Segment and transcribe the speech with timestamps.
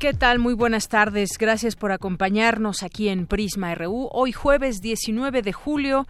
[0.00, 0.38] ¿Qué tal?
[0.38, 1.36] Muy buenas tardes.
[1.38, 4.08] Gracias por acompañarnos aquí en Prisma RU.
[4.10, 6.08] Hoy jueves 19 de julio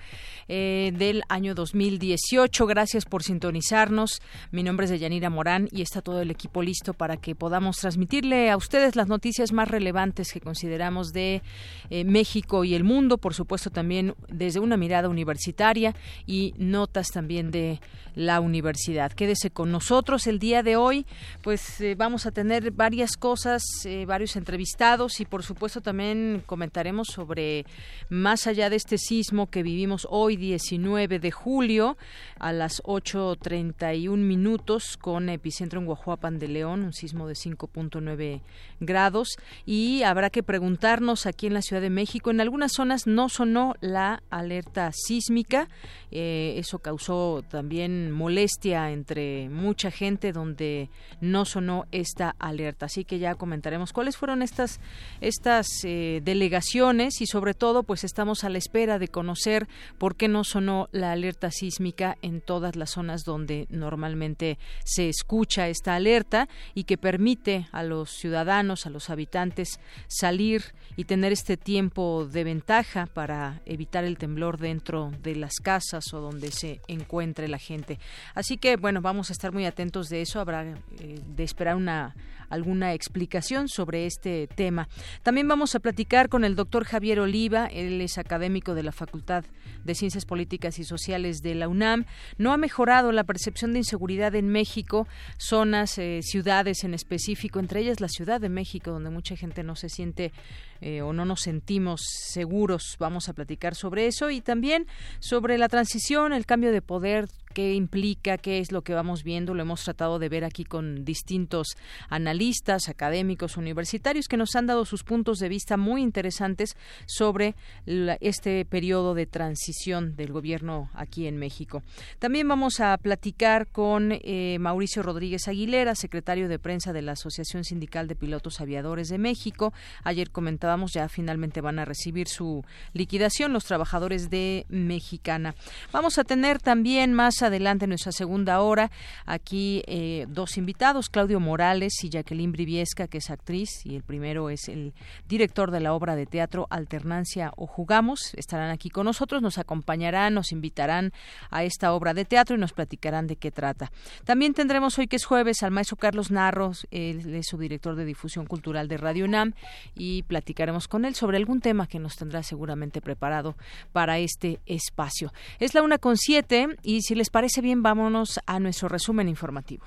[0.52, 2.66] eh, del año 2018.
[2.66, 4.20] Gracias por sintonizarnos.
[4.50, 8.50] Mi nombre es Deyanira Morán y está todo el equipo listo para que podamos transmitirle
[8.50, 11.42] a ustedes las noticias más relevantes que consideramos de
[11.88, 13.18] eh, México y el mundo.
[13.18, 15.94] Por supuesto también desde una mirada universitaria
[16.26, 17.78] y notas también de
[18.16, 19.12] la universidad.
[19.12, 21.06] Quédese con nosotros el día de hoy.
[21.42, 23.62] Pues eh, vamos a tener varias cosas
[24.04, 27.64] varios entrevistados y por supuesto también comentaremos sobre
[28.08, 31.96] más allá de este sismo que vivimos hoy 19 de julio
[32.38, 38.40] a las 8.31 minutos con epicentro en Guajuapan de León, un sismo de 5.9
[38.80, 39.36] grados.
[39.66, 43.74] Y habrá que preguntarnos aquí en la Ciudad de México, en algunas zonas no sonó
[43.80, 45.68] la alerta sísmica,
[46.10, 50.88] eh, eso causó también molestia entre mucha gente donde
[51.20, 54.80] no sonó esta alerta, así que ya comentaremos cuáles fueron estas
[55.20, 60.28] estas eh, delegaciones y sobre todo pues estamos a la espera de conocer por qué
[60.30, 66.48] no sonó la alerta sísmica en todas las zonas donde normalmente se escucha esta alerta
[66.74, 70.62] y que permite a los ciudadanos, a los habitantes salir
[70.96, 76.20] y tener este tiempo de ventaja para evitar el temblor dentro de las casas o
[76.20, 77.98] donde se encuentre la gente.
[78.34, 82.14] Así que bueno, vamos a estar muy atentos de eso, habrá eh, de esperar una
[82.50, 84.88] alguna explicación sobre este tema.
[85.22, 89.44] También vamos a platicar con el doctor Javier Oliva, él es académico de la Facultad
[89.84, 92.04] de Ciencias Políticas y Sociales de la UNAM.
[92.36, 95.06] No ha mejorado la percepción de inseguridad en México,
[95.38, 99.76] zonas, eh, ciudades en específico, entre ellas la Ciudad de México, donde mucha gente no
[99.76, 100.32] se siente
[100.80, 102.96] eh, o no nos sentimos seguros.
[102.98, 104.86] Vamos a platicar sobre eso y también
[105.18, 109.54] sobre la transición, el cambio de poder, qué implica, qué es lo que vamos viendo.
[109.54, 111.76] Lo hemos tratado de ver aquí con distintos
[112.08, 116.76] analistas, académicos, universitarios que nos han dado sus puntos de vista muy interesantes
[117.06, 117.54] sobre
[117.86, 121.82] este periodo de transición del gobierno aquí en México.
[122.18, 127.64] También vamos a platicar con eh, Mauricio Rodríguez Aguilera, secretario de prensa de la Asociación
[127.64, 129.72] Sindical de Pilotos Aviadores de México.
[130.04, 135.54] Ayer comentaba ya finalmente van a recibir su liquidación los trabajadores de Mexicana.
[135.92, 138.90] Vamos a tener también más adelante en nuestra segunda hora
[139.26, 144.50] aquí eh, dos invitados, Claudio Morales y Jacqueline Briviesca, que es actriz, y el primero
[144.50, 144.94] es el
[145.28, 148.32] director de la obra de teatro Alternancia o Jugamos.
[148.36, 151.12] Estarán aquí con nosotros, nos acompañarán, nos invitarán
[151.50, 153.90] a esta obra de teatro y nos platicarán de qué trata.
[154.24, 158.04] También tendremos hoy que es jueves al maestro Carlos Narros, él es su director de
[158.04, 159.54] difusión cultural de Radio UNAM
[159.94, 163.56] y platicará platicaremos con él sobre algún tema que nos tendrá seguramente preparado
[163.92, 165.32] para este espacio.
[165.58, 169.86] Es la una con siete y si les parece bien, vámonos a nuestro resumen informativo.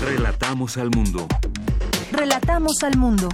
[0.00, 1.26] Relatamos al mundo.
[2.12, 3.28] Relatamos al mundo.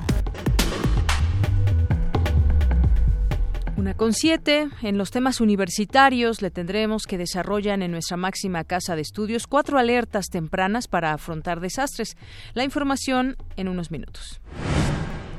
[3.77, 8.97] Una con siete, en los temas universitarios le tendremos que desarrollan en nuestra máxima casa
[8.97, 12.17] de estudios cuatro alertas tempranas para afrontar desastres.
[12.55, 14.41] La información en unos minutos.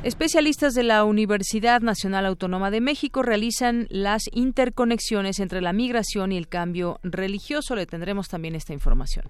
[0.06, 6.38] Especialistas de la Universidad Nacional Autónoma de México realizan las interconexiones entre la migración y
[6.38, 7.74] el cambio religioso.
[7.76, 9.26] Le tendremos también esta información.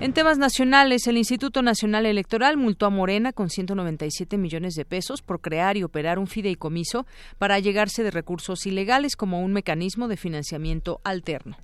[0.00, 5.20] En temas nacionales, el Instituto Nacional Electoral multó a Morena con 197 millones de pesos
[5.20, 7.04] por crear y operar un fideicomiso
[7.36, 11.58] para llegarse de recursos ilegales como un mecanismo de financiamiento alterno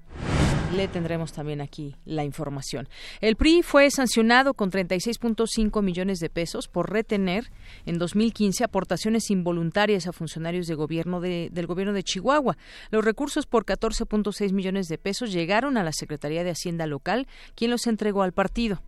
[0.74, 2.88] le tendremos también aquí la información.
[3.20, 7.50] El PRI fue sancionado con 36.5 millones de pesos por retener
[7.84, 12.56] en 2015 aportaciones involuntarias a funcionarios de gobierno del gobierno de Chihuahua.
[12.90, 17.70] Los recursos por 14.6 millones de pesos llegaron a la Secretaría de Hacienda local, quien
[17.70, 18.80] los entregó al partido.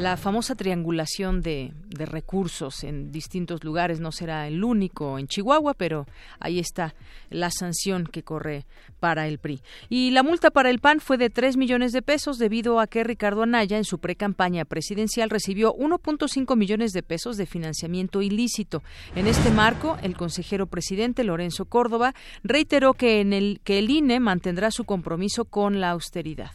[0.00, 6.06] La famosa triangulación de, recursos en distintos lugares no será el único en Chihuahua, pero
[6.38, 6.94] ahí está
[7.28, 8.64] la sanción que corre
[8.98, 9.60] para el PRI.
[9.90, 13.04] Y la multa para el PAN fue de 3 millones de pesos debido a que
[13.04, 18.82] Ricardo Anaya en su pre-campaña presidencial recibió 1.5 millones de pesos de financiamiento ilícito.
[19.14, 24.18] En este marco, el consejero presidente Lorenzo Córdoba reiteró que, en el, que el INE
[24.18, 26.52] mantendrá su compromiso con la austeridad.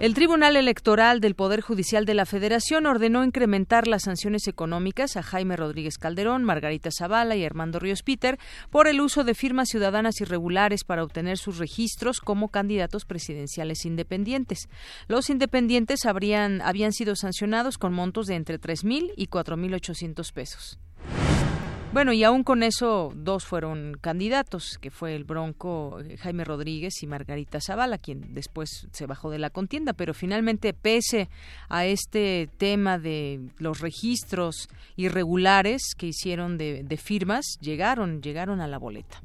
[0.00, 5.22] El Tribunal Electoral del Poder Judicial de la Federación ordenó incrementar las sanciones económicas a
[5.22, 8.38] Jaime Rodríguez Calderón, Margarita Zavala y Armando Ríos Peter
[8.70, 14.70] por el uso de firmas ciudadanas irregulares para obtener sus registros como candidatos presidenciales independientes.
[15.06, 20.78] Los independientes habrían, habían sido sancionados con montos de entre 3.000 y 4.800 pesos.
[21.92, 27.02] Bueno, y aún con eso, dos fueron candidatos, que fue el Bronco eh, Jaime Rodríguez
[27.02, 31.28] y Margarita Zavala, quien después se bajó de la contienda, pero finalmente, pese
[31.68, 38.68] a este tema de los registros irregulares que hicieron de, de firmas, llegaron, llegaron a
[38.68, 39.20] la boleta.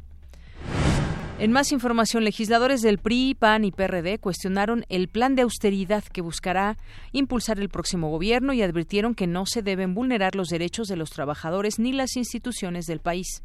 [1.38, 6.22] En más información, legisladores del PRI, PAN y PRD cuestionaron el plan de austeridad que
[6.22, 6.78] buscará
[7.12, 11.10] impulsar el próximo gobierno y advirtieron que no se deben vulnerar los derechos de los
[11.10, 13.44] trabajadores ni las instituciones del país.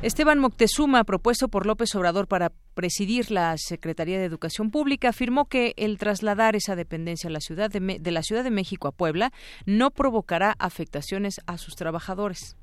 [0.00, 5.74] Esteban Moctezuma, propuesto por López Obrador para presidir la Secretaría de Educación Pública, afirmó que
[5.76, 9.32] el trasladar esa dependencia a la ciudad de, de la Ciudad de México a Puebla
[9.66, 12.56] no provocará afectaciones a sus trabajadores.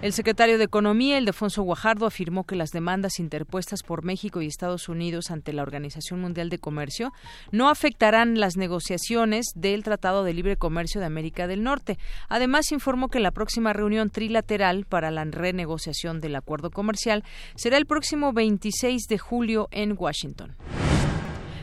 [0.00, 4.88] El secretario de Economía, Ildefonso Guajardo, afirmó que las demandas interpuestas por México y Estados
[4.88, 7.12] Unidos ante la Organización Mundial de Comercio
[7.50, 11.98] no afectarán las negociaciones del Tratado de Libre Comercio de América del Norte.
[12.28, 17.24] Además, informó que la próxima reunión trilateral para la renegociación del acuerdo comercial
[17.56, 20.54] será el próximo 26 de julio en Washington.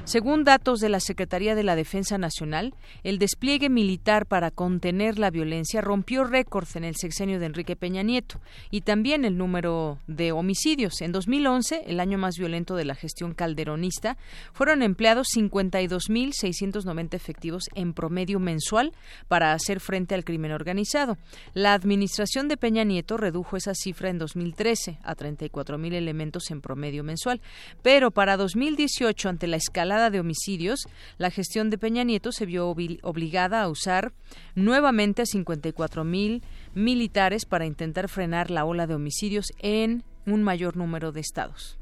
[0.05, 5.31] Según datos de la Secretaría de la Defensa Nacional, el despliegue militar para contener la
[5.31, 10.31] violencia rompió récords en el sexenio de Enrique Peña Nieto y también el número de
[10.31, 11.01] homicidios.
[11.01, 14.15] En 2011, el año más violento de la gestión calderonista,
[14.53, 18.93] fueron empleados 52.690 efectivos en promedio mensual
[19.27, 21.17] para hacer frente al crimen organizado.
[21.55, 27.03] La administración de Peña Nieto redujo esa cifra en 2013 a 34.000 elementos en promedio
[27.03, 27.41] mensual,
[27.81, 30.87] pero para 2018, ante la escala de homicidios,
[31.17, 34.13] la gestión de Peña Nieto se vio obligada a usar
[34.55, 36.43] nuevamente a 54 mil
[36.73, 41.77] militares para intentar frenar la ola de homicidios en un mayor número de estados.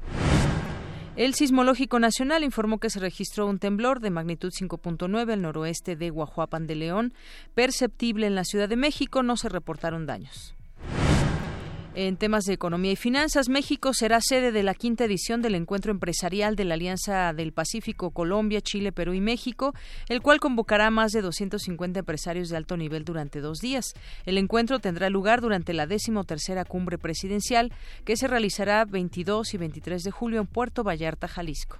[1.16, 6.10] El Sismológico Nacional informó que se registró un temblor de magnitud 5.9 al noroeste de
[6.10, 7.14] Guajuapan de León,
[7.54, 10.56] perceptible en la Ciudad de México, no se reportaron daños.
[11.96, 15.92] En temas de economía y finanzas, México será sede de la quinta edición del encuentro
[15.92, 19.74] empresarial de la Alianza del Pacífico Colombia, Chile, Perú y México,
[20.08, 23.92] el cual convocará a más de 250 empresarios de alto nivel durante dos días.
[24.26, 27.72] El encuentro tendrá lugar durante la decimotercera cumbre presidencial
[28.04, 31.78] que se realizará 22 y 23 de julio en Puerto Vallarta, Jalisco.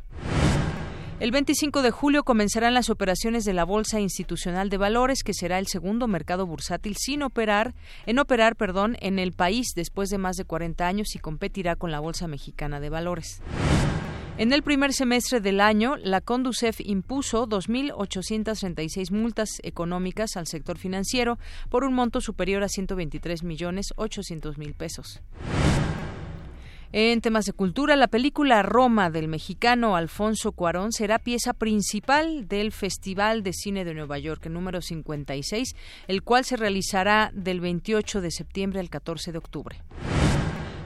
[1.20, 5.60] El 25 de julio comenzarán las operaciones de la Bolsa Institucional de Valores, que será
[5.60, 7.72] el segundo mercado bursátil sin operar,
[8.04, 11.92] en operar, perdón, en el país después de más de 40 años y competirá con
[11.92, 13.40] la Bolsa Mexicana de Valores.
[14.38, 21.38] En el primer semestre del año, la Conducef impuso 2.836 multas económicas al sector financiero
[21.70, 25.20] por un monto superior a 123 millones 800 mil pesos.
[26.96, 32.70] En temas de cultura, la película Roma del mexicano Alfonso Cuarón será pieza principal del
[32.70, 35.74] Festival de Cine de Nueva York, número 56,
[36.06, 39.82] el cual se realizará del 28 de septiembre al 14 de octubre.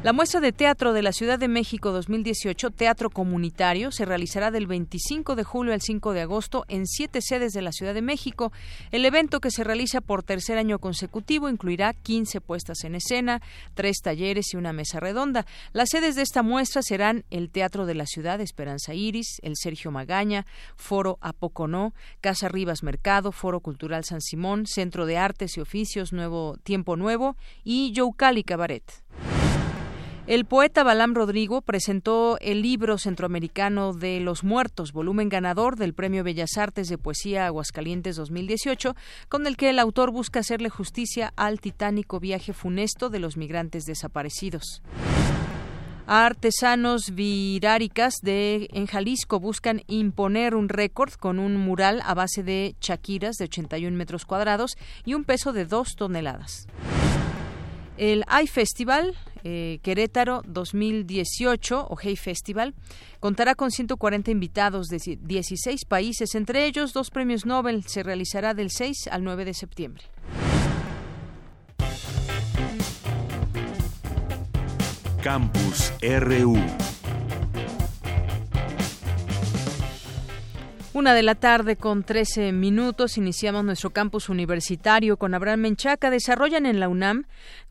[0.04, 4.68] La muestra de teatro de la Ciudad de México 2018, Teatro Comunitario, se realizará del
[4.68, 8.52] 25 de julio al 5 de agosto en siete sedes de la Ciudad de México.
[8.92, 13.42] El evento, que se realiza por tercer año consecutivo, incluirá 15 puestas en escena,
[13.74, 15.46] tres talleres y una mesa redonda.
[15.72, 19.90] Las sedes de esta muestra serán el Teatro de la Ciudad, Esperanza Iris, el Sergio
[19.90, 26.12] Magaña, Foro Apoconó, Casa Rivas Mercado, Foro Cultural San Simón, Centro de Artes y Oficios
[26.12, 28.84] Nuevo Tiempo Nuevo y Youcali Cabaret.
[30.28, 36.22] El poeta Balam Rodrigo presentó el libro centroamericano de los muertos, volumen ganador del Premio
[36.22, 38.94] Bellas Artes de Poesía Aguascalientes 2018,
[39.30, 43.84] con el que el autor busca hacerle justicia al titánico viaje funesto de los migrantes
[43.84, 44.82] desaparecidos.
[46.06, 52.76] Artesanos viráricas de en Jalisco buscan imponer un récord con un mural a base de
[52.80, 56.66] chaquiras de 81 metros cuadrados y un peso de 2 toneladas.
[57.96, 59.16] El iFestival
[59.50, 62.74] eh, Querétaro 2018 o Festival
[63.18, 67.84] contará con 140 invitados de 16 países, entre ellos dos premios Nobel.
[67.86, 70.04] Se realizará del 6 al 9 de septiembre.
[75.22, 76.97] Campus RU.
[80.98, 86.10] Una de la tarde con 13 minutos iniciamos nuestro campus universitario con Abraham Menchaca.
[86.10, 87.22] Desarrollan en la UNAM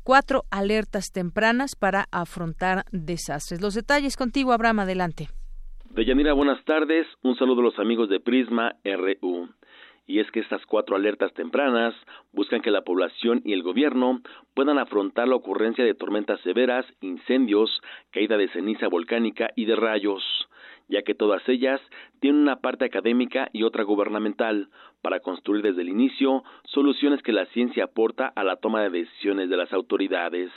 [0.02, 3.62] cuatro alertas tempranas para afrontar desastres.
[3.62, 5.28] Los detalles contigo, Abraham, adelante.
[5.90, 7.06] Deyanira, buenas tardes.
[7.22, 9.50] Un saludo a los amigos de Prisma RU.
[10.06, 11.94] Y es que estas cuatro alertas tempranas
[12.32, 14.22] buscan que la población y el gobierno
[14.54, 17.82] puedan afrontar la ocurrencia de tormentas severas, incendios,
[18.12, 20.24] caída de ceniza volcánica y de rayos
[20.88, 21.82] ya que todas ellas
[22.20, 24.70] tienen una parte académica y otra gubernamental,
[25.02, 29.50] para construir desde el inicio soluciones que la ciencia aporta a la toma de decisiones
[29.50, 30.52] de las autoridades.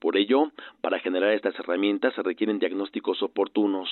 [0.00, 0.50] Por ello,
[0.80, 3.88] para generar estas herramientas se requieren diagnósticos oportunos,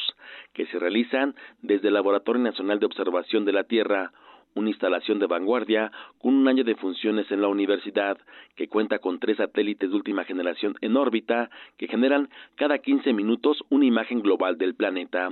[0.53, 4.13] que se realizan desde el Laboratorio Nacional de Observación de la Tierra,
[4.55, 8.19] una instalación de vanguardia con un año de funciones en la universidad,
[8.57, 13.63] que cuenta con tres satélites de última generación en órbita que generan cada 15 minutos
[13.71, 15.31] una imagen global del planeta.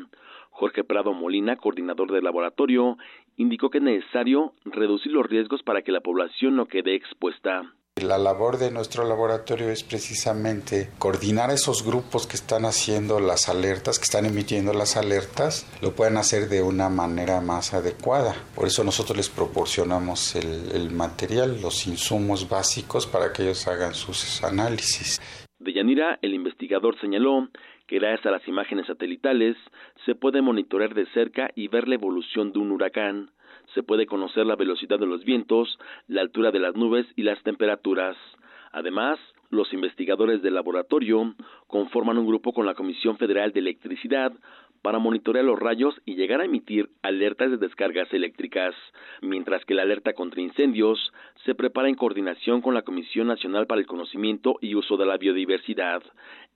[0.51, 2.99] Jorge Prado Molina, coordinador del laboratorio,
[3.37, 7.73] indicó que es necesario reducir los riesgos para que la población no quede expuesta.
[7.97, 13.99] La labor de nuestro laboratorio es precisamente coordinar esos grupos que están haciendo las alertas,
[13.99, 18.35] que están emitiendo las alertas, lo puedan hacer de una manera más adecuada.
[18.55, 23.95] Por eso nosotros les proporcionamos el, el material, los insumos básicos para que ellos hagan
[23.95, 25.21] sus análisis.
[25.59, 27.49] De Yanira, el investigador señaló
[27.99, 29.57] gracias a las imágenes satelitales
[30.05, 33.31] se puede monitorear de cerca y ver la evolución de un huracán.
[33.75, 35.79] Se puede conocer la velocidad de los vientos,
[36.09, 38.17] la altura de las nubes y las temperaturas.
[38.73, 39.19] Además,
[39.51, 41.35] los investigadores del laboratorio
[41.67, 44.33] conforman un grupo con la Comisión Federal de Electricidad
[44.83, 48.75] para monitorear los rayos y llegar a emitir alertas de descargas eléctricas,
[49.21, 51.13] mientras que la alerta contra incendios
[51.45, 55.19] se prepara en coordinación con la Comisión Nacional para el Conocimiento y Uso de la
[55.19, 56.03] Biodiversidad.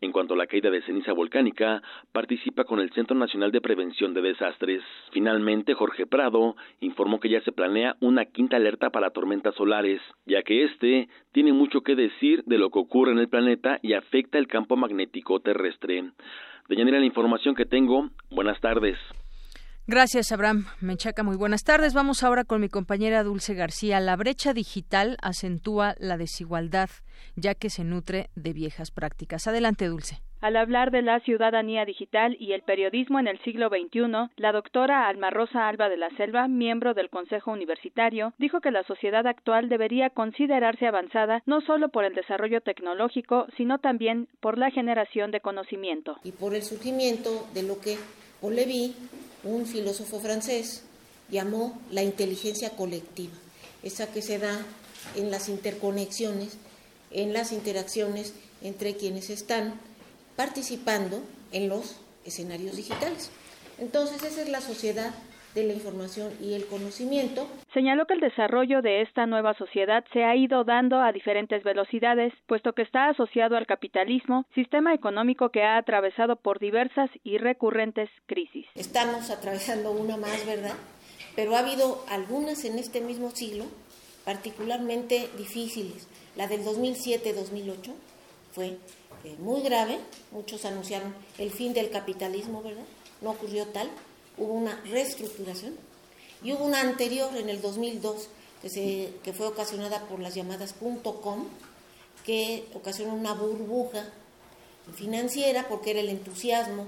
[0.01, 1.83] En cuanto a la caída de ceniza volcánica,
[2.13, 4.83] participa con el Centro Nacional de Prevención de Desastres.
[5.13, 10.43] Finalmente, Jorge Prado informó que ya se planea una quinta alerta para tormentas solares, ya
[10.43, 14.39] que este tiene mucho que decir de lo que ocurre en el planeta y afecta
[14.39, 16.05] el campo magnético terrestre.
[16.69, 18.11] De la información que tengo.
[18.31, 18.99] Buenas tardes.
[19.87, 21.23] Gracias, Abraham Menchaca.
[21.23, 21.93] Muy buenas tardes.
[21.93, 24.01] Vamos ahora con mi compañera Dulce García.
[24.01, 26.89] La brecha digital acentúa la desigualdad,
[27.37, 29.47] ya que se nutre de viejas prácticas.
[29.47, 30.23] Adelante, Dulce.
[30.41, 35.07] Al hablar de la ciudadanía digital y el periodismo en el siglo XXI, la doctora
[35.07, 39.69] Alma Rosa Alba de la Selva, miembro del Consejo Universitario, dijo que la sociedad actual
[39.69, 45.41] debería considerarse avanzada no solo por el desarrollo tecnológico, sino también por la generación de
[45.41, 46.17] conocimiento.
[46.25, 47.97] Y por el surgimiento de lo que
[48.41, 48.57] Paul
[49.45, 50.83] un filósofo francés,
[51.31, 53.35] llamó la inteligencia colectiva,
[53.83, 54.65] esa que se da
[55.17, 56.55] en las interconexiones,
[57.11, 58.33] en las interacciones
[58.63, 59.81] entre quienes están
[60.37, 61.23] participando
[61.53, 63.31] en los escenarios digitales.
[63.79, 65.15] Entonces, esa es la sociedad
[65.55, 67.47] de la información y el conocimiento.
[67.73, 72.33] Señaló que el desarrollo de esta nueva sociedad se ha ido dando a diferentes velocidades,
[72.47, 78.11] puesto que está asociado al capitalismo, sistema económico que ha atravesado por diversas y recurrentes
[78.27, 78.67] crisis.
[78.75, 80.75] Estamos atravesando una más, ¿verdad?
[81.37, 83.65] Pero ha habido algunas en este mismo siglo
[84.25, 86.07] particularmente difíciles.
[86.37, 87.93] La del 2007-2008
[88.53, 88.79] fue
[89.25, 89.99] eh, muy grave,
[90.33, 92.85] muchos anunciaron el fin del capitalismo, ¿verdad?
[93.21, 93.89] No ocurrió tal,
[94.39, 95.75] hubo una reestructuración
[96.43, 98.29] y hubo una anterior en el 2002
[98.63, 101.47] que, se, que fue ocasionada por las llamadas .com,
[102.25, 104.09] que ocasionó una burbuja
[104.95, 106.87] financiera porque era el entusiasmo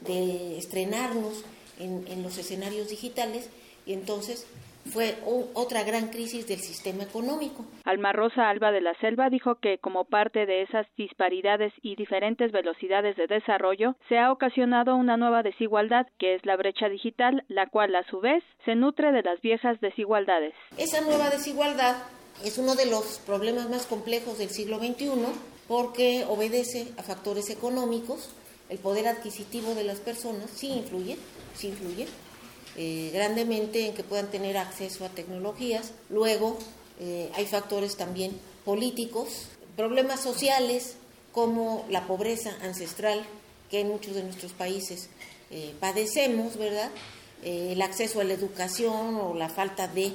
[0.00, 1.44] de estrenarnos
[1.78, 3.46] en, en los escenarios digitales
[3.86, 4.46] y entonces
[4.86, 5.16] fue
[5.54, 7.64] otra gran crisis del sistema económico.
[7.84, 12.52] Alma Rosa Alba de la Selva dijo que como parte de esas disparidades y diferentes
[12.52, 17.66] velocidades de desarrollo, se ha ocasionado una nueva desigualdad, que es la brecha digital, la
[17.66, 20.54] cual a su vez se nutre de las viejas desigualdades.
[20.78, 21.96] Esa nueva desigualdad
[22.44, 25.10] es uno de los problemas más complejos del siglo XXI
[25.68, 28.30] porque obedece a factores económicos,
[28.68, 31.16] el poder adquisitivo de las personas sí influye,
[31.54, 32.06] sí influye,
[32.76, 35.92] eh, grandemente en que puedan tener acceso a tecnologías.
[36.10, 36.58] Luego
[37.00, 38.32] eh, hay factores también
[38.64, 40.96] políticos, problemas sociales
[41.32, 43.24] como la pobreza ancestral
[43.70, 45.08] que en muchos de nuestros países
[45.50, 46.90] eh, padecemos, ¿verdad?
[47.42, 50.14] el acceso a la educación o la falta de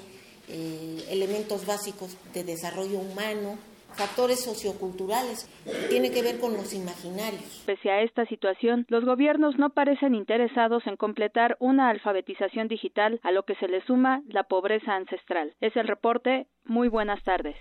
[1.11, 3.59] elementos básicos de desarrollo humano,
[3.99, 5.49] factores socioculturales,
[5.89, 7.63] tiene que ver con los imaginarios.
[7.65, 13.31] Pese a esta situación, los gobiernos no parecen interesados en completar una alfabetización digital, a
[13.31, 15.53] lo que se le suma la pobreza ancestral.
[15.59, 16.47] Es el reporte.
[16.63, 17.57] Muy buenas tardes.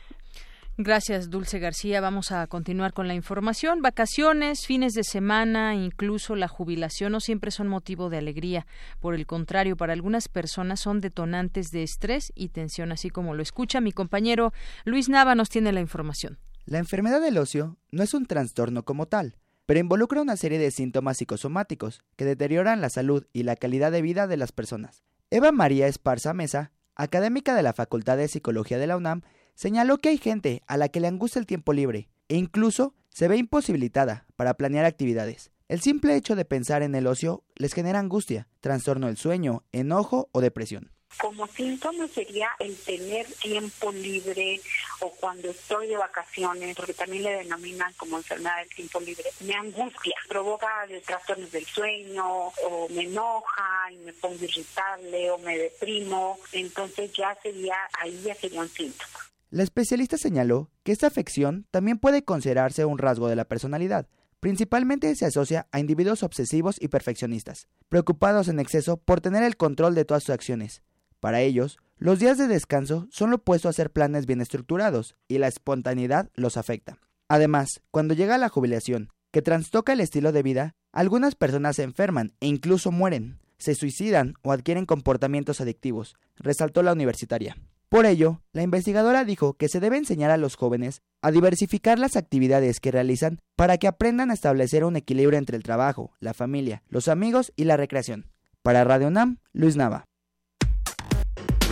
[0.80, 2.00] Gracias, Dulce García.
[2.00, 3.82] Vamos a continuar con la información.
[3.82, 8.64] Vacaciones, fines de semana, incluso la jubilación no siempre son motivo de alegría.
[9.00, 13.42] Por el contrario, para algunas personas son detonantes de estrés y tensión, así como lo
[13.42, 14.52] escucha mi compañero
[14.85, 16.38] Luis Nava nos tiene la información.
[16.64, 19.35] La enfermedad del ocio no es un trastorno como tal,
[19.66, 24.02] pero involucra una serie de síntomas psicosomáticos que deterioran la salud y la calidad de
[24.02, 25.02] vida de las personas.
[25.30, 29.23] Eva María Esparza Mesa, académica de la Facultad de Psicología de la UNAM,
[29.58, 33.26] señaló que hay gente a la que le angustia el tiempo libre e incluso se
[33.26, 35.50] ve imposibilitada para planear actividades.
[35.66, 40.28] El simple hecho de pensar en el ocio les genera angustia, trastorno del sueño, enojo
[40.30, 40.92] o depresión.
[41.20, 44.60] Como síntoma sería el tener tiempo libre
[45.00, 49.54] o cuando estoy de vacaciones, porque también le denominan como enfermedad del tiempo libre, me
[49.54, 56.38] angustia, provoca trastornos del sueño o me enoja y me pongo irritable o me deprimo,
[56.52, 59.27] entonces ya sería, ahí ya sería un síntoma.
[59.50, 64.06] La especialista señaló que esta afección también puede considerarse un rasgo de la personalidad.
[64.40, 69.94] Principalmente se asocia a individuos obsesivos y perfeccionistas, preocupados en exceso por tener el control
[69.94, 70.82] de todas sus acciones.
[71.18, 75.38] Para ellos, los días de descanso son lo opuesto a hacer planes bien estructurados y
[75.38, 76.98] la espontaneidad los afecta.
[77.26, 82.34] Además, cuando llega la jubilación, que trastoca el estilo de vida, algunas personas se enferman
[82.40, 87.56] e incluso mueren, se suicidan o adquieren comportamientos adictivos, resaltó la universitaria.
[87.88, 92.16] Por ello, la investigadora dijo que se debe enseñar a los jóvenes a diversificar las
[92.16, 96.83] actividades que realizan para que aprendan a establecer un equilibrio entre el trabajo, la familia,
[96.90, 98.26] los amigos y la recreación.
[98.62, 100.04] Para Radio NAM, Luis Nava.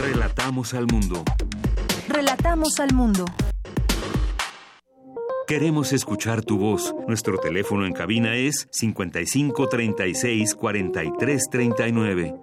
[0.00, 1.22] Relatamos al mundo.
[2.08, 3.26] Relatamos al mundo.
[5.46, 6.94] Queremos escuchar tu voz.
[7.06, 12.34] Nuestro teléfono en cabina es 55 36 43 39.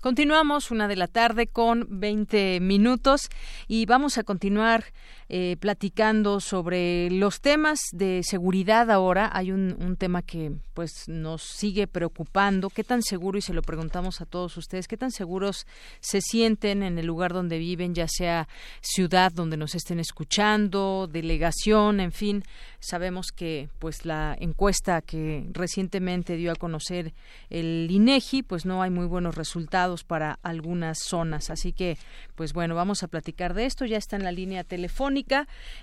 [0.00, 3.28] Continuamos una de la tarde con 20 minutos
[3.66, 4.84] y vamos a continuar
[5.28, 9.28] eh, platicando sobre los temas de seguridad ahora.
[9.32, 12.70] Hay un, tema que pues nos sigue preocupando.
[12.70, 15.66] ¿Qué tan seguro, y se lo preguntamos a todos ustedes, qué tan seguros
[16.00, 18.46] se sienten en el lugar donde viven, ya sea
[18.82, 22.44] ciudad donde nos estén escuchando, delegación, en fin?
[22.78, 27.14] Sabemos que pues la encuesta que recientemente dio a conocer
[27.50, 31.50] el INEGI, pues no hay muy buenos resultados para algunas zonas.
[31.50, 31.98] Así que,
[32.36, 33.86] pues bueno, vamos a platicar de esto.
[33.86, 35.15] Ya está en la línea telefónica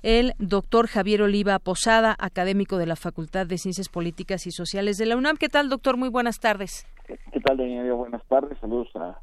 [0.04, 5.06] el doctor Javier Oliva Posada, académico de la Facultad de Ciencias Políticas y Sociales de
[5.06, 5.38] la UNAM.
[5.38, 5.98] ¿Qué tal, doctor?
[5.98, 6.86] Muy buenas tardes.
[7.06, 7.94] ¿Qué tal, Daniela?
[7.94, 8.58] Buenas tardes.
[8.60, 9.20] Saludos a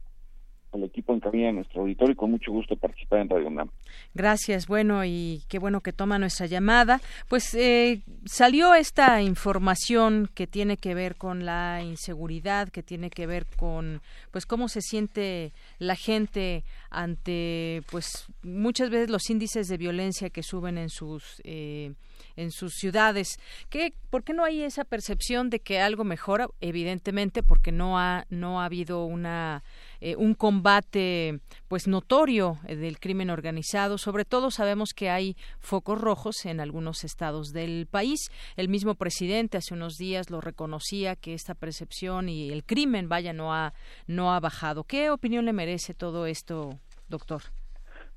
[0.73, 3.71] al equipo en cabina de nuestro auditorio y con mucho gusto participar en Radio UNAM.
[4.15, 7.01] Gracias, bueno, y qué bueno que toma nuestra llamada.
[7.29, 13.27] Pues eh, salió esta información que tiene que ver con la inseguridad, que tiene que
[13.27, 19.77] ver con, pues, cómo se siente la gente ante, pues, muchas veces los índices de
[19.77, 21.41] violencia que suben en sus...
[21.45, 21.93] Eh,
[22.37, 23.39] en sus ciudades.
[23.69, 26.49] ¿Qué, ¿Por qué no hay esa percepción de que algo mejora?
[26.61, 29.63] Evidentemente, porque no ha, no ha habido una
[30.01, 33.99] eh, un combate pues notorio eh, del crimen organizado.
[33.99, 38.31] Sobre todo sabemos que hay focos rojos en algunos estados del país.
[38.57, 43.33] El mismo presidente hace unos días lo reconocía que esta percepción y el crimen, vaya,
[43.33, 43.75] no ha
[44.07, 44.85] no ha bajado.
[44.85, 46.79] ¿Qué opinión le merece todo esto,
[47.09, 47.43] doctor?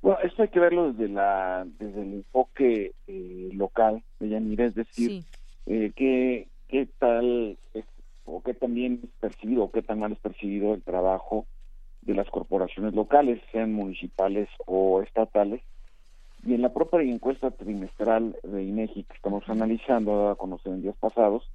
[0.04, 4.74] Bueno, esto hay que verlo desde la desde el enfoque eh, local de Yanira, es
[4.74, 5.24] decir,
[5.64, 7.86] qué, qué tal es,
[8.26, 11.46] o qué tan bien es percibido o qué tan mal es percibido el trabajo
[12.02, 15.62] de las corporaciones locales, sean municipales o estatales.
[16.44, 20.96] Y en la propia encuesta trimestral de INEGI que estamos analizando, a conocer en días
[21.00, 21.50] pasados,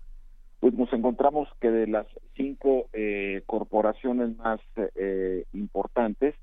[0.59, 4.59] pues nos encontramos que de las cinco eh, corporaciones más
[4.95, 6.33] eh, importantes,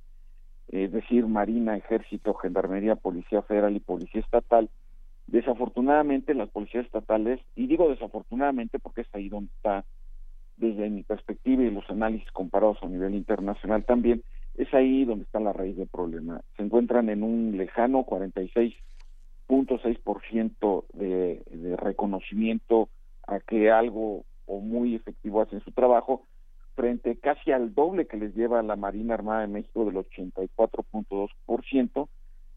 [0.69, 4.69] es decir, Marina, Ejército, Gendarmería, Policía Federal y Policía Estatal,
[5.27, 9.85] desafortunadamente las policías estatales, y digo desafortunadamente porque es ahí donde está
[10.57, 14.23] desde mi perspectiva y los análisis comparados a nivel internacional también,
[14.57, 16.41] es ahí donde está la raíz del problema.
[16.57, 22.89] Se encuentran en un lejano 46.6% de, de reconocimiento
[23.27, 26.23] a que algo o muy efectivo hacen su trabajo,
[26.77, 32.09] frente casi al doble que les lleva la Marina Armada de México del 84.2%,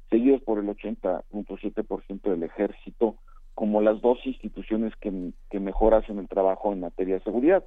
[0.10, 3.16] seguidos por el 80.7% del Ejército,
[3.56, 7.64] como las dos instituciones que, mejor hacen el trabajo en materia de seguridad.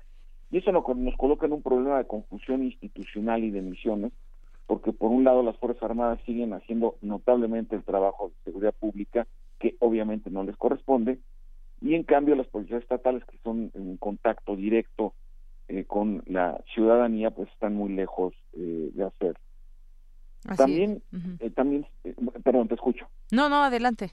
[0.50, 0.84] Y eso nos,
[1.16, 4.12] coloca en un problema de confusión institucional y de misiones,
[4.66, 9.26] porque por un lado las Fuerzas Armadas siguen haciendo notablemente el trabajo de seguridad pública
[9.58, 11.18] que obviamente no les corresponde,
[11.80, 15.14] y en cambio las policías estatales que son en contacto directo
[15.72, 19.36] eh, con la ciudadanía pues están muy lejos eh, de hacer.
[20.56, 21.02] también,
[21.40, 21.86] eh, también,
[22.44, 23.06] perdón, te escucho.
[23.30, 24.12] No, no, adelante.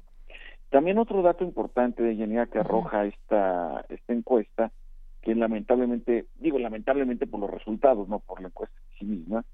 [0.70, 4.72] También otro dato importante de Yanira que arroja esta, esta encuesta,
[5.22, 9.46] que lamentablemente, digo lamentablemente por los resultados, no por la encuesta en sí misma,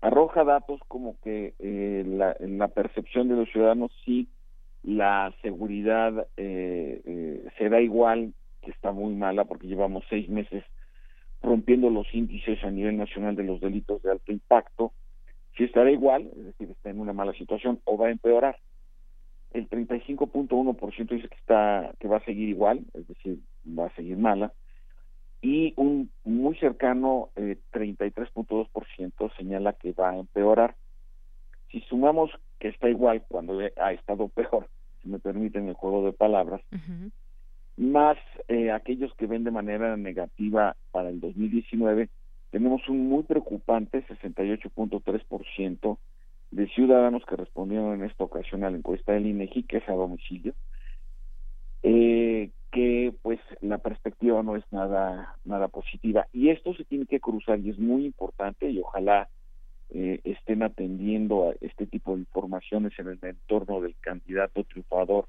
[0.00, 1.54] arroja datos como que
[2.06, 4.28] la, la percepción de los ciudadanos sí
[4.86, 8.32] la seguridad eh, eh, será igual,
[8.62, 10.64] que está muy mala porque llevamos seis meses
[11.42, 14.92] rompiendo los índices a nivel nacional de los delitos de alto impacto,
[15.56, 18.58] si estará igual, es decir, está en una mala situación o va a empeorar.
[19.52, 24.18] El 35.1% dice que está que va a seguir igual, es decir, va a seguir
[24.18, 24.52] mala,
[25.40, 30.74] y un muy cercano eh, 33.2% señala que va a empeorar.
[31.70, 34.68] Si sumamos que está igual cuando ha estado peor,
[35.02, 36.60] si me permiten el juego de palabras,
[37.76, 38.16] más
[38.48, 42.08] eh, aquellos que ven de manera negativa para el 2019,
[42.50, 45.98] tenemos un muy preocupante 68.3%
[46.52, 49.92] de ciudadanos que respondieron en esta ocasión a la encuesta del INEGI, que es a
[49.92, 50.54] domicilio,
[51.82, 56.26] eh, que pues la perspectiva no es nada nada positiva.
[56.32, 59.28] Y esto se tiene que cruzar y es muy importante y ojalá
[59.90, 65.26] eh, estén atendiendo a este tipo de informaciones en el entorno del candidato triunfador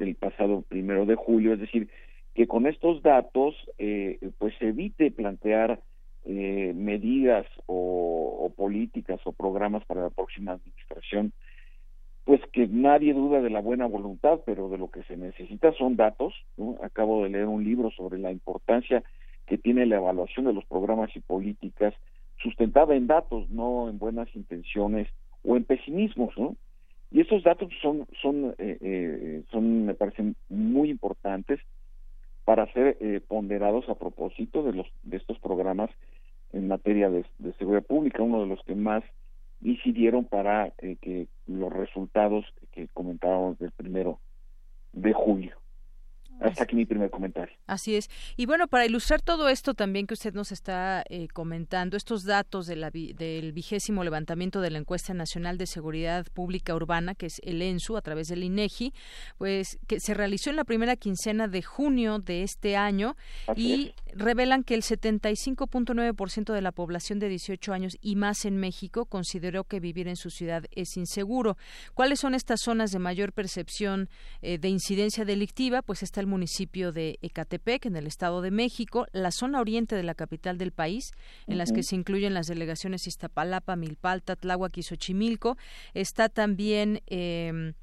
[0.00, 1.88] del pasado primero de julio, es decir,
[2.34, 5.80] que con estos datos eh, pues evite plantear
[6.24, 11.32] eh, medidas o, políticas o programas para la próxima administración,
[12.24, 15.96] pues que nadie duda de la buena voluntad, pero de lo que se necesita son
[15.96, 16.34] datos.
[16.82, 19.02] Acabo de leer un libro sobre la importancia
[19.46, 21.94] que tiene la evaluación de los programas y políticas
[22.42, 25.08] sustentada en datos, no en buenas intenciones
[25.42, 26.56] o en pesimismos, ¿no?
[27.10, 31.60] Y esos datos son, son, eh, eh, son me parecen muy importantes
[32.44, 35.90] para ser eh, ponderados a propósito de los de estos programas
[36.52, 39.04] en materia de, de seguridad pública, uno de los que más
[39.62, 44.18] incidieron para que los resultados que comentábamos del primero
[44.92, 45.59] de julio.
[46.40, 47.54] Hasta aquí mi primer comentario.
[47.66, 48.08] Así es.
[48.36, 52.66] Y bueno, para ilustrar todo esto también que usted nos está eh, comentando, estos datos
[52.66, 57.40] de la, del vigésimo levantamiento de la encuesta nacional de seguridad pública urbana, que es
[57.44, 58.92] el ENSU, a través del INEGI,
[59.38, 63.16] pues que se realizó en la primera quincena de junio de este año
[63.54, 69.06] y revelan que el 75.9% de la población de 18 años y más en México
[69.06, 71.56] consideró que vivir en su ciudad es inseguro.
[71.94, 74.08] ¿Cuáles son estas zonas de mayor percepción
[74.42, 75.82] eh, de incidencia delictiva?
[75.82, 80.02] Pues está el municipio de Ecatepec, en el Estado de México, la zona oriente de
[80.02, 81.12] la capital del país,
[81.46, 85.58] en las que se incluyen las delegaciones Iztapalapa, Milpalta, Tláhuac y Xochimilco.
[85.92, 87.02] Está también...
[87.06, 87.74] Eh,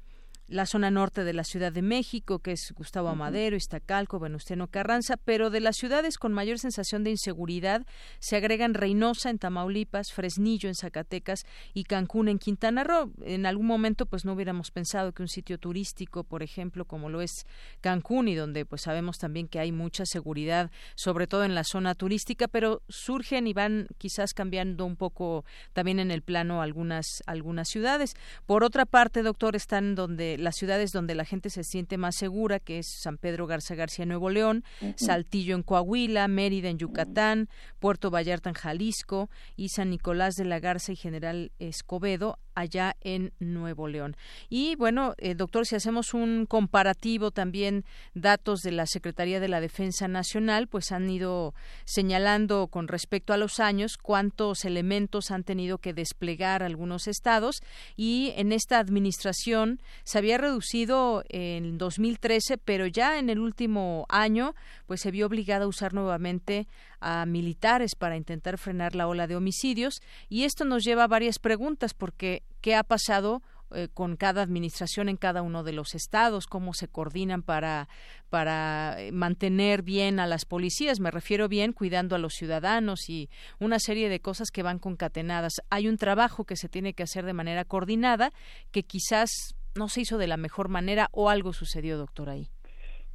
[0.48, 5.18] la zona norte de la Ciudad de México, que es Gustavo Amadero, Iztacalco, Venustiano Carranza,
[5.18, 7.86] pero de las ciudades con mayor sensación de inseguridad
[8.18, 13.12] se agregan Reynosa en Tamaulipas, Fresnillo en Zacatecas y Cancún en Quintana Roo.
[13.24, 17.20] En algún momento pues no hubiéramos pensado que un sitio turístico, por ejemplo, como lo
[17.20, 17.46] es
[17.82, 21.94] Cancún y donde pues sabemos también que hay mucha seguridad, sobre todo en la zona
[21.94, 27.68] turística, pero surgen y van quizás cambiando un poco también en el plano algunas algunas
[27.68, 28.14] ciudades.
[28.46, 32.60] Por otra parte, doctor, están donde las ciudades donde la gente se siente más segura,
[32.60, 34.64] que es San Pedro Garza García Nuevo León,
[34.96, 37.48] Saltillo en Coahuila, Mérida en Yucatán,
[37.78, 43.32] Puerto Vallarta en Jalisco y San Nicolás de la Garza y General Escobedo allá en
[43.38, 44.16] Nuevo León.
[44.48, 49.60] Y bueno, eh, doctor, si hacemos un comparativo también datos de la Secretaría de la
[49.60, 55.78] Defensa Nacional, pues han ido señalando con respecto a los años cuántos elementos han tenido
[55.78, 57.62] que desplegar algunos estados
[57.96, 64.54] y en esta administración se había reducido en 2013, pero ya en el último año
[64.86, 66.66] pues se vio obligada a usar nuevamente
[67.00, 71.38] a militares para intentar frenar la ola de homicidios y esto nos lleva a varias
[71.38, 73.42] preguntas porque ¿qué ha pasado
[73.74, 77.86] eh, con cada administración en cada uno de los estados, cómo se coordinan para,
[78.30, 83.28] para eh, mantener bien a las policías, me refiero bien cuidando a los ciudadanos y
[83.60, 85.52] una serie de cosas que van concatenadas.
[85.68, 88.30] Hay un trabajo que se tiene que hacer de manera coordinada
[88.72, 92.48] que quizás no se hizo de la mejor manera o algo sucedió, doctor, ahí.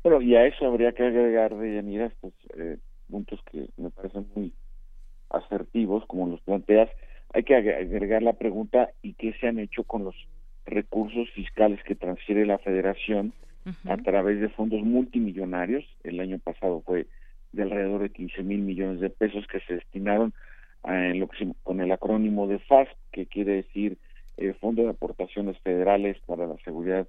[0.04, 2.78] Bueno, y a eso habría que agregar, de estos eh,
[3.10, 4.54] puntos que me parecen muy
[5.30, 6.90] asertivos, como los planteas.
[7.34, 10.16] Hay que agregar la pregunta, ¿y qué se han hecho con los
[10.66, 13.34] recursos fiscales que transfiere la federación
[13.86, 15.84] a través de fondos multimillonarios?
[16.04, 17.08] El año pasado fue
[17.52, 20.34] de alrededor de 15 mil millones de pesos que se destinaron
[20.84, 23.98] en lo que con el acrónimo de FAST, que quiere decir
[24.38, 27.08] eh, Fondo de Aportaciones Federales para la Seguridad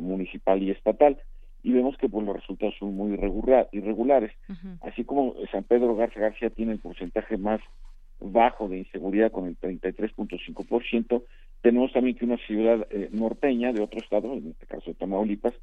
[0.00, 1.20] municipal y estatal
[1.66, 3.18] y vemos que pues, los resultados son muy
[3.72, 4.30] irregulares.
[4.82, 7.60] Así como San Pedro Garza García tiene el porcentaje más
[8.20, 11.24] bajo de inseguridad con el 33.5%,
[11.62, 15.54] tenemos también que una ciudad eh, norteña de otro estado, en este caso de Tamaulipas,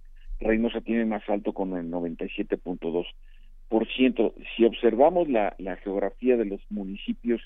[0.42, 4.34] Reynosa tiene más alto con el 97.2%.
[4.58, 7.42] Si observamos la, la geografía de los municipios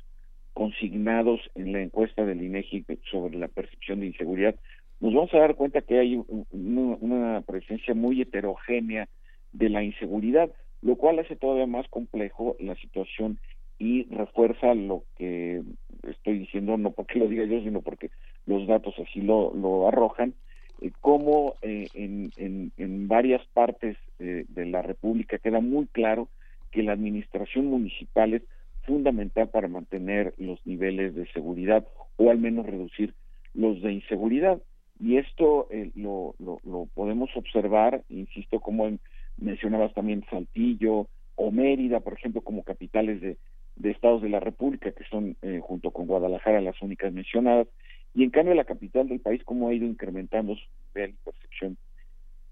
[0.54, 4.56] consignados en la encuesta del INEGI sobre la percepción de inseguridad,
[5.00, 9.08] nos vamos a dar cuenta que hay una, presencia muy heterogénea
[9.52, 10.50] de la inseguridad,
[10.82, 13.40] lo cual hace todavía más complejo la situación
[13.80, 15.62] y refuerza lo que
[16.04, 18.10] estoy diciendo, no porque lo diga yo, sino porque
[18.46, 20.34] los datos así lo, lo arrojan,
[20.82, 26.28] eh, como eh, en, en, en, varias partes eh, de la República queda muy claro
[26.72, 28.44] que la administración municipal es
[28.84, 33.14] fundamental para mantener los niveles de seguridad o al menos reducir
[33.54, 34.60] los de inseguridad.
[35.00, 38.90] Y esto eh, lo, lo, podemos observar, insisto, como
[39.38, 43.38] mencionabas también Saltillo o Mérida, por ejemplo, como capitales de,
[43.84, 47.68] estados de la República, que son eh, junto con Guadalajara las únicas mencionadas,
[48.16, 51.78] y en cambio la capital del país, cómo ha ido incrementando su nivel y percepción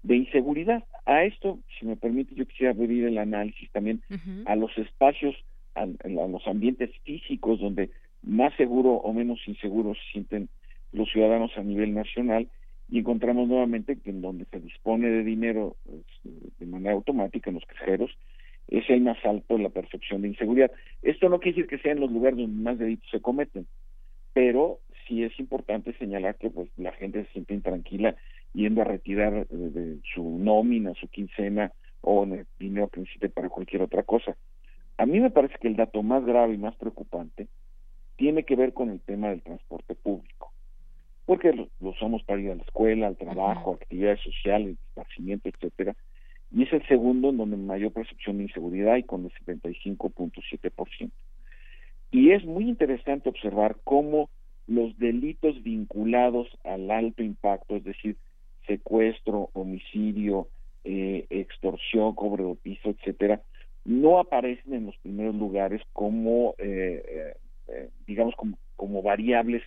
[0.04, 0.84] de inseguridad.
[1.04, 4.02] A esto, si me permite, yo quisiera abrir el análisis también
[4.44, 5.34] a los espacios,
[5.74, 7.90] a, a, los ambientes físicos donde
[8.22, 10.48] más seguro o menos inseguro se sienten
[10.92, 12.48] los ciudadanos a nivel nacional
[12.88, 16.04] y encontramos nuevamente que en donde se dispone de dinero pues,
[16.58, 18.16] de manera automática en los cajeros
[18.68, 20.70] es el más alto la percepción de inseguridad.
[21.02, 23.66] Esto no quiere decir que sean los lugares donde más delitos se cometen,
[24.32, 28.16] pero sí es importante señalar que pues la gente se siente intranquila
[28.54, 33.82] yendo a retirar de, su nómina, su quincena o el dinero que necesite para cualquier
[33.82, 34.36] otra cosa.
[34.98, 37.48] A mí me parece que el dato más grave y más preocupante
[38.16, 40.52] tiene que ver con el tema del transporte público
[41.26, 45.94] porque lo, somos para ir a la escuela, al trabajo, actividades sociales, esparcimiento, etcétera,
[46.52, 51.10] y es el segundo en donde mayor percepción de inseguridad y con el 75.7%.
[52.12, 54.30] Y es muy interesante observar cómo
[54.68, 58.16] los delitos vinculados al alto impacto, es decir,
[58.68, 60.48] secuestro, homicidio,
[60.84, 63.42] eh, extorsión, cobro de piso, etcétera,
[63.84, 67.34] no aparecen en los primeros lugares como, eh,
[67.68, 68.34] eh, digamos,
[68.76, 69.62] como variables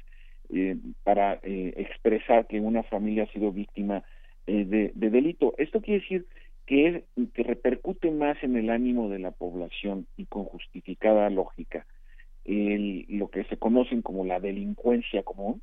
[0.51, 4.03] eh, para eh, expresar que una familia ha sido víctima
[4.47, 5.53] eh, de, delito.
[5.59, 6.25] Esto quiere decir
[6.65, 7.03] que,
[7.35, 11.85] que repercute más en el ánimo de la población y con justificada lógica
[12.45, 15.61] el, lo que se conocen como la delincuencia común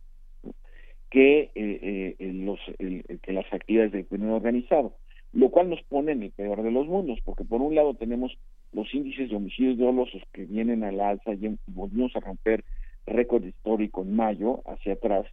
[1.10, 4.96] que, los, que las actividades del crimen organizado,
[5.32, 8.36] lo cual nos pone en el peor de los mundos, porque por un lado tenemos
[8.72, 12.64] los índices de homicidios dolosos que vienen al alza y volvimos a romper
[13.06, 15.26] récord histórico en mayo hacia atrás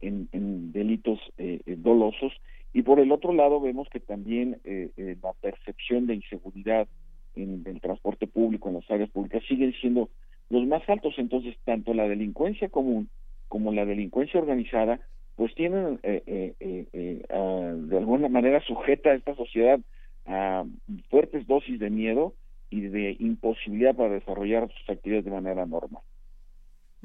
[0.00, 2.32] en, delitos eh, eh, dolosos
[2.72, 6.86] y por el otro lado vemos que también eh, la percepción de inseguridad
[7.34, 10.10] en el transporte público en las áreas públicas siguen siendo
[10.50, 13.08] los más altos entonces tanto la delincuencia común
[13.48, 15.00] como la delincuencia organizada
[15.36, 19.80] pues tienen de alguna manera sujeta a esta sociedad
[20.26, 20.64] a
[21.08, 22.34] fuertes dosis de miedo
[22.70, 26.02] y de imposibilidad para desarrollar sus actividades de manera normal.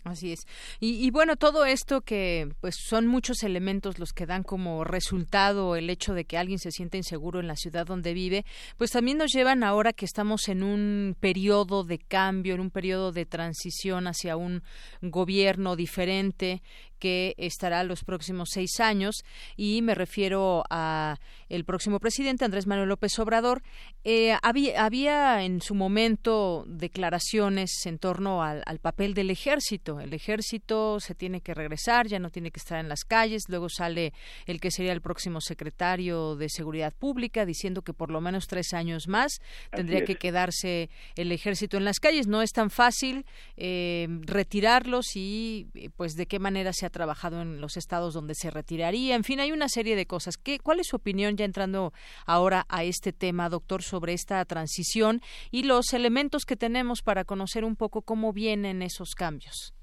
[0.04, 0.40] Así es.
[0.80, 5.92] Y, bueno, todo esto que pues son muchos elementos los que dan como resultado el
[5.92, 8.44] hecho de que alguien se sienta inseguro en la ciudad donde vive,
[8.78, 13.12] pues también nos llevan ahora que estamos en un periodo de cambio, en un periodo
[13.12, 14.64] de transición hacia un
[15.02, 16.64] gobierno diferente
[17.02, 19.26] que estará los próximos seis años
[19.58, 21.18] y me refiero a
[21.50, 23.64] el próximo presidente Andrés Manuel López Obrador.
[24.04, 30.00] Eh, había, había, en su momento declaraciones en torno al, papel del ejército.
[30.00, 33.44] El ejército se tiene que regresar, ya no tiene que estar en las calles.
[33.48, 34.14] Luego sale
[34.46, 38.74] el que sería el próximo secretario de Seguridad Pública diciendo que por lo menos tres
[38.74, 39.40] años más
[39.72, 42.28] tendría que quedarse el ejército en las calles.
[42.28, 43.26] No es tan fácil
[43.58, 49.16] eh, retirarlos y pues de qué manera se trabajado en los estados donde se retiraría.
[49.16, 50.38] En fin, hay una serie de cosas.
[50.38, 51.94] ¿Qué, ¿Cuál es su opinión, ya entrando
[52.26, 57.64] ahora a este tema, doctor, sobre esta transición y los elementos que tenemos para conocer
[57.64, 59.74] un poco cómo vienen esos cambios?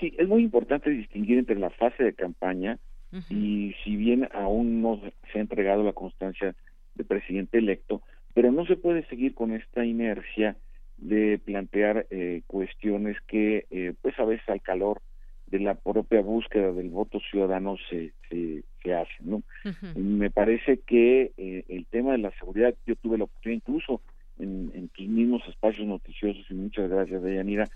[0.00, 2.78] Sí, es muy importante distinguir entre la fase de campaña
[3.30, 5.00] y si bien aún no
[5.32, 6.54] se ha entregado la constancia
[6.94, 8.02] de presidente electo,
[8.34, 10.56] pero no se puede seguir con esta inercia
[10.98, 15.00] de plantear eh, cuestiones que, eh, pues a veces al calor
[15.50, 19.42] de la propia búsqueda del voto ciudadano se, se, hace, ¿no?
[19.94, 24.00] Me parece que eh, el tema de la seguridad, yo tuve la oportunidad incluso
[24.38, 27.68] en, en tus mismos espacios noticiosos, y muchas gracias, Deyanira,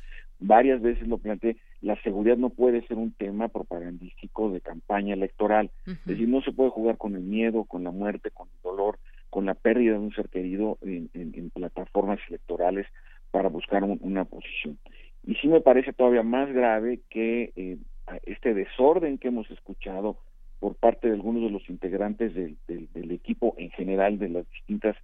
[0.43, 5.71] varias veces lo planteé, la seguridad no puede ser un tema propagandístico de campaña electoral.
[5.87, 8.99] Es decir, no se puede jugar con el miedo, con la muerte, con el dolor,
[9.31, 12.87] con la pérdida de un ser querido en, plataformas electorales
[13.31, 14.79] para buscar una posición.
[15.25, 17.79] Y sí me parece todavía más grave que eh,
[18.25, 20.19] este desorden que hemos escuchado
[20.59, 24.97] por parte de algunos de los integrantes del, equipo en general de las distintas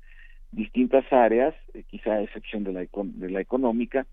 [0.50, 4.06] distintas áreas, eh, quizá a excepción de la, de la económica,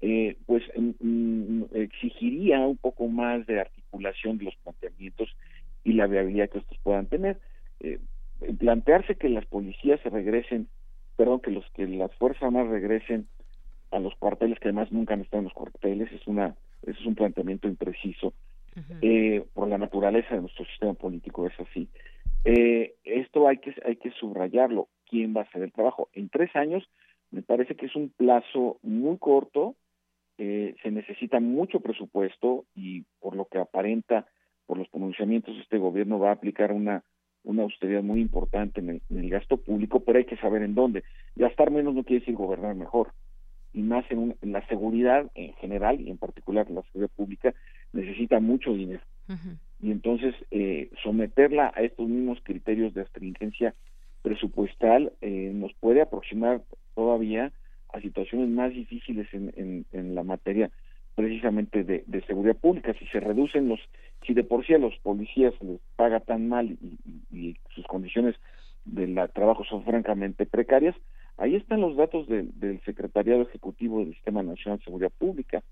[0.00, 5.36] eh, pues mm, mm, exigiría un poco más de articulación de los planteamientos
[5.84, 7.38] y la viabilidad que estos puedan tener.
[7.80, 7.98] Eh,
[8.58, 10.68] plantearse que las policías se regresen,
[11.16, 13.28] perdón, que los que las fuerzas armadas regresen
[13.92, 17.14] a los cuarteles que además nunca han estado en los cuarteles es una es un
[17.14, 18.32] planteamiento impreciso
[19.02, 21.88] eh, por la naturaleza de nuestro sistema político es así.
[22.44, 24.88] Eh, esto hay que hay que subrayarlo.
[25.08, 26.88] Quién va a hacer el trabajo en tres años
[27.30, 29.74] me parece que es un plazo muy corto
[30.38, 34.26] eh, se necesita mucho presupuesto y por lo que aparenta
[34.66, 37.04] por los pronunciamientos este gobierno va a aplicar una
[37.44, 40.74] una austeridad muy importante en el, en el gasto público pero hay que saber en
[40.74, 41.04] dónde.
[41.36, 43.12] Gastar menos no quiere decir gobernar mejor
[43.72, 47.54] y más en, la seguridad en general y en particular la seguridad pública
[47.92, 49.02] necesita mucho dinero.
[49.80, 53.74] Y entonces eh, someterla a estos mismos criterios de astringencia
[54.20, 56.62] presupuestal eh, nos puede aproximar
[56.94, 57.52] todavía
[57.92, 60.70] a situaciones más difíciles en, en, la materia
[61.14, 62.94] precisamente de, seguridad pública.
[62.98, 63.80] Si se reducen los
[64.26, 66.98] si de por sí a los policías les paga tan mal y,
[67.30, 68.36] y sus condiciones
[68.84, 70.94] de trabajo son francamente precarias
[71.36, 75.62] Ahí están los datos del Secretariado Ejecutivo del Sistema Nacional de Seguridad Pública.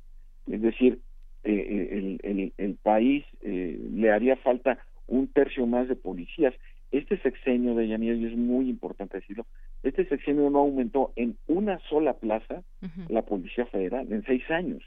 [0.51, 1.01] Es decir,
[1.43, 6.55] eh, eh, el, el, país eh, le haría falta un tercio más de policías.
[6.91, 9.47] Este sexenio de Yanir, y es muy importante decirlo,
[9.83, 12.63] este sexenio no aumentó en una sola plaza
[13.09, 14.83] la Policía Federal en seis años.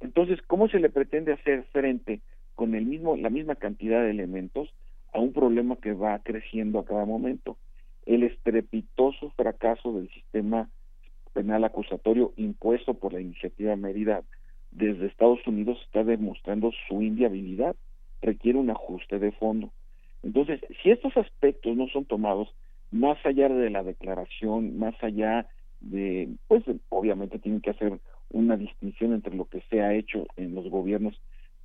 [0.00, 2.20] Entonces, ¿cómo se le pretende hacer frente
[2.54, 4.68] con el mismo, la misma cantidad de elementos
[5.12, 7.56] a un problema que va creciendo a cada momento?
[8.06, 10.68] El estrepitoso fracaso del sistema
[11.32, 14.22] penal acusatorio impuesto por la iniciativa Mérida
[14.70, 17.76] desde Estados Unidos está demostrando su inviabilidad,
[18.20, 19.70] requiere un ajuste de fondo.
[20.22, 22.48] Entonces, si estos aspectos no son tomados
[22.90, 25.46] más allá de la declaración, más allá
[25.80, 27.98] de, pues obviamente tienen que hacer
[28.30, 31.20] una distinción entre lo que se ha hecho en los gobiernos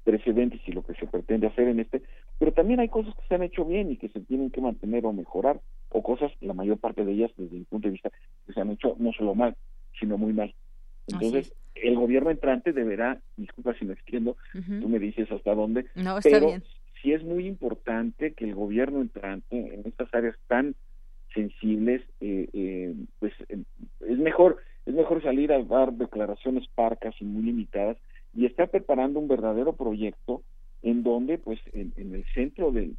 [0.07, 2.01] precedentes y lo que se pretende hacer en este,
[2.39, 5.05] pero también hay cosas que se han hecho bien y que se tienen que mantener
[5.05, 8.09] o mejorar, o cosas, la mayor parte de ellas, desde mi punto de vista,
[8.45, 9.57] que se han hecho no solo mal,
[9.99, 10.55] sino muy mal.
[11.07, 16.19] Entonces, el gobierno entrante deberá, disculpa si me extiendo, tú me dices hasta dónde, no,
[16.19, 16.63] está pero bien.
[17.01, 20.73] sí es muy importante que el gobierno entrante en estas áreas tan
[21.33, 23.61] sensibles, eh, eh, pues eh,
[24.07, 27.97] es mejor es mejor salir a dar declaraciones parcas y muy limitadas
[28.35, 30.43] y está preparando un verdadero proyecto
[30.81, 32.95] en donde, pues, en, el centro del,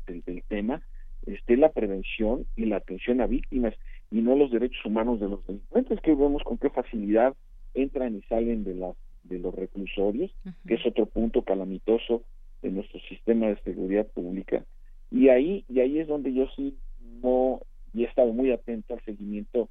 [0.49, 0.83] tema
[1.27, 3.75] esté la prevención y la atención a víctimas
[4.11, 7.35] y no los derechos humanos de los delincuentes, que vemos con qué facilidad
[7.75, 10.35] entran y salen de, las de los reclusorios,
[10.67, 12.23] que es otro punto calamitoso
[12.62, 14.64] de nuestro sistema de seguridad pública.
[15.11, 16.77] Y ahí, y ahí es donde yo sí
[17.23, 17.61] no,
[17.93, 19.69] y he estado muy atento al seguimiento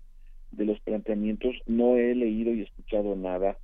[0.52, 3.58] de los planteamientos, no he leído y escuchado nada.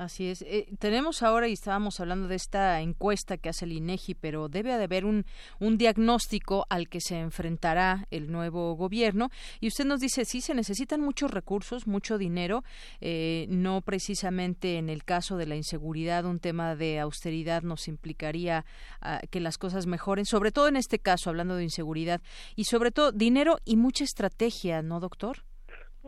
[0.00, 0.40] Así es.
[0.40, 4.74] Eh, tenemos ahora, y estábamos hablando de esta encuesta que hace el INEGI, pero debe
[4.74, 5.26] de haber un,
[5.60, 9.28] un diagnóstico al que se enfrentará el nuevo gobierno.
[9.60, 12.62] Y usted nos dice, sí, se necesitan muchos recursos, mucho dinero,
[13.02, 18.64] eh, no precisamente en el caso de la inseguridad, un tema de austeridad nos implicaría
[19.02, 22.22] ah, que las cosas mejoren, sobre todo en este caso, hablando de inseguridad,
[22.56, 25.44] y sobre todo dinero y mucha estrategia, ¿no, doctor?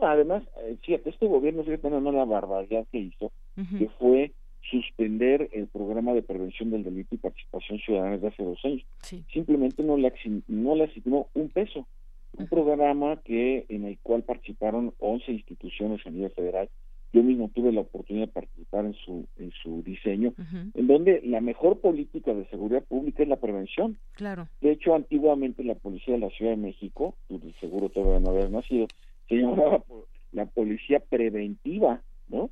[0.01, 4.31] Además, eh, fíjate, este gobierno sigue teniendo una barbaridad que hizo, que fue
[4.69, 8.83] suspender el programa de prevención del delito y participación ciudadana desde hace dos años.
[9.31, 10.11] Simplemente no le,
[10.47, 11.87] no le asignó un peso.
[12.35, 16.69] Un programa que en el cual participaron 11 instituciones a nivel federal.
[17.11, 20.33] Yo mismo tuve la oportunidad de participar en su en su diseño,
[20.73, 23.99] en donde la mejor política de seguridad pública es la prevención.
[24.13, 24.47] Claro.
[24.61, 28.49] De hecho, antiguamente la policía de la Ciudad de México, tú seguro todavía no habías
[28.49, 28.87] nacido,
[29.29, 29.83] se llamaba
[30.31, 32.49] la policía preventiva, ¿no?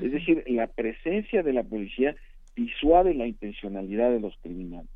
[0.00, 2.14] Es decir, la presencia de la policía
[2.54, 4.90] disuade la intencionalidad de los criminales,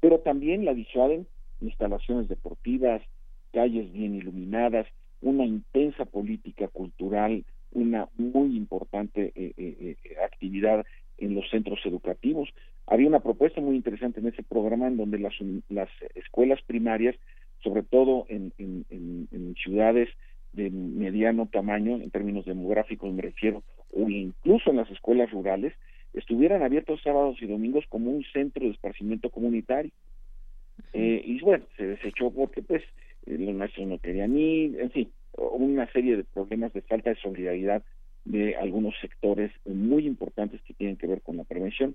[0.00, 1.26] pero también la disuaden
[1.60, 3.02] instalaciones deportivas,
[3.52, 4.86] calles bien iluminadas,
[5.20, 10.84] una intensa política cultural, una muy importante eh, eh, eh, actividad
[11.18, 12.50] en los centros educativos.
[12.86, 15.34] Había una propuesta muy interesante en ese programa en donde las,
[15.68, 17.14] las escuelas primarias,
[17.62, 18.84] sobre todo en, en,
[19.30, 20.08] en ciudades
[20.52, 25.74] de mediano tamaño en términos demográficos me refiero o incluso en las escuelas rurales
[26.14, 29.92] estuvieran abiertos sábados y domingos como un centro de esparcimiento comunitario.
[30.92, 32.82] Eh, y bueno, se desechó porque pues
[33.26, 37.16] eh, los maestros no querían ir, en fin, una serie de problemas de falta de
[37.16, 37.82] solidaridad
[38.24, 41.94] de algunos sectores muy importantes que tienen que ver con la prevención.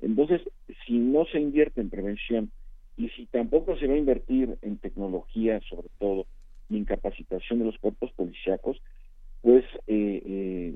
[0.00, 0.42] Entonces,
[0.86, 2.50] si no se invierte en prevención
[2.96, 6.26] y si tampoco se va a invertir en tecnología, sobre todo,
[6.68, 8.80] y en capacitación de los cuerpos policíacos,
[9.40, 10.74] pues, eh, eh,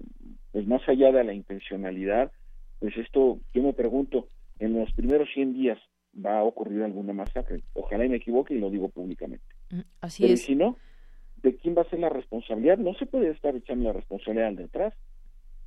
[0.53, 2.31] pues más allá de la intencionalidad,
[2.79, 4.29] pues esto, yo me pregunto,
[4.59, 5.79] en los primeros 100 días
[6.15, 7.63] va a ocurrir alguna masacre.
[7.75, 9.45] Ojalá y me equivoque y lo digo públicamente.
[9.71, 10.77] Mm, así Pero si no,
[11.43, 12.79] ¿de quién va a ser la responsabilidad?
[12.79, 14.95] No se puede estar echando la responsabilidad al detrás.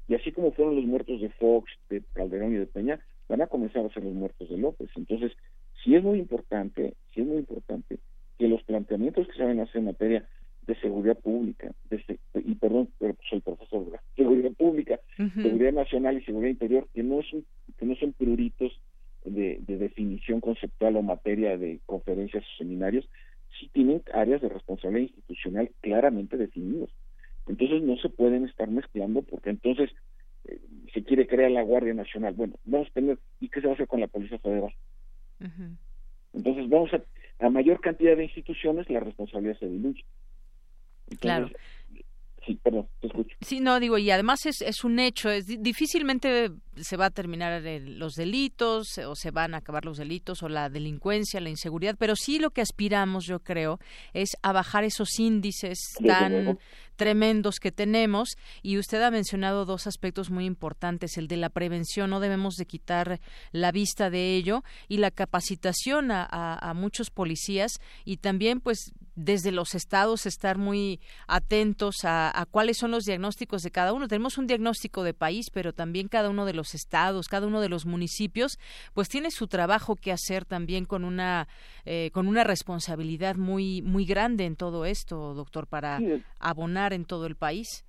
[0.07, 3.47] Y así como fueron los muertos de Fox, de Calderón y de Peña, van a
[3.47, 4.89] comenzar a ser los muertos de López.
[4.95, 5.31] Entonces,
[5.83, 7.97] sí es muy importante, sí es muy importante
[8.37, 10.27] que los planteamientos que se van a hacer en materia
[10.67, 16.23] de seguridad pública, de, y perdón, pero soy profesor de seguridad pública, seguridad nacional y
[16.23, 17.45] seguridad interior, que no son,
[17.77, 18.71] que no son pruritos
[19.23, 23.07] de, de, definición conceptual o materia de conferencias o seminarios,
[23.59, 26.89] sí tienen áreas de responsabilidad institucional claramente definidos.
[27.47, 29.91] Entonces no se pueden estar mezclando porque entonces
[30.45, 30.59] eh,
[30.93, 32.33] se quiere crear la Guardia Nacional.
[32.33, 34.73] Bueno, vamos a tener, ¿y qué se va a hacer con la Policía Federal?
[36.33, 37.03] Entonces vamos a,
[37.39, 40.05] a mayor cantidad de instituciones la responsabilidad se diluye.
[41.19, 41.49] claro.
[42.45, 43.35] Sí, perdón, te escucho.
[43.41, 46.51] Sí, no, digo, y además es, es un hecho, es difícilmente
[46.81, 50.69] se va a terminar los delitos o se van a acabar los delitos o la
[50.69, 53.79] delincuencia, la inseguridad, pero sí lo que aspiramos, yo creo,
[54.13, 56.59] es a bajar esos índices tan
[56.95, 62.09] tremendos que tenemos y usted ha mencionado dos aspectos muy importantes, el de la prevención,
[62.09, 63.19] no debemos de quitar
[63.51, 69.51] la vista de ello y la capacitación a, a muchos policías y también pues desde
[69.51, 74.07] los estados estar muy atentos a, a, cuáles son los diagnósticos de cada uno.
[74.07, 77.69] Tenemos un diagnóstico de país, pero también cada uno de los estados, cada uno de
[77.69, 78.57] los municipios,
[78.93, 81.47] pues tiene su trabajo que hacer también con una
[81.85, 85.99] eh, con una responsabilidad muy muy grande en todo esto, doctor, para
[86.39, 87.85] abonar en todo el país.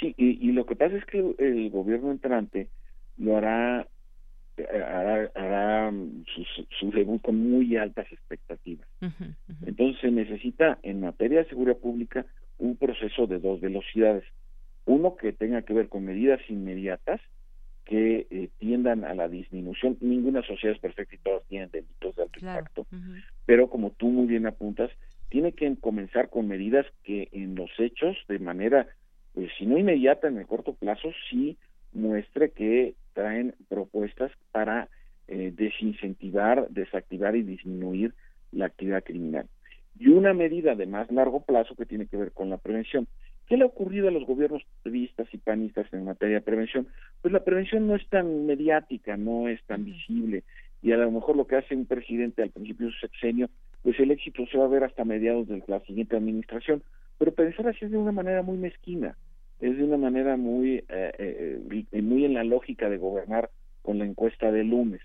[0.00, 2.68] Sí, y, y lo que pasa es que el gobierno entrante
[3.16, 3.86] lo hará
[4.62, 5.92] hará, hará
[6.34, 6.44] su,
[6.78, 8.86] su, debut con muy altas expectativas.
[9.66, 12.26] Entonces se necesita en materia de seguridad pública
[12.58, 14.24] un proceso de dos velocidades.
[14.84, 17.20] Uno que tenga que ver con medidas inmediatas
[17.84, 19.96] que eh, tiendan a la disminución.
[20.00, 22.86] Ninguna sociedad es perfecta y todas tienen delitos de alto impacto,
[23.46, 24.90] pero como tú muy bien apuntas,
[25.28, 28.86] tiene que comenzar con medidas que en los hechos, de manera,
[29.32, 31.58] pues si no inmediata, en el corto plazo, sí
[31.92, 34.88] muestre que traen propuestas para
[35.28, 38.14] eh, desincentivar, desactivar y disminuir
[38.52, 39.48] la actividad criminal.
[39.98, 43.06] Y una medida de más largo plazo que tiene que ver con la prevención.
[43.46, 46.88] ¿Qué le ha ocurrido a los gobiernos priistas y panistas en materia de prevención?
[47.20, 50.44] Pues la prevención no es tan mediática, no es tan visible,
[50.82, 53.48] y a lo mejor lo que hace un presidente al principio de su sexenio,
[53.82, 56.82] pues el éxito se va a ver hasta mediados de la siguiente administración,
[57.18, 59.16] pero pensar así es de una manera muy mezquina
[59.60, 63.50] es de una manera muy, eh, eh, eh, muy en la lógica de gobernar
[63.82, 65.00] con la encuesta de lunes.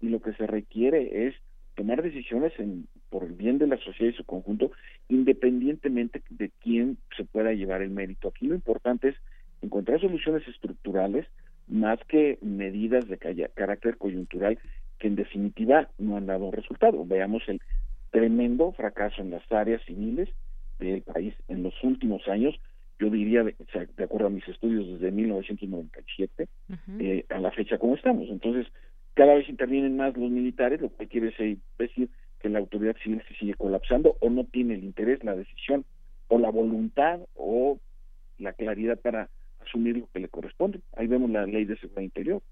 [0.00, 1.34] Y lo que se requiere es
[1.78, 4.72] tomar decisiones en, por el bien de la sociedad y su conjunto,
[5.08, 8.28] independientemente de quién se pueda llevar el mérito.
[8.28, 9.16] Aquí lo importante es
[9.62, 11.26] encontrar soluciones estructurales
[11.68, 13.16] más que medidas de
[13.54, 14.58] carácter coyuntural
[14.98, 17.06] que en definitiva no han dado resultado.
[17.06, 17.60] Veamos el
[18.10, 20.28] tremendo fracaso en las áreas civiles
[20.80, 22.58] del país en los últimos años,
[22.98, 23.54] yo diría, de,
[23.96, 26.48] de acuerdo a mis estudios desde 1997,
[26.98, 28.28] eh, a la fecha como estamos.
[28.30, 28.66] Entonces,
[29.18, 31.34] cada vez intervienen más los militares, lo que quiere
[31.76, 32.08] decir
[32.38, 35.84] que la autoridad civil se sigue colapsando o no tiene el interés, la decisión
[36.28, 37.80] o la voluntad o
[38.38, 40.82] la claridad para asumir lo que le corresponde.
[40.96, 42.42] Ahí vemos la ley de seguridad interior.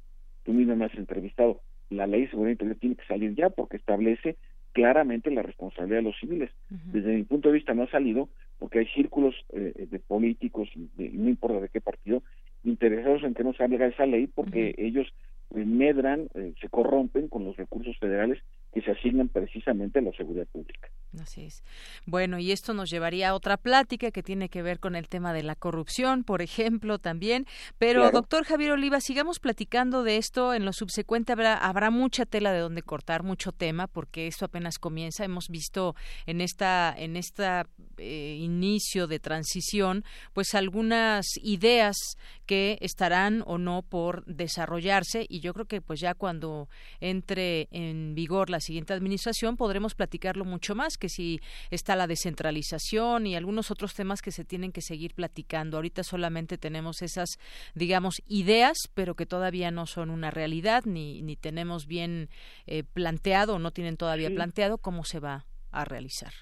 [0.43, 1.61] Tú mismo me has entrevistado.
[1.89, 4.37] La ley de seguridad interior tiene que salir ya porque establece
[4.73, 6.51] claramente la responsabilidad de los civiles.
[6.69, 11.11] Desde mi punto de vista no ha salido porque hay círculos eh, de políticos, de,
[11.11, 12.25] no importa de qué partido,
[12.64, 15.07] interesados en que no salga esa ley porque ellos
[15.51, 18.43] medran, eh, se corrompen con los recursos federales
[18.77, 20.91] que se asignan precisamente a la seguridad pública.
[21.18, 21.64] Así es.
[22.05, 25.33] Bueno, y esto nos llevaría a otra plática que tiene que ver con el tema
[25.33, 27.47] de la corrupción, por ejemplo, también.
[27.79, 30.53] Pero, doctor Javier Oliva, sigamos platicando de esto.
[30.53, 34.79] En lo subsecuente habrá, habrá mucha tela de donde cortar, mucho tema, porque esto apenas
[34.79, 35.24] comienza.
[35.24, 35.95] Hemos visto
[36.27, 37.66] en esta, en esta
[37.97, 40.05] eh, inicio de transición,
[40.35, 41.97] pues algunas ideas
[42.45, 46.68] que estarán o no por desarrollarse y yo creo que pues ya cuando
[47.01, 51.41] entre en vigor la siguiente administración podremos platicarlo mucho más, que si
[51.71, 55.77] está la descentralización y algunos otros temas que se tienen que seguir platicando.
[55.77, 57.39] Ahorita solamente tenemos esas,
[57.75, 62.29] digamos, ideas, pero que todavía no son una realidad, ni, ni tenemos bien
[62.67, 66.33] eh, planteado, no tienen todavía planteado cómo se va a realizar.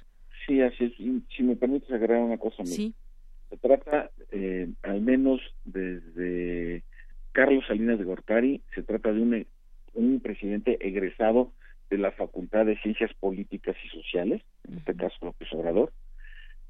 [0.46, 0.92] Sí, así es.
[0.96, 2.64] si me permites agregar una cosa.
[2.64, 2.94] Sí.
[3.50, 6.82] Se trata, eh, al menos desde
[7.32, 9.46] Carlos Salinas de Gortari, se trata de un,
[9.94, 11.52] un presidente egresado
[11.90, 15.92] de la Facultad de Ciencias Políticas y Sociales, en este caso López Obrador,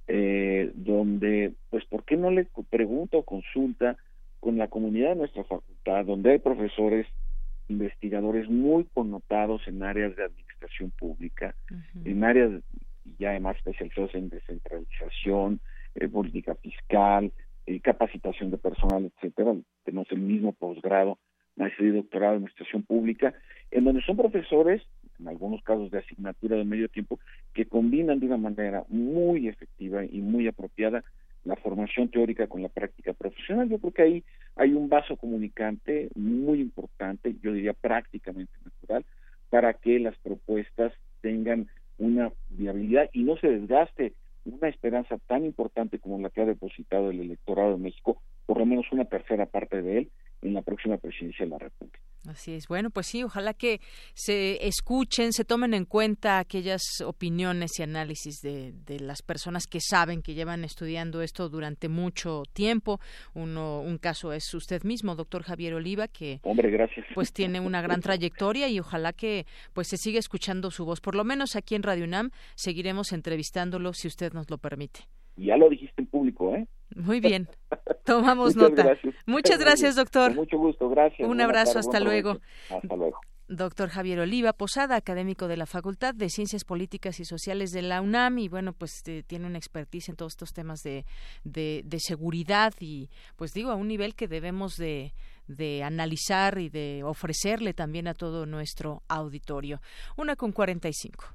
[0.07, 3.97] eh, donde, pues, ¿por qué no le pregunta o consulta
[4.41, 7.07] con la comunidad de nuestra facultad, donde hay profesores,
[7.69, 11.55] investigadores muy connotados en áreas de administración pública,
[12.05, 12.63] en áreas
[13.19, 15.61] ya además especializados en descentralización,
[15.95, 17.33] eh, política fiscal,
[17.67, 19.55] eh, capacitación de personal, etcétera.
[19.85, 21.19] Tenemos el mismo posgrado,
[21.57, 23.35] maestría y doctorado en administración pública,
[23.71, 24.83] en donde son profesores,
[25.25, 27.19] en algunos casos de asignatura de medio tiempo,
[27.55, 31.03] que combinan de una manera muy efectiva y muy apropiada
[31.45, 33.69] la formación teórica con la práctica profesional.
[33.69, 34.25] Yo creo que ahí
[34.57, 39.05] hay un vaso comunicante muy importante, yo diría prácticamente natural,
[39.51, 41.69] para que las propuestas tengan
[41.99, 44.15] una viabilidad y no se desgaste
[44.45, 48.67] una esperanza tan importante como la que ha depositado el electorado de México, por lo
[48.67, 50.11] menos una tercera parte de él,
[50.43, 51.99] en la próxima presidencia de la República.
[52.29, 52.69] Así es.
[52.69, 53.81] Bueno, pues sí, ojalá que
[54.15, 59.81] se escuchen, se tomen en cuenta aquellas opiniones y análisis de, de las personas que
[59.81, 62.99] saben que llevan estudiando esto durante mucho tiempo.
[63.35, 67.07] Uno, un caso es usted mismo, doctor Javier Oliva, que Hombre, gracias.
[67.15, 71.01] pues tiene una gran trayectoria y ojalá que pues se siga escuchando su voz.
[71.01, 75.01] Por lo menos aquí en Radio UNAM seguiremos entrevistándolo si usted nos lo permite.
[75.37, 76.67] Ya lo dijiste en público, ¿eh?
[76.95, 77.49] Muy bien.
[78.05, 78.97] Tomamos nota.
[79.27, 80.35] Muchas gracias, doctor.
[80.35, 81.29] mucho gusto, gracias.
[81.29, 82.39] Un abrazo, hasta luego.
[82.71, 83.19] Hasta luego.
[83.47, 88.01] Doctor Javier Oliva Posada, académico de la Facultad de Ciencias Políticas y Sociales de la
[88.01, 91.05] UNAM y bueno, pues eh, tiene una expertise en todos estos temas de,
[91.45, 95.13] de, de, seguridad y pues digo, a un nivel que debemos de,
[95.47, 99.83] de analizar y de ofrecerle también a todo nuestro auditorio.
[100.17, 101.27] Una con cuarenta y cinco.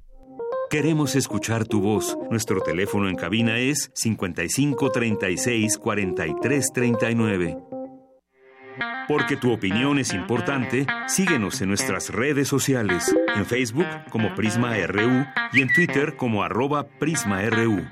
[0.70, 2.16] Queremos escuchar tu voz.
[2.30, 7.58] Nuestro teléfono en cabina es 55 36 43 39.
[9.08, 15.26] Porque tu opinión es importante, síguenos en nuestras redes sociales, en Facebook como Prisma RU
[15.54, 17.88] y en Twitter como arroba PrismaRU.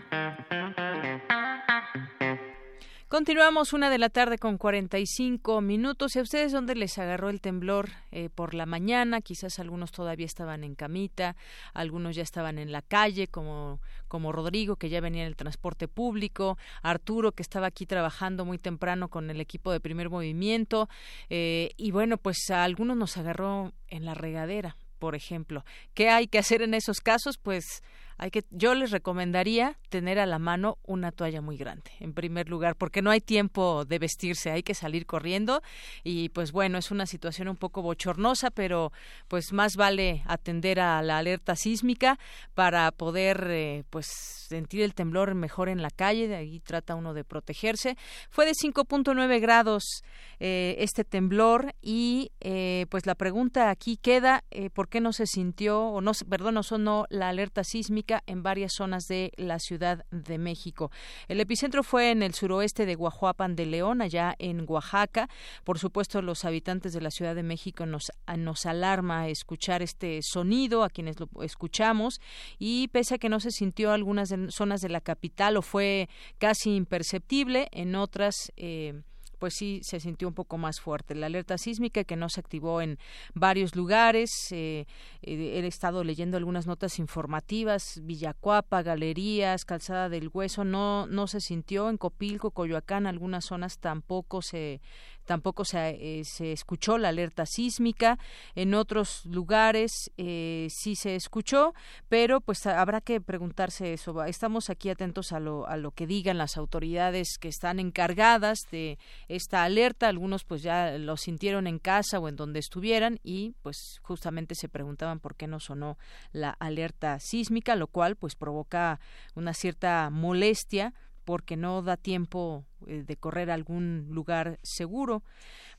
[3.10, 6.14] Continuamos una de la tarde con 45 minutos.
[6.14, 9.22] ¿Y a ustedes dónde les agarró el temblor eh, por la mañana?
[9.22, 11.38] Quizás algunos todavía estaban en camita,
[11.74, 13.80] algunos ya estaban en la calle, como,
[14.10, 18.58] como Rodrigo, que ya venía en el transporte público, Arturo, que estaba aquí trabajando muy
[18.58, 20.90] temprano con el equipo de primer movimiento.
[21.30, 25.64] Eh, y bueno, pues a algunos nos agarró en la regadera, por ejemplo.
[25.94, 27.38] ¿Qué hay que hacer en esos casos?
[27.38, 27.82] Pues
[28.18, 32.50] hay que yo les recomendaría tener a la mano una toalla muy grande en primer
[32.50, 35.62] lugar porque no hay tiempo de vestirse hay que salir corriendo.
[36.04, 38.92] Y pues bueno es una situación un poco bochornosa pero
[39.28, 42.18] pues más vale atender a la alerta sísmica
[42.54, 46.28] para poder eh, pues sentir el temblor mejor en la calle.
[46.28, 47.98] De ahí trata uno de protegerse.
[48.30, 50.04] Fue de 5.9 grados
[50.40, 54.44] eh, este temblor y eh, pues la pregunta aquí queda
[54.74, 58.74] por qué no se sintió o no perdón no sonó la alerta sísmica en varias
[58.74, 60.92] zonas de la Ciudad de México.
[61.28, 65.30] El epicentro fue en el suroeste de Guajuapan de León, allá en Oaxaca.
[65.64, 70.84] Por supuesto, los habitantes de la Ciudad de México nos, nos alarma escuchar este sonido,
[70.84, 72.22] a quienes lo escuchamos,
[72.58, 76.76] y pese a que no se sintió algunas zonas de la capital o fue casi
[76.76, 79.02] imperceptible, en otras eh,
[79.40, 81.16] pues sí se sintió un poco más fuerte.
[81.16, 82.98] La alerta sísmica que no se activó en
[83.34, 84.32] varios lugares.
[84.52, 84.86] Eh,
[85.22, 88.02] eh, he estado leyendo algunas notas informativas.
[88.04, 91.90] Villacuapa, Galerías, Calzada del Hueso no no se sintió.
[91.90, 94.82] En Copilco, Coyoacán, algunas zonas tampoco se
[95.28, 98.18] tampoco se, eh, se escuchó la alerta sísmica.
[98.56, 101.76] En otros lugares eh, sí se escuchó,
[102.10, 104.24] pero pues habrá que preguntarse eso.
[104.24, 108.98] Estamos aquí atentos a lo, a lo que digan las autoridades que están encargadas de
[109.28, 110.08] esta alerta.
[110.08, 114.70] Algunos pues ya lo sintieron en casa o en donde estuvieran y pues justamente se
[114.70, 115.98] preguntaban por qué no sonó
[116.32, 119.00] la alerta sísmica, lo cual pues provoca
[119.36, 120.94] una cierta molestia
[121.26, 125.24] porque no da tiempo de correr a algún lugar seguro.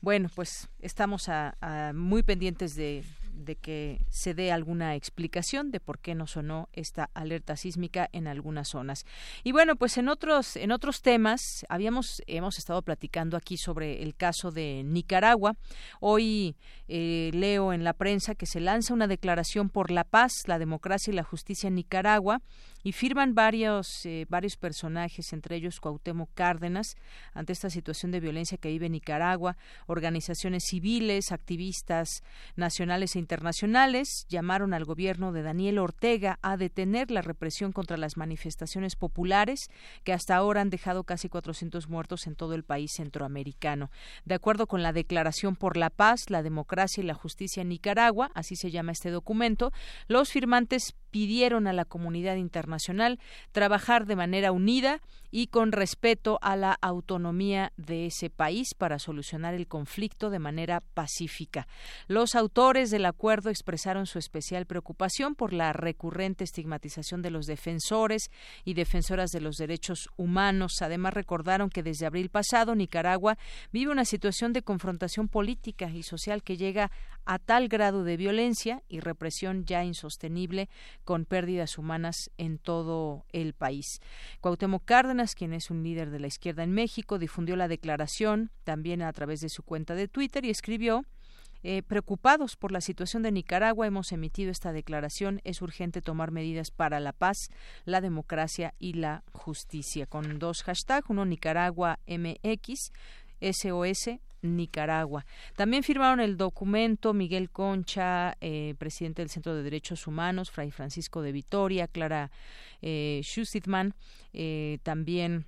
[0.01, 1.55] Bueno, pues estamos a,
[1.93, 3.03] muy pendientes de,
[3.33, 8.27] de que se dé alguna explicación de por qué no sonó esta alerta sísmica en
[8.27, 9.05] algunas zonas.
[9.43, 14.15] Y bueno, pues en otros en otros temas habíamos hemos estado platicando aquí sobre el
[14.15, 15.55] caso de Nicaragua.
[15.99, 16.55] Hoy
[16.87, 21.11] eh, leo en la prensa que se lanza una declaración por la paz, la democracia
[21.11, 22.41] y la justicia en Nicaragua
[22.83, 26.95] y firman varios eh, varios personajes, entre ellos Cuauhtémoc Cárdenas,
[27.33, 29.57] ante esta situación de violencia que vive Nicaragua,
[29.87, 32.23] organizaciones civiles, activistas
[32.55, 38.17] nacionales e internacionales llamaron al gobierno de Daniel Ortega a detener la represión contra las
[38.17, 39.69] manifestaciones populares
[40.03, 43.91] que hasta ahora han dejado casi 400 muertos en todo el país centroamericano.
[44.25, 48.31] De acuerdo con la Declaración por la Paz, la Democracia y la Justicia en Nicaragua,
[48.33, 49.71] así se llama este documento,
[50.07, 53.19] los firmantes pidieron a la comunidad internacional
[53.51, 55.01] trabajar de manera unida
[55.31, 60.81] y con respeto a la autonomía de ese país para solucionar el conflicto de manera
[60.81, 61.67] pacífica.
[62.07, 68.29] Los autores del acuerdo expresaron su especial preocupación por la recurrente estigmatización de los defensores
[68.63, 70.73] y defensoras de los derechos humanos.
[70.81, 73.37] Además, recordaron que desde abril pasado Nicaragua
[73.71, 76.91] vive una situación de confrontación política y social que llega
[77.25, 80.69] a tal grado de violencia y represión ya insostenible
[81.03, 83.99] con pérdidas humanas en todo el país.
[84.41, 89.01] Cuauhtémoc Cárdenas, quien es un líder de la izquierda en México, difundió la declaración también
[89.01, 91.03] a través de su cuenta de Twitter y escribió
[91.61, 95.41] eh, preocupados por la situación de Nicaragua, hemos emitido esta declaración.
[95.43, 97.49] Es urgente tomar medidas para la paz,
[97.83, 100.05] la democracia y la justicia.
[100.05, 102.91] Con dos hashtags, uno Nicaragua MX,
[103.41, 105.25] SOS Nicaragua.
[105.55, 111.21] También firmaron el documento Miguel Concha, eh, presidente del Centro de Derechos Humanos, Fray Francisco
[111.21, 112.31] de Vitoria, Clara
[112.81, 113.21] eh,
[114.33, 115.45] eh también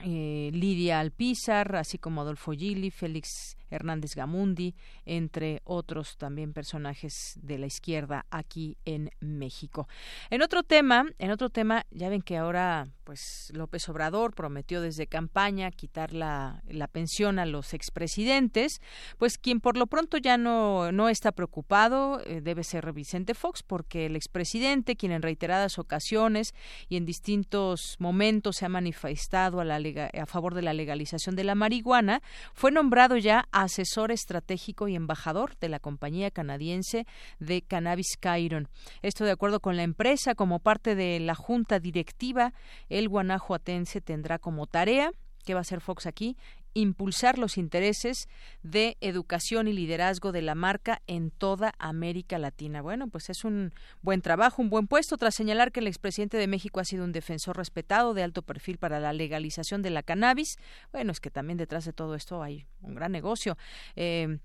[0.00, 7.58] eh, Lidia Alpizar, así como Adolfo Gili, Félix Hernández Gamundi, entre otros también personajes de
[7.58, 9.88] la izquierda aquí en México.
[10.30, 15.06] En otro tema, en otro tema, ya ven que ahora pues López Obrador prometió desde
[15.06, 18.80] campaña quitar la, la pensión a los expresidentes,
[19.18, 23.62] pues quien por lo pronto ya no, no está preocupado eh, debe ser Vicente Fox,
[23.62, 26.54] porque el expresidente, quien en reiteradas ocasiones
[26.88, 31.44] y en distintos momentos se ha manifestado a, la, a favor de la legalización de
[31.44, 32.22] la marihuana,
[32.54, 37.06] fue nombrado ya asesor estratégico y embajador de la compañía canadiense
[37.38, 38.68] de Cannabis Chiron.
[39.02, 42.52] Esto de acuerdo con la empresa, como parte de la junta directiva
[42.88, 45.12] el guanajuatense tendrá como tarea
[45.44, 46.36] ¿Qué va a hacer Fox aquí?
[46.74, 48.28] Impulsar los intereses
[48.62, 52.82] de educación y liderazgo de la marca en toda América Latina.
[52.82, 56.46] Bueno, pues es un buen trabajo, un buen puesto, tras señalar que el expresidente de
[56.46, 60.56] México ha sido un defensor respetado de alto perfil para la legalización de la cannabis.
[60.92, 63.56] Bueno, es que también detrás de todo esto hay un gran negocio.
[63.96, 64.38] Eh,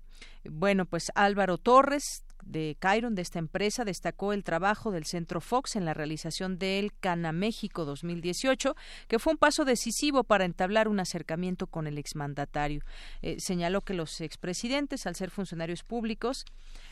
[0.44, 5.76] bueno, pues Álvaro Torres, de Cairon, de esta empresa, destacó el trabajo del Centro Fox
[5.76, 8.74] en la realización del Cana México 2018,
[9.06, 12.82] que fue un paso decisivo para entablar un acercamiento con el exmandatario.
[13.22, 16.44] Eh, señaló que los expresidentes, al ser funcionarios públicos,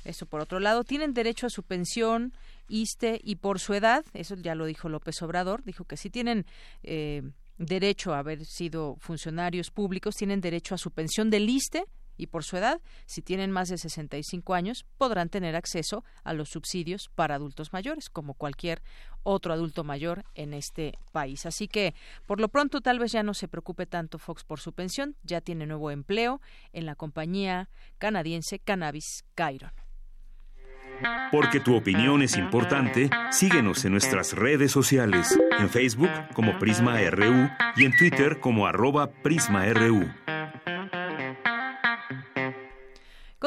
[0.04, 2.34] eso por otro lado, tienen derecho a su pensión,
[2.68, 6.44] ISTE y por su edad, eso ya lo dijo López Obrador, dijo que sí tienen
[6.82, 7.22] eh,
[7.58, 11.84] derecho a haber sido funcionarios públicos, tienen derecho a su pensión del ISTE
[12.16, 16.48] y por su edad, si tienen más de 65 años, podrán tener acceso a los
[16.50, 18.82] subsidios para adultos mayores, como cualquier
[19.22, 21.46] otro adulto mayor en este país.
[21.46, 21.94] Así que,
[22.26, 25.40] por lo pronto, tal vez ya no se preocupe tanto Fox por su pensión, ya
[25.40, 26.40] tiene nuevo empleo
[26.72, 29.72] en la compañía canadiense Cannabis Chiron.
[31.30, 37.50] Porque tu opinión es importante, síguenos en nuestras redes sociales, en Facebook como Prisma RU
[37.76, 40.35] y en Twitter como arroba PrismaRU.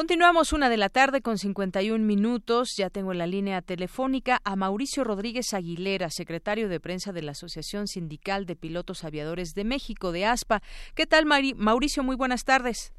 [0.00, 2.70] Continuamos una de la tarde con 51 minutos.
[2.78, 7.32] Ya tengo en la línea telefónica a Mauricio Rodríguez Aguilera, secretario de prensa de la
[7.32, 10.62] Asociación Sindical de Pilotos Aviadores de México, de ASPA.
[10.94, 12.02] ¿Qué tal, Mauricio?
[12.02, 12.94] Muy buenas tardes.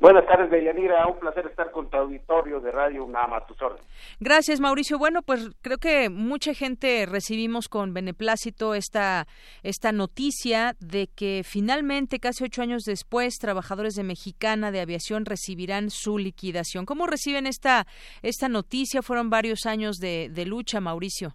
[0.00, 1.06] Buenas tardes, Deyanira.
[1.06, 3.58] Un placer estar con tu auditorio de Radio UNAM a tus
[4.18, 4.98] Gracias, Mauricio.
[4.98, 9.26] Bueno, pues creo que mucha gente recibimos con beneplácito esta,
[9.62, 15.90] esta noticia de que finalmente, casi ocho años después, trabajadores de Mexicana de Aviación recibirán
[15.90, 16.86] su liquidación.
[16.86, 17.86] ¿Cómo reciben esta,
[18.22, 19.02] esta noticia?
[19.02, 21.34] Fueron varios años de lucha, Mauricio.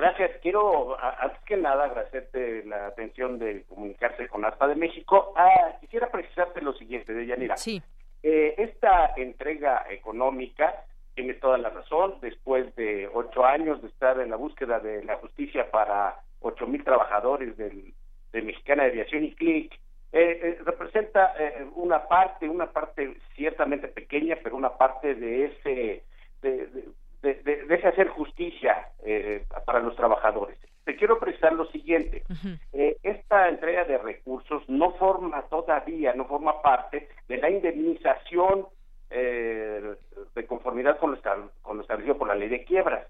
[0.00, 0.30] Gracias.
[0.40, 5.34] Quiero, antes que nada, agradecerte la atención de comunicarse con ASPA de México.
[5.36, 7.58] Ah, quisiera precisarte lo siguiente, de Yanira.
[7.58, 7.82] Sí.
[8.22, 10.84] Eh, esta entrega económica
[11.14, 12.14] tiene toda la razón.
[12.22, 16.82] Después de ocho años de estar en la búsqueda de la justicia para ocho mil
[16.82, 17.92] trabajadores del,
[18.32, 19.78] de Mexicana de Aviación y CLIC, eh,
[20.12, 21.34] eh, representa
[21.74, 26.04] una parte, una parte ciertamente pequeña, pero una parte de ese
[27.22, 30.58] deje hacer justicia eh, para los trabajadores.
[30.84, 32.22] Te quiero precisar lo siguiente.
[32.72, 38.66] Eh, esta entrega de recursos no forma todavía, no forma parte de la indemnización
[39.10, 39.94] eh,
[40.34, 43.06] de conformidad con lo, con establecido por la ley de quiebras.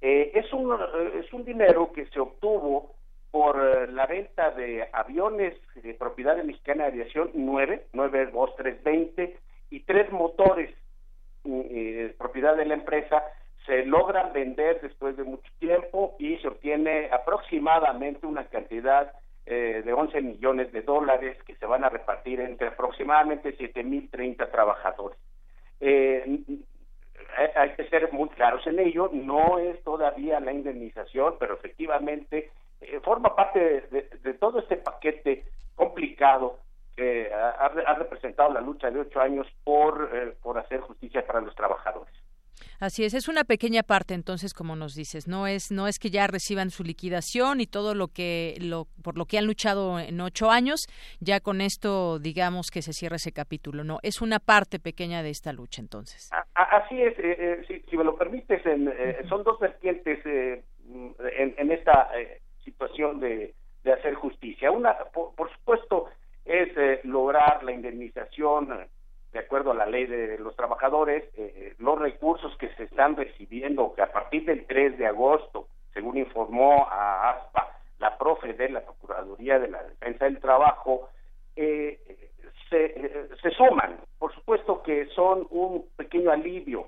[0.00, 0.76] es, un,
[1.18, 2.94] es un dinero que se obtuvo
[3.30, 9.38] por la venta de aviones de propiedad de Mexicana de Aviación 9, 92320
[9.70, 10.70] y tres motores
[12.18, 13.22] propiedad de la empresa
[13.66, 19.12] se logran vender después de mucho tiempo y se obtiene aproximadamente una cantidad
[19.44, 25.18] eh, de 11 millones de dólares que se van a repartir entre aproximadamente 7.030 trabajadores.
[25.80, 26.40] Eh,
[27.54, 32.50] hay que ser muy claros en ello, no es todavía la indemnización, pero efectivamente
[32.80, 35.44] eh, forma parte de, todo este paquete
[35.74, 36.60] complicado
[36.96, 42.14] que ha, representado la lucha de ocho años por, por hacer justicia para los trabajadores.
[42.80, 46.10] Así es, es una pequeña parte entonces, como nos dices, no es no es que
[46.10, 50.20] ya reciban su liquidación y todo lo que lo por lo que han luchado en
[50.20, 50.86] ocho años,
[51.20, 55.30] ya con esto digamos que se cierra ese capítulo, no, es una parte pequeña de
[55.30, 56.30] esta lucha entonces.
[56.54, 62.10] Así es, eh, eh, si, me lo permites, eh, son dos vertientes en, esta
[62.64, 63.54] situación de,
[63.84, 64.70] hacer justicia.
[64.70, 66.06] Una, por supuesto,
[66.44, 68.88] es lograr la indemnización
[69.36, 73.92] de acuerdo a la ley de los trabajadores, eh, los recursos que se están recibiendo,
[73.94, 77.68] que a partir del 3 de agosto, según informó a ASPA,
[77.98, 81.10] la profe de la Procuraduría de la Defensa del Trabajo,
[81.54, 82.00] eh,
[82.70, 84.00] se, se suman.
[84.18, 86.86] Por supuesto que son un pequeño alivio.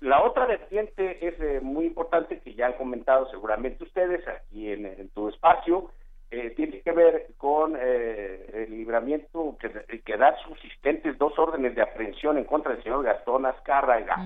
[0.00, 5.08] La otra vertiente es eh, muy importante, que ya han comentado seguramente ustedes aquí en
[5.10, 5.90] tu espacio,
[6.34, 11.82] eh, tiene que ver con eh, el libramiento que, que da subsistentes dos órdenes de
[11.82, 14.16] aprehensión en contra del señor Gastón Azcárraga.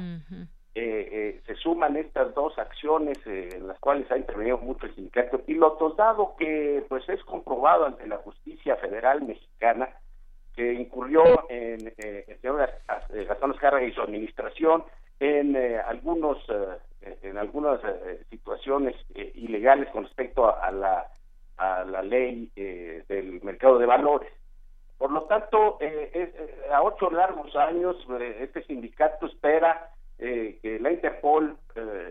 [0.76, 5.42] Eh, se suman estas dos acciones en las cuales ha intervenido mucho el sindicato de
[5.42, 9.88] pilotos, dado que pues es comprobado ante la justicia federal mexicana
[10.54, 12.70] que incurrió en el señor
[13.26, 14.84] Gastón Azcárraga y su administración
[15.18, 16.38] en algunos
[17.00, 17.80] en algunas
[18.30, 18.94] situaciones
[19.34, 21.09] ilegales con respecto a la
[21.57, 24.32] a la ley eh, del mercado de valores.
[24.98, 27.96] Por lo tanto, eh, eh, a ocho largos años,
[28.40, 31.59] este sindicato espera que la Interpol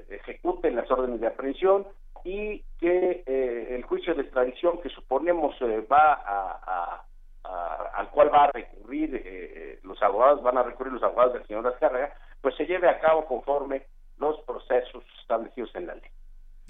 [0.09, 1.87] ejecute las órdenes de aprehensión
[2.23, 5.55] y que el juicio de extradición que suponemos
[5.91, 7.03] va a,
[7.95, 12.13] al cual va a recurrir los abogados, van a recurrir los abogados del señor Azcárraga,
[12.41, 13.87] pues se lleve a cabo conforme
[14.19, 16.11] los procesos establecidos en la ley.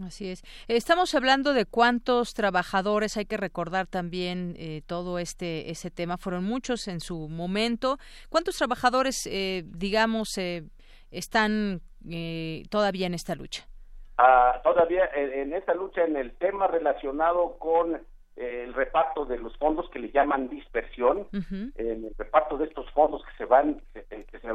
[0.03, 0.43] Así es.
[0.67, 6.43] Estamos hablando de cuántos trabajadores, hay que recordar también eh, todo este ese tema, fueron
[6.43, 7.97] muchos en su momento.
[8.29, 10.63] ¿Cuántos trabajadores, eh, digamos, eh,
[11.11, 11.81] están
[12.69, 13.67] todavía en esta lucha?
[14.17, 17.99] Ah, todavía en, esta lucha, en el tema relacionado con
[18.35, 23.23] el reparto de los fondos que le llaman dispersión, en el reparto de estos fondos
[23.23, 24.47] que se van que se,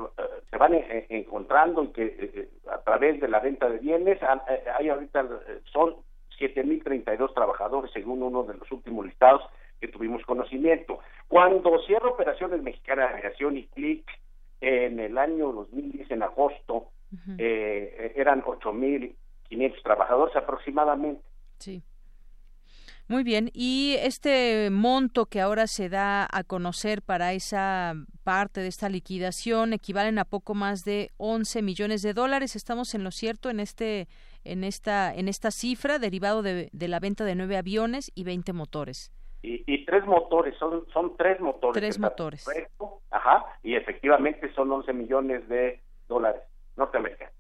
[0.51, 0.73] se, van
[1.09, 5.97] encontrando y que a través de la venta de bienes, eh, hay ahorita eh, son
[6.39, 9.43] 7.032 trabajadores según uno de los últimos listados
[9.81, 10.99] que tuvimos conocimiento.
[11.29, 14.05] Cuando cierra Operaciones Mexicana de Aviación y CLIC
[14.61, 16.89] en el año 2010, en agosto,
[17.39, 21.23] eh, eran 8.500 trabajadores aproximadamente.
[21.59, 21.83] Sí.
[23.11, 28.69] Muy bien, y este monto que ahora se da a conocer para esa parte de
[28.69, 32.55] esta liquidación equivalen a poco más de 11 millones de dólares.
[32.55, 34.07] Estamos en lo cierto en este
[34.45, 39.13] en esta en esta cifra derivado de, la venta de nueve aviones y 20 motores.
[39.43, 41.81] Y, tres motores, son, son tres motores.
[41.81, 42.47] Tres motores.
[43.11, 46.43] Ajá, y efectivamente son 11 millones de dólares
[46.77, 47.40] norteamericanos.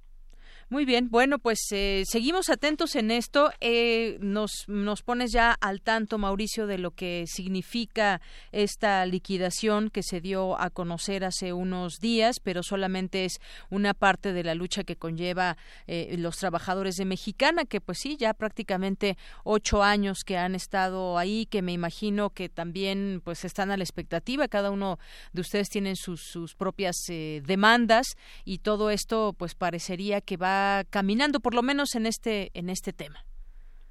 [0.72, 3.50] Muy bien, bueno, pues eh, seguimos atentos en esto.
[3.60, 8.20] Eh, nos, nos pones ya al tanto, Mauricio, de lo que significa
[8.52, 14.32] esta liquidación que se dio a conocer hace unos días, pero solamente es una parte
[14.32, 15.56] de la lucha que conlleva
[15.88, 21.18] eh, los trabajadores de Mexicana, que pues sí, ya prácticamente ocho años que han estado
[21.18, 24.46] ahí, que me imagino que también pues están a la expectativa.
[24.46, 25.00] Cada uno
[25.32, 28.06] de ustedes tienen sus, sus propias demandas
[28.44, 30.59] y todo esto pues parecería que va
[30.90, 33.24] caminando, por lo menos en este, en este tema.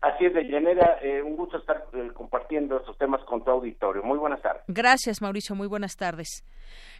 [0.01, 3.51] Así Así es, de Llanera, eh, un gusto estar eh, compartiendo estos temas con tu
[3.51, 4.03] auditorio.
[4.03, 4.63] Muy buenas tardes.
[4.67, 5.55] Gracias, Mauricio.
[5.55, 6.43] Muy buenas tardes.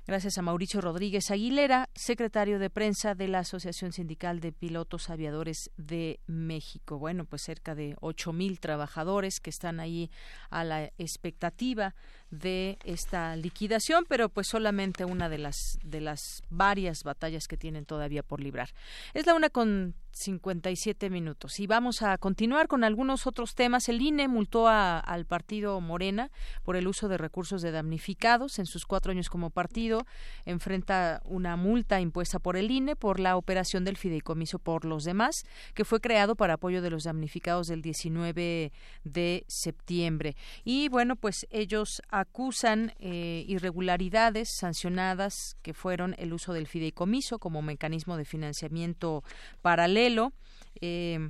[0.08, 5.70] Gracias a Mauricio Rodríguez Aguilera, secretario de prensa de la Asociación Sindical de Pilotos Aviadores
[5.76, 6.98] de México.
[6.98, 10.10] Bueno, pues cerca de ocho mil trabajadores que están ahí
[10.50, 11.96] a la expectativa
[12.32, 17.86] de esta liquidación, pero pues solamente una de las de las varias batallas que tienen
[17.86, 18.70] todavía por librar.
[19.14, 21.60] Es la una con 57 minutos.
[21.60, 23.90] Y vamos a continuar con algunos otros temas.
[23.90, 26.30] El INE multó al partido Morena
[26.64, 30.06] por el uso de recursos de damnificados en sus cuatro años como partido.
[30.46, 35.46] Enfrenta una multa impuesta por el INE por la operación del fideicomiso por los demás,
[35.74, 38.72] que fue creado para apoyo de los damnificados del 19
[39.04, 40.36] de septiembre.
[40.64, 47.62] Y bueno, pues ellos acusan eh, irregularidades sancionadas que fueron el uso del fideicomiso como
[47.62, 49.24] mecanismo de financiamiento
[49.62, 50.34] paralelo.
[50.82, 51.30] Eh,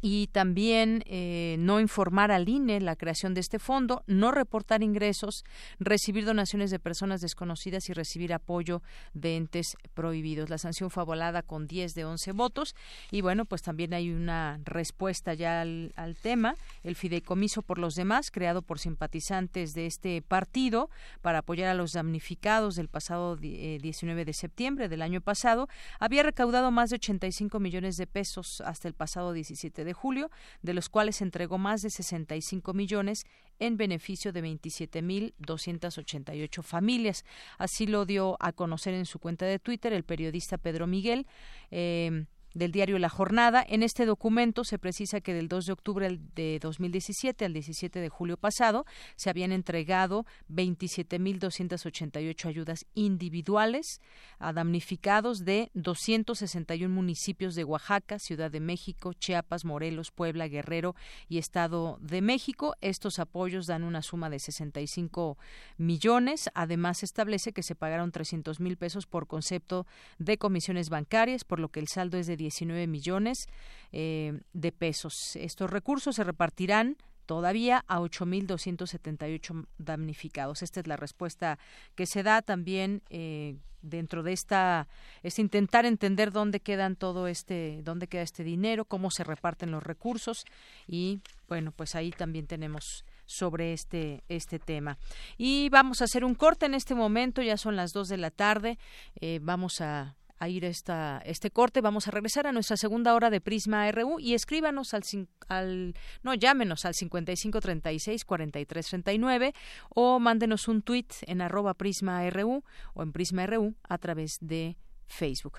[0.00, 5.44] y también eh, no informar al INE la creación de este fondo, no reportar ingresos,
[5.80, 8.82] recibir donaciones de personas desconocidas y recibir apoyo
[9.12, 10.50] de entes prohibidos.
[10.50, 12.74] La sanción fue avalada con 10 de 11 votos
[13.10, 15.92] y bueno, pues también hay una respuesta ya al,
[16.22, 20.90] tema, el fideicomiso por los demás, creado por simpatizantes de este partido
[21.22, 25.68] para apoyar a los damnificados del pasado 19 eh, de septiembre del año pasado,
[25.98, 30.30] había recaudado más de 85 millones de pesos hasta el pasado 17 de de julio,
[30.62, 33.26] de los cuales entregó más de 65 millones
[33.58, 37.24] en beneficio de 27.288 familias.
[37.58, 41.26] Así lo dio a conocer en su cuenta de Twitter el periodista Pedro Miguel.
[41.72, 42.26] Eh,
[42.58, 43.64] del diario La Jornada.
[43.66, 48.08] En este documento se precisa que del 2 de octubre de 2017 al 17 de
[48.08, 48.84] julio pasado
[49.16, 54.00] se habían entregado 27.288 ayudas individuales
[54.38, 60.94] a damnificados de 261 municipios de Oaxaca, Ciudad de México, Chiapas, Morelos, Puebla, Guerrero
[61.28, 62.74] y Estado de México.
[62.80, 65.38] Estos apoyos dan una suma de 65
[65.76, 66.50] millones.
[66.54, 69.86] Además, establece que se pagaron 300 mil pesos por concepto
[70.18, 73.48] de comisiones bancarias, por lo que el saldo es de 19 millones
[73.92, 75.36] eh, de pesos.
[75.36, 76.96] Estos recursos se repartirán
[77.26, 80.62] todavía a 8.278 damnificados.
[80.62, 81.58] Esta es la respuesta
[81.94, 84.88] que se da también eh, dentro de esta
[85.22, 89.82] es intentar entender dónde quedan todo este dónde queda este dinero, cómo se reparten los
[89.82, 90.44] recursos
[90.86, 94.98] y bueno, pues ahí también tenemos sobre este este tema.
[95.36, 98.30] Y vamos a hacer un corte en este momento, ya son las dos de la
[98.30, 98.78] tarde.
[99.20, 101.80] Eh, vamos a a ir esta, este corte.
[101.80, 105.02] Vamos a regresar a nuestra segunda hora de Prisma RU y escríbanos al,
[105.48, 109.54] al no, llámenos al 5536-4339
[109.90, 112.62] o mándenos un tweet en arroba Prisma RU
[112.94, 114.76] o en Prisma RU a través de
[115.06, 115.58] Facebook.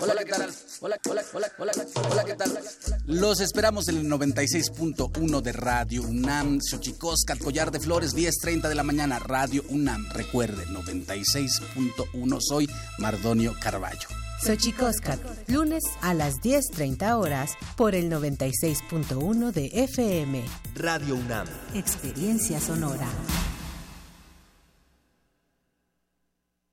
[0.01, 0.51] Hola, ¿qué tal?
[0.81, 1.73] Hola, hola, hola, hola,
[2.11, 2.59] hola, ¿qué tal?
[3.07, 8.83] Los esperamos en el 96.1 de Radio UNAM, Xochicoscat, Collar de Flores, 10.30 de la
[8.83, 10.09] mañana, Radio UNAM.
[10.11, 14.09] Recuerde, 96.1, soy Mardonio Carballo.
[14.45, 20.45] Xochicoscat, lunes a las 10.30 horas por el 96.1 de FM.
[20.75, 21.47] Radio UNAM.
[21.75, 23.07] Experiencia sonora.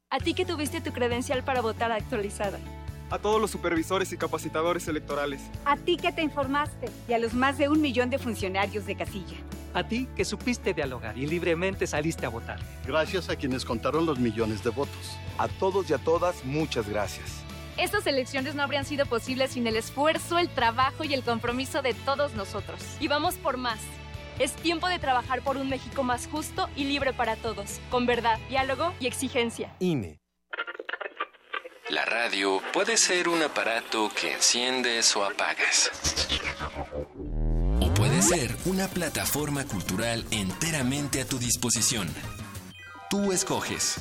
[0.10, 2.60] A ti que tuviste tu credencial para votar actualizada
[3.12, 5.42] a todos los supervisores y capacitadores electorales.
[5.66, 8.96] A ti que te informaste y a los más de un millón de funcionarios de
[8.96, 9.38] casilla.
[9.74, 12.60] A ti que supiste dialogar y libremente saliste a votar.
[12.86, 15.18] Gracias a quienes contaron los millones de votos.
[15.38, 17.44] A todos y a todas, muchas gracias.
[17.78, 21.94] Estas elecciones no habrían sido posibles sin el esfuerzo, el trabajo y el compromiso de
[21.94, 22.82] todos nosotros.
[23.00, 23.80] Y vamos por más.
[24.40, 28.40] Es tiempo de trabajar por un México más justo y libre para todos, con verdad,
[28.50, 29.74] diálogo y exigencia.
[29.80, 30.21] INE.
[31.92, 35.92] La radio puede ser un aparato que enciendes o apagas.
[37.82, 42.08] O puede ser una plataforma cultural enteramente a tu disposición.
[43.10, 43.96] Tú escoges.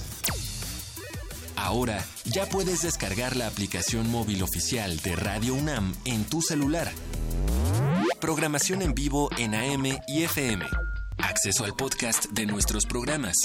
[1.57, 6.93] Ahora ya puedes descargar la aplicación móvil oficial de Radio UNAM en tu celular.
[8.21, 10.65] Programación en vivo en AM y FM
[11.23, 13.37] acceso al podcast de nuestros programas,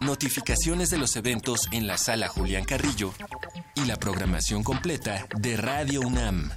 [0.00, 3.12] notificaciones de los eventos en la sala Julián Carrillo
[3.74, 6.50] y la programación completa de Radio UNAM.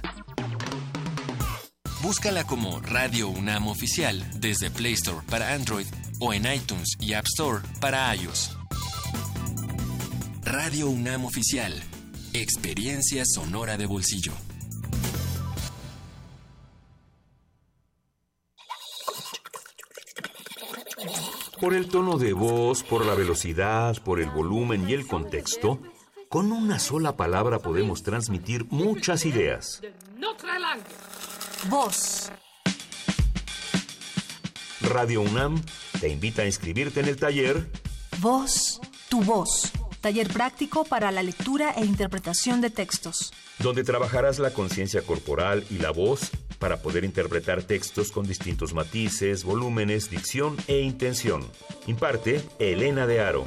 [2.02, 5.86] Búscala como Radio UNAM Oficial desde Play Store para Android
[6.20, 8.56] o en iTunes y App Store para iOS.
[10.42, 11.72] Radio UNAM Oficial.
[12.34, 14.32] Experiencia sonora de bolsillo.
[21.60, 25.80] Por el tono de voz, por la velocidad, por el volumen y el contexto,
[26.34, 29.80] con una sola palabra podemos transmitir muchas ideas.
[31.68, 32.32] Voz.
[34.80, 35.62] Radio UNAM
[36.00, 37.70] te invita a inscribirte en el taller
[38.18, 39.70] Voz, tu voz.
[40.00, 43.32] Taller práctico para la lectura e interpretación de textos.
[43.60, 49.44] donde trabajarás la conciencia corporal y la voz para poder interpretar textos con distintos matices,
[49.44, 51.48] volúmenes, dicción e intención.
[51.86, 53.46] Imparte Elena de Aro.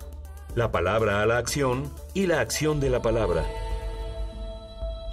[0.55, 3.45] La palabra a la acción y la acción de la palabra.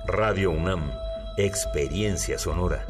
[0.08, 0.90] Radio UNAM.
[1.38, 2.86] Experiencia sonora.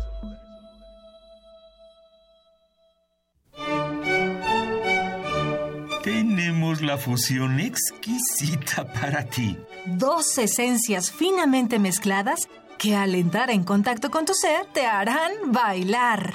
[6.03, 9.57] Tenemos la fusión exquisita para ti.
[9.85, 16.33] Dos esencias finamente mezcladas que al entrar en contacto con tu ser te harán bailar.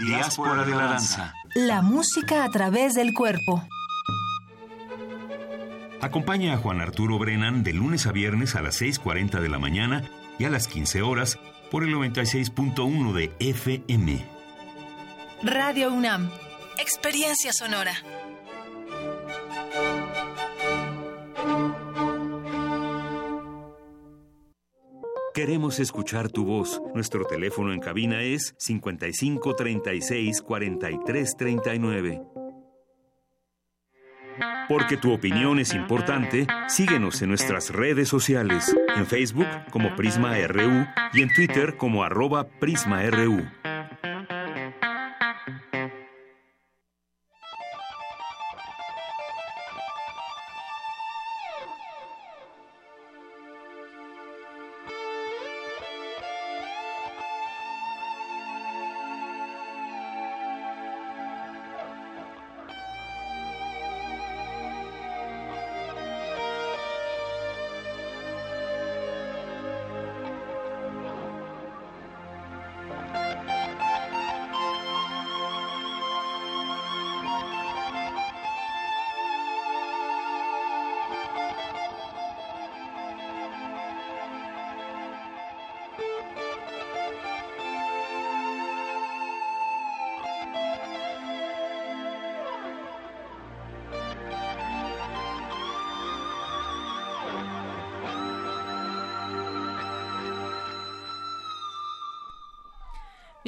[0.00, 1.34] Diáspora de la danza.
[1.54, 3.62] La música a través del cuerpo.
[6.00, 10.10] Acompaña a Juan Arturo Brennan de lunes a viernes a las 6.40 de la mañana
[10.38, 11.38] y a las 15 horas
[11.70, 14.24] por el 96.1 de FM.
[15.42, 16.30] Radio UNAM.
[16.78, 17.94] Experiencia sonora.
[25.34, 26.82] Queremos escuchar tu voz.
[26.94, 32.22] Nuestro teléfono en cabina es 55 36 43 39.
[34.68, 40.86] Porque tu opinión es importante, síguenos en nuestras redes sociales, en Facebook como Prisma RU
[41.14, 43.42] y en Twitter como arroba PrismaRU.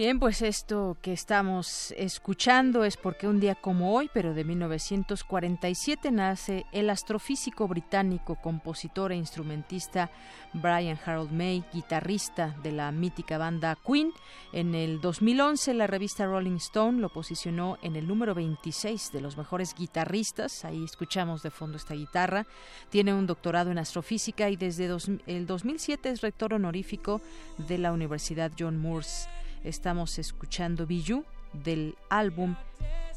[0.05, 6.11] Bien, pues esto que estamos escuchando es porque un día como hoy, pero de 1947,
[6.11, 10.11] nace el astrofísico británico, compositor e instrumentista
[10.52, 14.12] Brian Harold May, guitarrista de la mítica banda Queen.
[14.52, 19.38] En el 2011, la revista Rolling Stone lo posicionó en el número 26 de los
[19.38, 20.66] mejores guitarristas.
[20.66, 22.46] Ahí escuchamos de fondo esta guitarra.
[22.90, 24.94] Tiene un doctorado en astrofísica y desde
[25.26, 27.22] el 2007 es rector honorífico
[27.57, 29.30] de la Universidad John Moores.
[29.64, 32.54] Estamos escuchando Bijou del álbum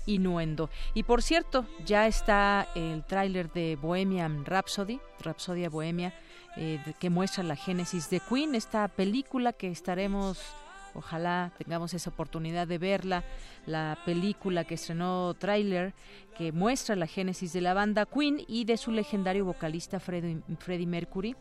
[0.05, 0.69] Innuendo.
[0.93, 6.13] Y por cierto, ya está el tráiler de Bohemian Rhapsody, Rhapsodia Bohemia,
[6.55, 10.39] eh, que muestra la génesis de Queen, esta película que estaremos,
[10.95, 13.25] ojalá tengamos esa oportunidad de verla,
[13.65, 15.93] la película que estrenó tráiler
[16.37, 21.35] que muestra la génesis de la banda Queen y de su legendario vocalista Freddie Mercury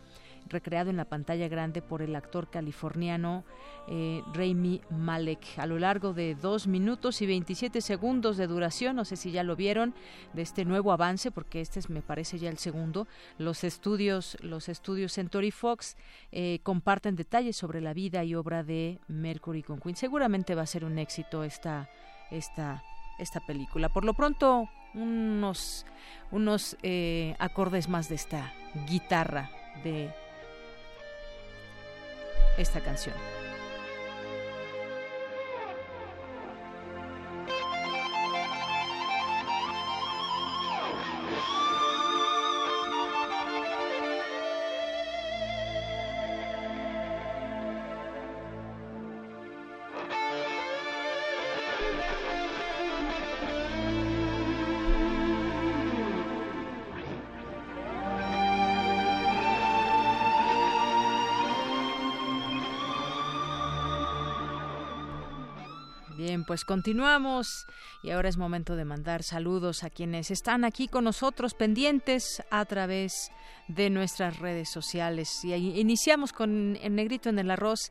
[0.48, 3.44] recreado en la pantalla grande por el actor californiano
[3.88, 5.58] eh, Rami Malek.
[5.58, 9.42] A lo largo de dos minutos y 27 segundos de duración, no sé si ya
[9.42, 9.94] lo vieron,
[10.32, 13.06] de este nuevo avance, porque este es, me parece ya el segundo,
[13.38, 15.96] los estudios, los estudios Century Fox
[16.32, 19.96] eh, comparten detalles sobre la vida y obra de Mercury con Queen.
[19.96, 21.88] Seguramente va a ser un éxito esta,
[22.30, 22.82] esta,
[23.18, 23.88] esta película.
[23.88, 25.86] Por lo pronto, unos,
[26.30, 28.52] unos eh, acordes más de esta
[28.88, 29.50] guitarra
[29.84, 30.12] de
[32.56, 33.14] esta canción.
[66.46, 67.66] Pues continuamos
[68.02, 72.64] y ahora es momento de mandar saludos a quienes están aquí con nosotros pendientes a
[72.64, 73.30] través
[73.68, 75.44] de nuestras redes sociales.
[75.44, 77.90] Y iniciamos con el negrito en el arroz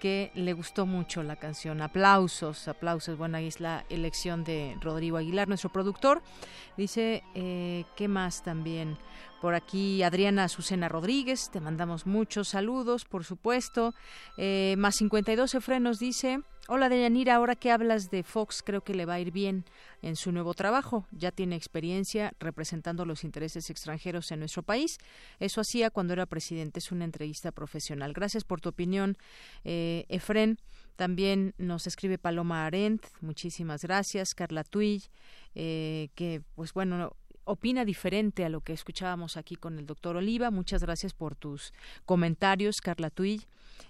[0.00, 1.82] que le gustó mucho la canción.
[1.82, 3.18] Aplausos, aplausos.
[3.18, 6.22] Bueno, ahí es la elección de Rodrigo Aguilar, nuestro productor.
[6.76, 8.98] Dice, eh, ¿qué más también?
[9.40, 13.94] Por aquí Adriana Azucena Rodríguez, te mandamos muchos saludos, por supuesto.
[14.36, 18.94] Eh, más 52 Efren nos dice, hola Deyanira, ahora que hablas de Fox, creo que
[18.94, 19.64] le va a ir bien
[20.02, 21.06] en su nuevo trabajo.
[21.12, 24.98] Ya tiene experiencia representando los intereses extranjeros en nuestro país.
[25.38, 26.78] Eso hacía cuando era presidente.
[26.78, 28.12] Es una entrevista profesional.
[28.12, 29.16] Gracias por tu opinión,
[29.64, 30.58] eh, Efren.
[30.96, 34.34] También nos escribe Paloma Arendt, muchísimas gracias.
[34.34, 35.02] Carla Tuy,
[35.54, 37.14] eh, que pues bueno,
[37.44, 40.50] opina diferente a lo que escuchábamos aquí con el doctor Oliva.
[40.50, 41.72] Muchas gracias por tus
[42.04, 43.46] comentarios, Carla Tuy.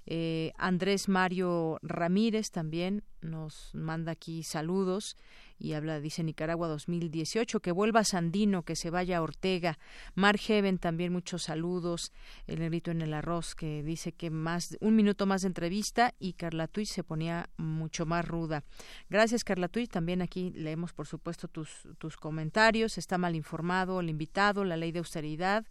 [0.07, 5.17] Eh, Andrés Mario Ramírez también nos manda aquí saludos
[5.59, 9.79] y habla, dice Nicaragua 2018, que vuelva Sandino, que se vaya Ortega.
[10.15, 12.13] Mar Heaven también muchos saludos.
[12.47, 16.35] El negrito en el arroz que dice que más un minuto más de entrevista y
[16.35, 18.65] Carla Tuy se ponía mucho más ruda.
[19.09, 22.99] Gracias Carla Tuy, también aquí leemos por supuesto tus, tus comentarios.
[22.99, 25.65] Está mal informado el invitado, la ley de austeridad.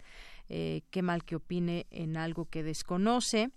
[0.49, 3.51] Eh, qué mal que opine en algo que desconoce.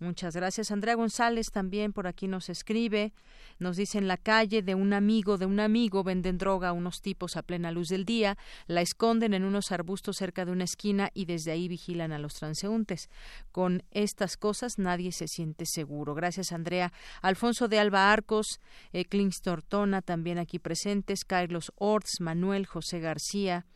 [0.00, 0.70] Muchas gracias.
[0.70, 3.12] Andrea González también por aquí nos escribe.
[3.58, 7.00] Nos dice en la calle de un amigo, de un amigo, venden droga a unos
[7.00, 8.38] tipos a plena luz del día,
[8.68, 12.34] la esconden en unos arbustos cerca de una esquina y desde ahí vigilan a los
[12.34, 13.10] transeúntes.
[13.50, 16.14] Con estas cosas nadie se siente seguro.
[16.14, 16.92] Gracias, Andrea.
[17.20, 18.60] Alfonso de Alba Arcos,
[18.92, 19.04] eh,
[19.42, 23.66] Tortona también aquí presentes, Carlos Orts, Manuel José García,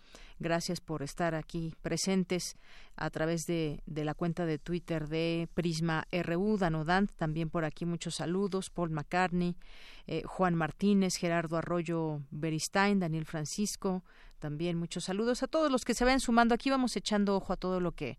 [0.43, 2.57] Gracias por estar aquí presentes
[2.97, 8.17] a través de, la cuenta de Twitter de Prisma RU, Danodant, también por aquí muchos
[8.17, 9.55] saludos, Paul McCartney,
[10.09, 14.03] eh, Juan Martínez, Gerardo Arroyo Beristain, Daniel Francisco,
[14.41, 16.57] también muchos saludos a todos los que se vayan sumando.
[16.57, 18.19] Aquí vamos echando ojo a todo lo que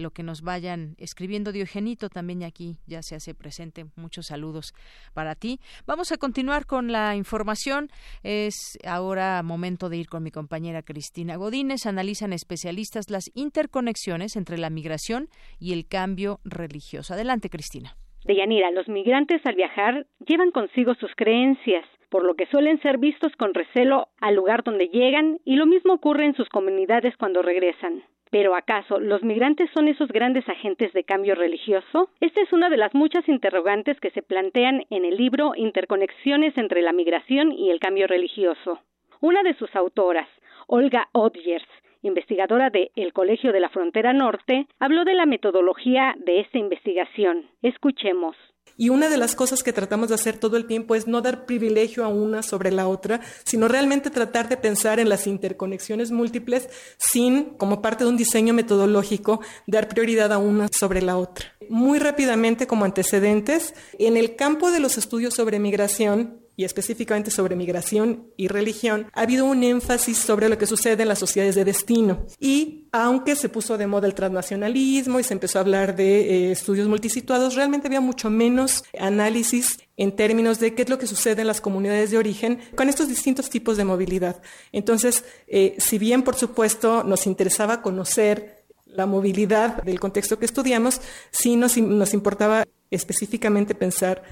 [0.00, 1.52] lo que nos vayan escribiendo.
[1.52, 3.86] Diogenito también aquí ya se hace presente.
[3.96, 4.72] Muchos saludos
[5.14, 5.60] para ti.
[5.86, 7.88] Vamos a continuar con la información.
[8.22, 11.86] Es ahora momento de ir con mi compañera Cristina Godínez.
[11.86, 15.28] Analizan especialistas las interconexiones entre la migración
[15.58, 17.14] y el cambio religioso.
[17.14, 17.96] Adelante, Cristina.
[18.24, 23.32] Deyanira, los migrantes al viajar llevan consigo sus creencias, por lo que suelen ser vistos
[23.36, 28.02] con recelo al lugar donde llegan y lo mismo ocurre en sus comunidades cuando regresan.
[28.30, 32.10] Pero ¿acaso los migrantes son esos grandes agentes de cambio religioso?
[32.20, 36.80] Esta es una de las muchas interrogantes que se plantean en el libro Interconexiones entre
[36.82, 38.80] la migración y el cambio religioso.
[39.20, 40.28] Una de sus autoras,
[40.68, 41.66] Olga Odgers,
[42.02, 47.46] investigadora de El Colegio de la Frontera Norte, habló de la metodología de esta investigación.
[47.62, 48.36] Escuchemos.
[48.76, 51.46] Y una de las cosas que tratamos de hacer todo el tiempo es no dar
[51.46, 56.68] privilegio a una sobre la otra, sino realmente tratar de pensar en las interconexiones múltiples
[56.98, 61.46] sin, como parte de un diseño metodológico, dar prioridad a una sobre la otra.
[61.68, 67.56] Muy rápidamente, como antecedentes, en el campo de los estudios sobre migración, y específicamente sobre
[67.56, 71.64] migración y religión, ha habido un énfasis sobre lo que sucede en las sociedades de
[71.64, 72.26] destino.
[72.38, 76.52] Y aunque se puso de moda el transnacionalismo y se empezó a hablar de eh,
[76.52, 81.40] estudios multisituados, realmente había mucho menos análisis en términos de qué es lo que sucede
[81.40, 84.42] en las comunidades de origen con estos distintos tipos de movilidad.
[84.70, 91.00] Entonces, eh, si bien, por supuesto, nos interesaba conocer la movilidad del contexto que estudiamos,
[91.30, 94.22] sí nos, nos importaba específicamente pensar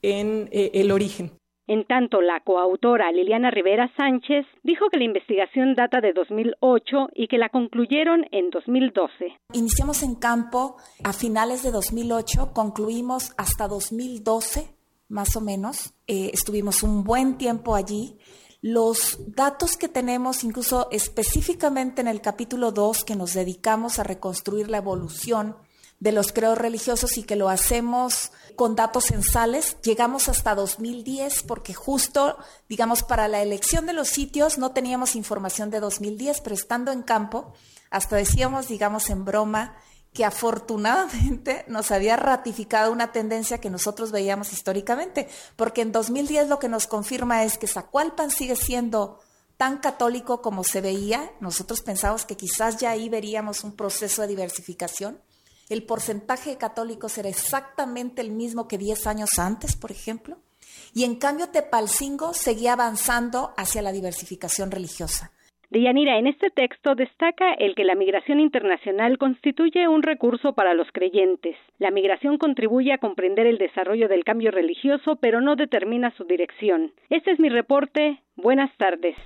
[0.00, 1.41] en eh, el origen.
[1.68, 7.28] En tanto, la coautora Liliana Rivera Sánchez dijo que la investigación data de 2008 y
[7.28, 9.38] que la concluyeron en 2012.
[9.52, 14.74] Iniciamos en campo a finales de 2008, concluimos hasta 2012,
[15.08, 15.94] más o menos.
[16.08, 18.18] Eh, estuvimos un buen tiempo allí.
[18.60, 24.68] Los datos que tenemos, incluso específicamente en el capítulo 2, que nos dedicamos a reconstruir
[24.68, 25.56] la evolución
[26.00, 29.76] de los creos religiosos y que lo hacemos con datos censales.
[29.82, 32.36] Llegamos hasta 2010 porque justo,
[32.68, 37.02] digamos, para la elección de los sitios no teníamos información de 2010, pero estando en
[37.02, 37.52] campo,
[37.90, 39.76] hasta decíamos, digamos, en broma,
[40.12, 46.58] que afortunadamente nos había ratificado una tendencia que nosotros veíamos históricamente, porque en 2010 lo
[46.58, 49.20] que nos confirma es que Zacualpan sigue siendo
[49.56, 51.32] tan católico como se veía.
[51.40, 55.20] Nosotros pensamos que quizás ya ahí veríamos un proceso de diversificación
[55.68, 60.38] el porcentaje de católicos era exactamente el mismo que 10 años antes, por ejemplo,
[60.94, 65.32] y en cambio Tepalcingo seguía avanzando hacia la diversificación religiosa.
[65.72, 70.86] Deyanira, en este texto destaca el que la migración internacional constituye un recurso para los
[70.92, 71.56] creyentes.
[71.78, 76.92] La migración contribuye a comprender el desarrollo del cambio religioso, pero no determina su dirección.
[77.08, 78.20] Este es mi reporte.
[78.36, 79.16] Buenas tardes.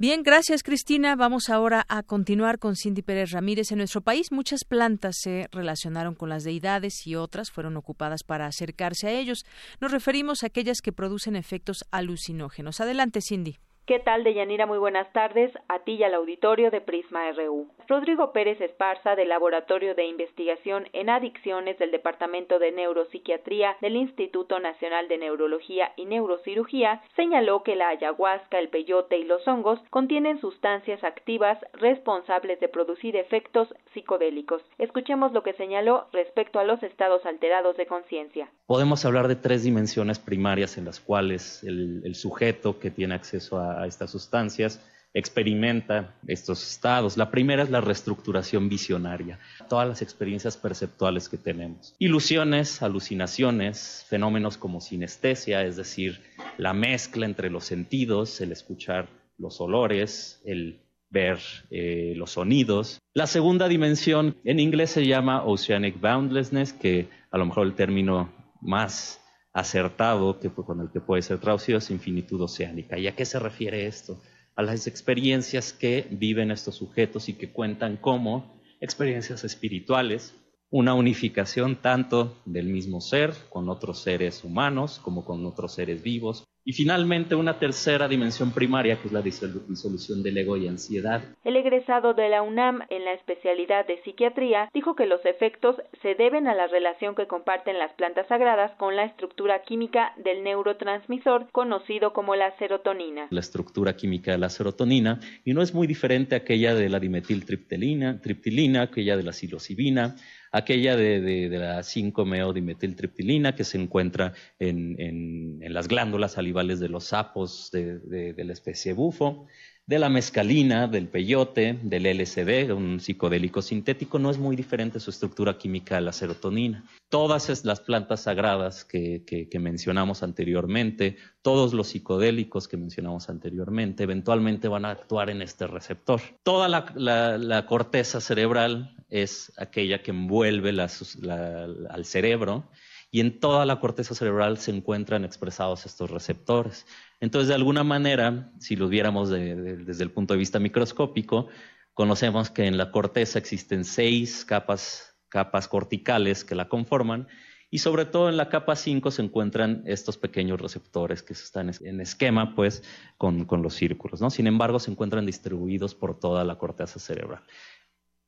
[0.00, 1.14] Bien, gracias Cristina.
[1.14, 3.70] Vamos ahora a continuar con Cindy Pérez Ramírez.
[3.70, 8.46] En nuestro país muchas plantas se relacionaron con las deidades y otras fueron ocupadas para
[8.46, 9.44] acercarse a ellos.
[9.78, 12.80] Nos referimos a aquellas que producen efectos alucinógenos.
[12.80, 13.58] Adelante, Cindy.
[13.84, 14.64] ¿Qué tal, Deyanira?
[14.64, 17.68] Muy buenas tardes a ti y al auditorio de Prisma RU.
[17.90, 24.60] Rodrigo Pérez Esparza, del Laboratorio de Investigación en Adicciones del Departamento de Neuropsiquiatría del Instituto
[24.60, 30.40] Nacional de Neurología y Neurocirugía, señaló que la ayahuasca, el peyote y los hongos contienen
[30.40, 34.62] sustancias activas responsables de producir efectos psicodélicos.
[34.78, 38.52] Escuchemos lo que señaló respecto a los estados alterados de conciencia.
[38.66, 43.84] Podemos hablar de tres dimensiones primarias en las cuales el, sujeto que tiene acceso a,
[43.88, 44.80] estas sustancias,
[45.12, 47.16] experimenta estos estados.
[47.16, 49.38] La primera es la reestructuración visionaria,
[49.68, 51.94] todas las experiencias perceptuales que tenemos.
[51.98, 56.20] Ilusiones, alucinaciones, fenómenos como sinestesia, es decir,
[56.58, 59.08] la mezcla entre los sentidos, el escuchar
[59.38, 60.80] los olores, el
[61.10, 61.38] ver
[61.70, 63.00] eh, los sonidos.
[63.14, 68.32] La segunda dimensión en inglés se llama Oceanic Boundlessness, que a lo mejor el término
[68.60, 69.20] más
[69.52, 72.96] acertado que, con el que puede ser traducido es infinitud oceánica.
[72.98, 74.20] ¿Y a qué se refiere esto?
[74.56, 80.34] A las experiencias que viven estos sujetos y que cuentan como experiencias espirituales,
[80.70, 86.44] una unificación tanto del mismo ser con otros seres humanos como con otros seres vivos,
[86.64, 91.22] y finalmente, una tercera dimensión primaria, que es la disolución del ego y ansiedad.
[91.44, 96.14] El egresado de la UNAM en la especialidad de psiquiatría dijo que los efectos se
[96.14, 101.48] deben a la relación que comparten las plantas sagradas con la estructura química del neurotransmisor
[101.52, 103.28] conocido como la serotonina.
[103.30, 107.00] La estructura química de la serotonina, y no es muy diferente a aquella de la
[107.00, 110.16] dimetiltriptilina, triptilina, aquella de la psilocibina,
[110.52, 118.34] aquella de, la 5-meodimetiltriptilina que se encuentra en, las glándulas salivales de los sapos de,
[118.36, 119.46] la especie bufo,
[119.90, 125.10] de la mescalina, del peyote, del LSD, un psicodélico sintético, no es muy diferente su
[125.10, 126.84] estructura química a la serotonina.
[127.08, 134.84] Todas las plantas sagradas que, mencionamos anteriormente, todos los psicodélicos que mencionamos anteriormente, eventualmente van
[134.84, 136.20] a actuar en este receptor.
[136.44, 142.70] Toda la, corteza cerebral es aquella que envuelve al cerebro
[143.10, 146.86] y en toda la corteza cerebral se encuentran expresados estos receptores.
[147.20, 151.48] Entonces, de alguna manera, si los viéramos desde el punto de vista microscópico,
[151.92, 157.26] conocemos que en la corteza existen seis capas, capas corticales que la conforman
[157.70, 162.00] y sobre todo en la capa 5 se encuentran estos pequeños receptores que están en
[162.00, 162.82] esquema pues
[163.16, 164.20] con, con los círculos.
[164.20, 164.28] ¿no?
[164.30, 167.44] Sin embargo, se encuentran distribuidos por toda la corteza cerebral.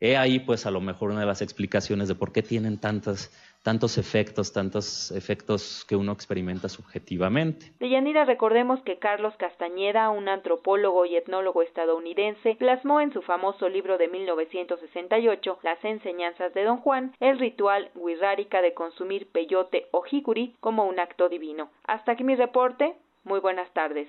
[0.04, 3.30] He ahí pues a lo mejor una de las explicaciones de por qué tienen tantas
[3.62, 7.72] tantos efectos, tantos efectos que uno experimenta subjetivamente.
[7.78, 13.96] Deyanira, recordemos que Carlos Castañeda, un antropólogo y etnólogo estadounidense, plasmó en su famoso libro
[13.96, 20.56] de 1968, Las enseñanzas de Don Juan, el ritual wixárika de consumir peyote o jicuri
[20.58, 21.70] como un acto divino.
[21.84, 22.96] Hasta aquí mi reporte.
[23.22, 24.08] Muy buenas tardes.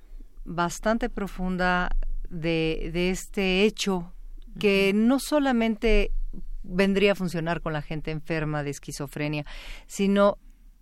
[0.47, 1.89] bastante profunda
[2.29, 4.11] de, de este hecho
[4.59, 6.11] que no solamente
[6.63, 9.45] vendría a funcionar con la gente enferma de esquizofrenia,
[9.85, 10.37] sino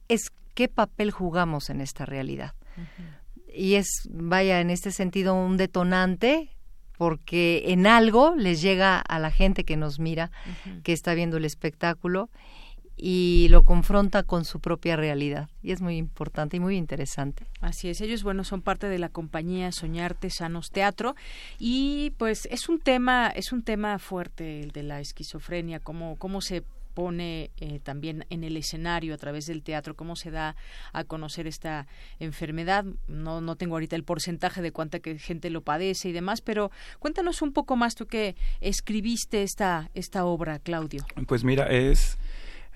[0.07, 2.53] es qué papel jugamos en esta realidad.
[3.53, 6.51] Y es, vaya, en este sentido un detonante
[6.97, 10.31] porque en algo les llega a la gente que nos mira,
[10.83, 12.29] que está viendo el espectáculo
[12.97, 15.49] y lo confronta con su propia realidad.
[15.61, 17.45] Y es muy importante y muy interesante.
[17.61, 21.15] Así es, ellos, bueno, son parte de la compañía Soñarte Sanos Teatro
[21.59, 26.41] y pues es un tema, es un tema fuerte el de la esquizofrenia, cómo, cómo
[26.41, 26.63] se
[26.95, 30.55] pone eh, también en el escenario a través del teatro, cómo se da
[30.93, 31.87] a conocer esta
[32.19, 32.85] enfermedad.
[33.07, 36.71] No, no tengo ahorita el porcentaje de cuánta que gente lo padece y demás, pero
[36.99, 41.05] cuéntanos un poco más tú que escribiste esta, esta obra, Claudio.
[41.27, 42.17] Pues mira, es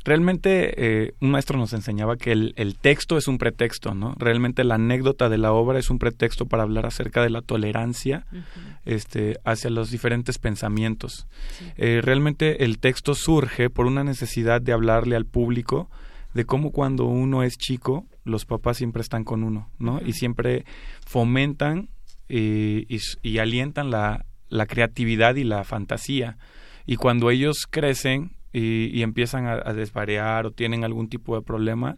[0.04, 0.74] realmente
[1.06, 4.16] eh, un maestro nos enseñaba que el, el, texto es un pretexto, ¿no?
[4.18, 8.26] Realmente la anécdota de la obra es un pretexto para hablar acerca de la tolerancia
[8.32, 8.42] uh -huh.
[8.86, 11.28] este, hacia los diferentes pensamientos.
[11.58, 11.66] Sí.
[11.78, 15.90] Eh, realmente el texto surge por una necesidad de hablarle al público
[16.34, 19.96] de cómo cuando uno es chico, los papás siempre están con uno, ¿no?
[19.96, 20.08] Uh -huh.
[20.08, 20.66] Y siempre
[21.06, 21.90] fomentan
[22.30, 26.38] eh, y, y, alientan la, la creatividad y la fantasía.
[26.86, 31.42] Y cuando ellos crecen, y, y empiezan a, a, desvariar o tienen algún tipo de
[31.42, 31.98] problema,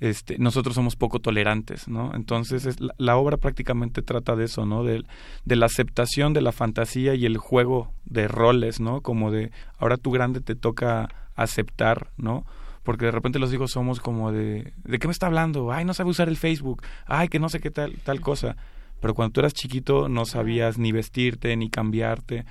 [0.00, 2.14] este, nosotros somos poco tolerantes, ¿no?
[2.14, 4.84] Entonces es, la, la, obra prácticamente trata de eso, ¿no?
[4.84, 5.02] De,
[5.44, 9.00] de, la aceptación de la fantasía y el juego de roles, ¿no?
[9.00, 12.44] Como de ahora tú grande te toca aceptar, ¿no?
[12.84, 15.72] Porque de repente los hijos somos como de ¿de qué me está hablando?
[15.72, 16.82] Ay, no sabe usar el Facebook.
[17.06, 18.56] Ay, que no sé qué tal tal cosa.
[19.00, 22.44] Pero cuando tú eras chiquito no sabías ni vestirte ni cambiarte.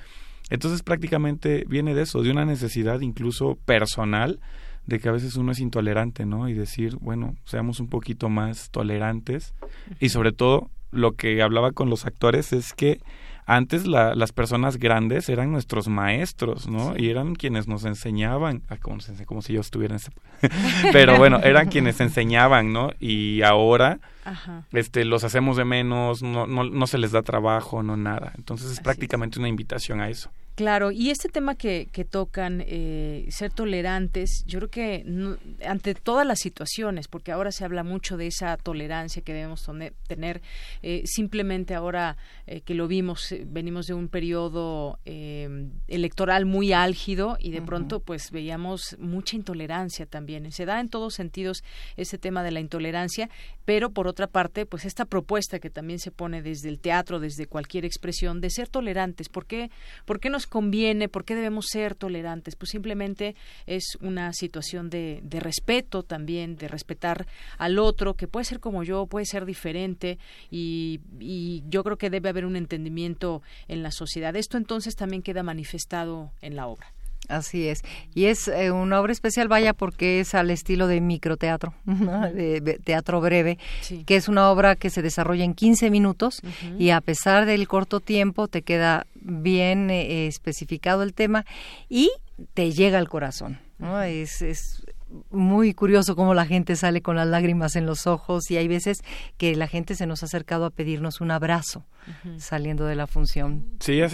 [0.49, 4.39] Entonces prácticamente viene de eso, de una necesidad incluso personal
[4.85, 6.47] de que a veces uno es intolerante, ¿no?
[6.47, 9.53] Y decir, bueno, seamos un poquito más tolerantes.
[9.99, 13.01] Y sobre todo, lo que hablaba con los actores es que
[13.49, 16.93] antes la, las personas grandes eran nuestros maestros, ¿no?
[16.93, 17.05] Sí.
[17.05, 20.11] Y eran quienes nos enseñaban, ah, como, como, si yo estuviera en ese...
[20.91, 22.91] Pero bueno, eran quienes enseñaban, ¿no?
[22.99, 24.65] Y ahora Ajá.
[24.73, 28.33] este los hacemos de menos, no, no, no se les da trabajo, no nada.
[28.37, 29.39] Entonces es Así prácticamente es.
[29.39, 30.29] una invitación a eso.
[30.57, 35.93] Claro, y este tema que, que tocan, eh, ser tolerantes, yo creo que no, ante
[35.93, 39.69] todas las situaciones, porque ahora se habla mucho de esa tolerancia que debemos
[40.07, 40.41] tener,
[40.81, 42.17] eh, simplemente ahora
[42.47, 47.59] eh, que lo vimos, eh, venimos de un periodo eh, electoral muy álgido y de
[47.59, 47.65] uh -huh.
[47.67, 50.51] pronto pues veíamos mucha intolerancia también.
[50.51, 51.63] Se da en todos sentidos
[51.97, 53.29] ese tema de la intolerancia,
[53.63, 57.45] pero por otra parte, pues esta propuesta que también se pone desde el teatro, desde
[57.45, 59.29] cualquier expresión, de ser tolerantes.
[59.29, 59.69] ¿Por qué,
[60.05, 61.09] por qué nos conviene?
[61.09, 62.55] ¿Por qué debemos ser tolerantes?
[62.55, 68.45] Pues simplemente es una situación de, de, respeto también, de respetar al otro, que puede
[68.45, 70.17] ser como yo, puede ser diferente,
[70.49, 74.35] y, y yo creo que debe haber un entendimiento en la sociedad.
[74.35, 76.96] Esto entonces también queda manifestado en la obra.
[77.27, 77.83] Así es.
[78.13, 82.21] Y es eh, una obra especial, vaya, porque es al estilo de microteatro, ¿no?
[82.31, 84.03] de, de, teatro breve, sí.
[84.05, 86.75] que es una obra que se desarrolla en 15 minutos uh -huh.
[86.79, 91.45] y a pesar del corto tiempo te queda bien eh, especificado el tema
[91.89, 92.11] y
[92.53, 93.59] te llega al corazón.
[93.77, 94.01] ¿no?
[94.01, 94.83] Es, es
[95.31, 98.99] muy curioso cómo la gente sale con las lágrimas en los ojos y hay veces
[99.37, 102.39] que la gente se nos ha acercado a pedirnos un abrazo uh -huh.
[102.39, 103.65] saliendo de la función.
[103.79, 104.09] Sí, ha,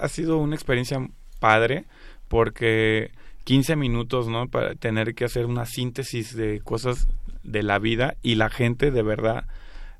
[0.00, 0.98] ha sido una experiencia
[1.40, 1.86] padre
[2.28, 3.10] porque
[3.44, 4.48] 15 minutos, ¿no?
[4.48, 7.08] Para tener que hacer una síntesis de cosas
[7.42, 9.46] de la vida y la gente de verdad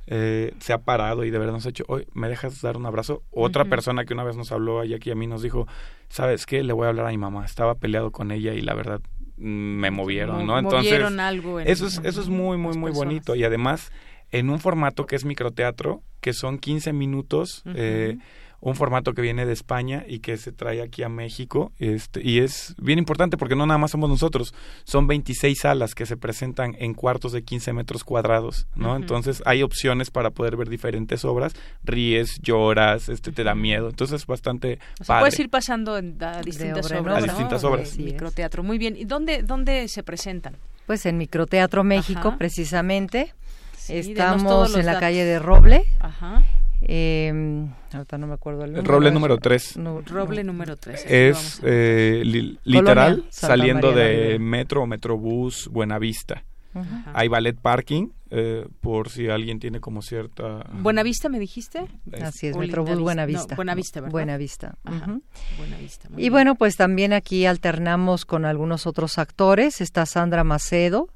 [0.06, 2.86] eh, se ha parado y de verdad nos ha hecho, hoy ¿me dejas dar un
[2.86, 3.22] abrazo?
[3.30, 3.70] Otra uh -huh.
[3.70, 5.66] persona que una vez nos habló allá aquí a mí nos dijo,
[6.08, 6.62] ¿sabes qué?
[6.62, 7.44] Le voy a hablar a mi mamá.
[7.44, 9.00] Estaba peleado con ella y la verdad
[9.36, 10.58] me movieron, ¿no?
[10.58, 13.92] Entonces, movieron algo eso es eso es muy muy muy bonito y además
[14.30, 17.74] en un formato que es microteatro, que son 15 minutos uh -huh.
[17.76, 18.18] eh,
[18.60, 22.40] un formato que viene de España y que se trae aquí a México este, y
[22.40, 24.52] es bien importante porque no nada más somos nosotros,
[24.84, 28.88] son 26 salas que se presentan en cuartos de 15 metros cuadrados, ¿no?
[28.90, 28.96] Uh -huh.
[28.96, 31.52] Entonces hay opciones para poder ver diferentes obras,
[31.84, 36.16] ríes, lloras, este te da miedo, entonces es bastante o sea, puedes ir pasando en,
[36.22, 37.68] a distintas obras, a distintas ¿no?
[37.70, 37.96] obras.
[37.96, 38.96] Microteatro, muy bien.
[38.96, 40.56] ¿Y dónde dónde se presentan?
[40.86, 42.38] Pues en Microteatro México Ajá.
[42.38, 43.34] precisamente.
[43.76, 45.00] Sí, Estamos en la datos.
[45.00, 45.84] calle de Roble.
[46.00, 46.42] Ajá.
[46.82, 48.92] Eh, ahorita no me acuerdo el número.
[48.92, 49.76] Roble número 3.
[49.78, 51.04] No, roble número 3.
[51.08, 56.44] Es eh, li literal Colonia, saliendo María de Metro o Metrobús Buenavista.
[56.74, 57.12] Uh -huh.
[57.14, 60.66] Hay ballet parking eh, por si alguien tiene como cierta...
[60.70, 61.86] ¿Buenavista me dijiste?
[62.22, 63.54] Así es, Metrobús Buenavista.
[63.54, 64.12] No, Buenavista, ¿verdad?
[64.12, 64.78] Buenavista.
[64.84, 65.18] Ajá.
[65.56, 66.08] Buenavista.
[66.16, 69.80] Y bueno, pues también aquí alternamos con algunos otros actores.
[69.80, 71.08] Está Sandra Macedo,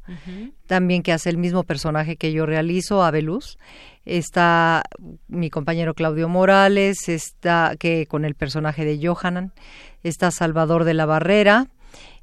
[0.67, 3.59] también que hace el mismo personaje que yo realizo, Abeluz.
[4.05, 4.83] Está
[5.29, 9.53] mi compañero Claudio Morales, está que con el personaje de Johanan.
[10.03, 11.69] Está Salvador de la Barrera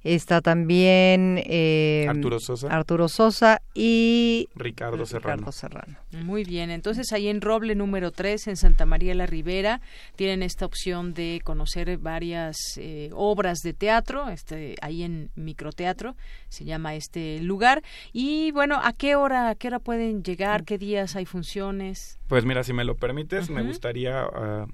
[0.04, 2.68] está también eh, Arturo Sosa.
[2.68, 5.52] Arturo Sosa y Ricardo Serrano.
[5.52, 5.98] Serrano.
[6.12, 9.82] Muy bien, entonces ahí en Roble número 3, en Santa María la Ribera,
[10.16, 16.16] tienen esta opción de conocer varias eh, obras de teatro, este, ahí en microteatro,
[16.50, 17.84] se llama este lugar.
[18.14, 20.64] Y bueno, ¿a qué hora, a qué hora pueden llegar?
[20.64, 22.20] ¿Qué días hay funciones?
[22.28, 24.68] Pues mira, si me lo permites, me gustaría uh,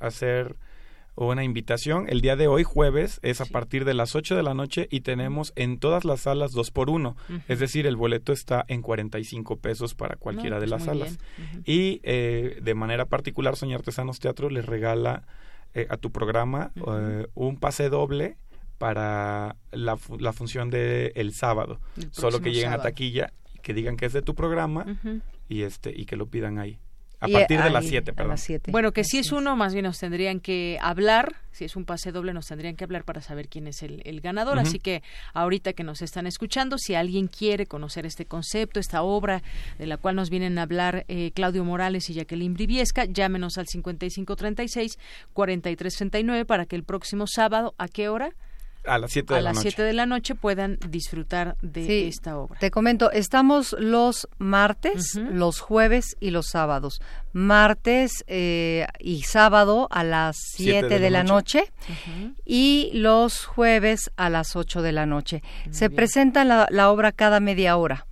[0.00, 0.56] hacer
[1.14, 2.06] una invitación.
[2.08, 5.00] El día de hoy, jueves, es a partir de las 8 de la noche y
[5.00, 7.16] tenemos en todas las salas dos por uno.
[7.48, 11.18] Es decir, el boleto está en 45 pesos para cualquiera de las salas.
[11.64, 15.24] Y eh, de manera particular, Soñar Artesanos Teatro les regala
[15.74, 18.36] eh, a tu programa eh, un pase doble
[18.78, 21.80] para la, la función de el sábado.
[22.10, 23.32] Solo que lleguen a taquilla
[23.62, 24.84] que digan que es de tu programa
[25.48, 26.78] y este y que lo pidan ahí.
[27.22, 28.36] A partir de las 7, perdón.
[28.68, 32.10] Bueno, que si es uno, más bien nos tendrían que hablar, si es un pase
[32.10, 34.58] doble, nos tendrían que hablar para saber quién es el, ganador.
[34.58, 39.44] Así que ahorita que nos están escuchando, si alguien quiere conocer este concepto, esta obra
[39.78, 43.66] de la cual nos vienen a hablar eh, Claudio Morales y Jacqueline Briviesca, llámenos al
[43.66, 48.34] 5536-4339 para que el próximo sábado, ¿a qué hora?
[48.84, 49.70] A las 7 de, a la, las noche.
[49.70, 52.58] 7 de la noche puedan disfrutar de esta obra.
[52.58, 57.00] Te comento, estamos los martes, los jueves y los sábados.
[57.32, 61.72] Martes eh, y sábado a las 7 de, la noche,
[62.44, 65.42] y los jueves a las 8 de la noche.
[65.70, 68.06] Se presenta la, la obra cada media hora.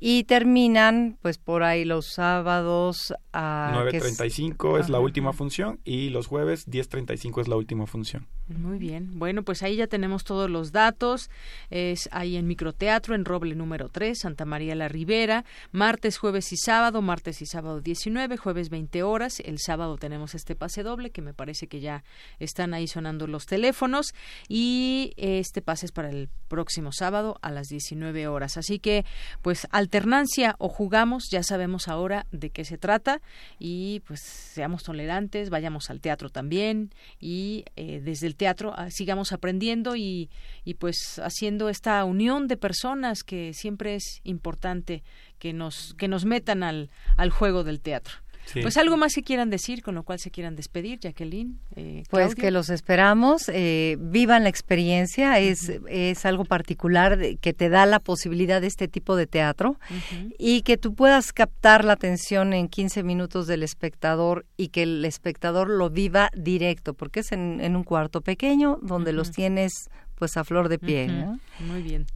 [0.00, 6.10] Y terminan, pues por ahí los sábados a 9.35 es, es la última función y
[6.10, 8.26] los jueves 10.35 es la última función.
[8.46, 9.18] Muy bien.
[9.18, 11.30] Bueno, pues ahí ya tenemos todos los datos.
[11.70, 15.46] Es ahí en Microteatro, en Roble número 3, Santa María la Ribera.
[15.72, 17.00] Martes, jueves y sábado.
[17.00, 19.40] Martes y sábado 19, jueves 20 horas.
[19.40, 22.04] El sábado tenemos este pase doble, que me parece que ya
[22.38, 24.14] están ahí sonando los teléfonos.
[24.46, 28.58] Y este pase es para el próximo sábado a las 19 horas.
[28.58, 29.06] Así que,
[29.44, 33.20] pues, alternancia o jugamos, ya sabemos ahora de qué se trata.
[33.58, 36.94] Y pues seamos tolerantes, vayamos al teatro también.
[37.20, 40.30] Y eh, desde el teatro sigamos aprendiendo y,
[40.64, 45.02] y pues haciendo esta unión de personas que siempre es importante
[45.38, 46.88] que nos que nos metan al,
[47.18, 48.23] al juego del teatro.
[48.46, 48.60] Sí.
[48.60, 51.58] Pues algo más que quieran decir, con lo cual se quieran despedir, Jacqueline.
[51.76, 55.86] Eh, pues que los esperamos, eh, vivan la experiencia, es, uh -huh.
[55.88, 59.94] es algo particular de, que te da la posibilidad de este tipo de teatro uh
[59.94, 60.34] -huh.
[60.38, 65.04] y que tú puedas captar la atención en 15 minutos del espectador y que el
[65.04, 69.16] espectador lo viva directo, porque es en, en un cuarto pequeño donde uh -huh.
[69.16, 71.20] los tienes pues a flor de piel.
[71.20, 71.40] ¿no?
[71.60, 72.06] Muy bien.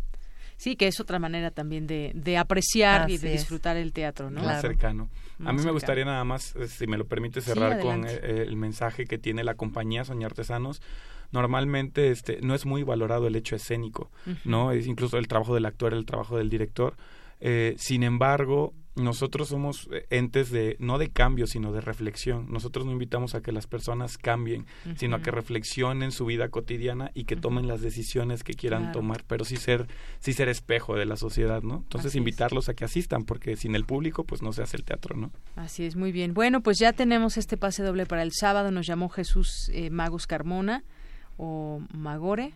[0.58, 3.84] Sí, que es otra manera también de, de apreciar Así y de disfrutar es.
[3.84, 4.42] el teatro, ¿no?
[4.42, 5.08] Más cercano.
[5.38, 8.04] Más a mí me gustaría nada más, eh, si me lo permite, cerrar sí, con
[8.04, 10.82] el, el, mensaje que tiene la compañía Soñar Artesanos.
[11.30, 14.38] Normalmente este, no es muy valorado el hecho escénico, uh -huh.
[14.46, 14.72] ¿no?
[14.72, 16.96] Es incluso el trabajo del actor, el trabajo del director.
[17.40, 22.84] Eh, sin embargo, nosotros somos eh, entes de no de cambio sino de reflexión nosotros
[22.86, 24.96] no invitamos a que las personas cambien uh -huh.
[24.96, 27.42] sino a que reflexionen su vida cotidiana y que uh -huh.
[27.42, 29.00] tomen las decisiones que quieran claro.
[29.00, 29.86] tomar pero sí ser
[30.20, 32.68] sí ser espejo de la sociedad no entonces Así invitarlos es.
[32.70, 35.84] a que asistan porque sin el público pues no se hace el teatro no Así
[35.84, 39.08] es muy bien bueno pues ya tenemos este pase doble para el sábado nos llamó
[39.08, 40.84] Jesús eh, Magus Carmona
[41.36, 42.52] o Magore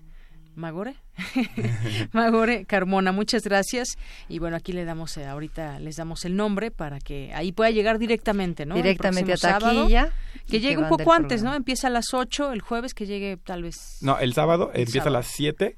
[0.54, 0.96] Magore,
[2.12, 3.96] Magore Carmona, muchas gracias.
[4.28, 7.70] Y bueno, aquí le damos eh, ahorita les damos el nombre para que ahí pueda
[7.70, 8.74] llegar directamente, ¿no?
[8.74, 10.02] Directamente a taquilla.
[10.02, 10.12] Sábado,
[10.48, 11.50] que llegue un poco antes, programa.
[11.50, 11.56] ¿no?
[11.56, 13.98] Empieza a las 8, el jueves que llegue tal vez.
[14.02, 15.16] No, el sábado el empieza sábado.
[15.16, 15.76] a las 7,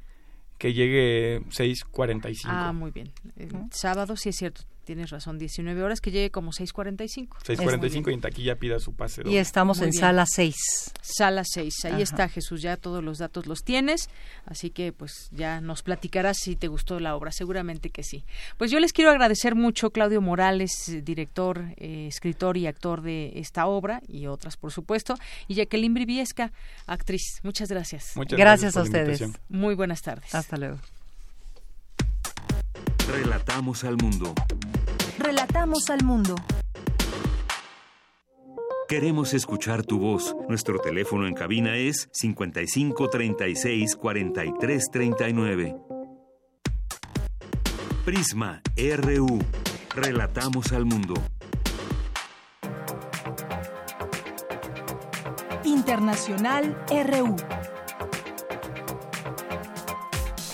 [0.58, 2.42] que llegue 6:45.
[2.46, 3.12] Ah, muy bien.
[3.36, 7.28] El sábado sí es cierto, tienes razón, 19 horas, que llegue como 6.45.
[7.44, 9.22] 6.45 y en taquilla pida su pase.
[9.22, 9.34] Doble.
[9.34, 10.00] Y estamos Muy en bien.
[10.00, 10.54] sala 6.
[11.00, 12.02] Sala 6, ahí Ajá.
[12.02, 14.08] está Jesús, ya todos los datos los tienes,
[14.46, 18.24] así que pues ya nos platicarás si te gustó la obra, seguramente que sí.
[18.56, 20.70] Pues yo les quiero agradecer mucho Claudio Morales,
[21.02, 25.16] director, eh, escritor y actor de esta obra y otras por supuesto,
[25.48, 26.52] y Jacqueline Briviesca,
[26.86, 27.40] actriz.
[27.42, 28.12] Muchas gracias.
[28.16, 29.38] Muchas gracias, gracias a ustedes.
[29.48, 30.34] Muy buenas tardes.
[30.34, 30.78] Hasta luego.
[33.10, 34.32] Relatamos al mundo.
[35.18, 36.34] Relatamos al mundo.
[38.88, 40.34] Queremos escuchar tu voz.
[40.48, 45.76] Nuestro teléfono en cabina es 55 36 43 39.
[48.04, 49.38] Prisma RU.
[49.94, 51.14] Relatamos al mundo.
[55.64, 57.36] Internacional RU.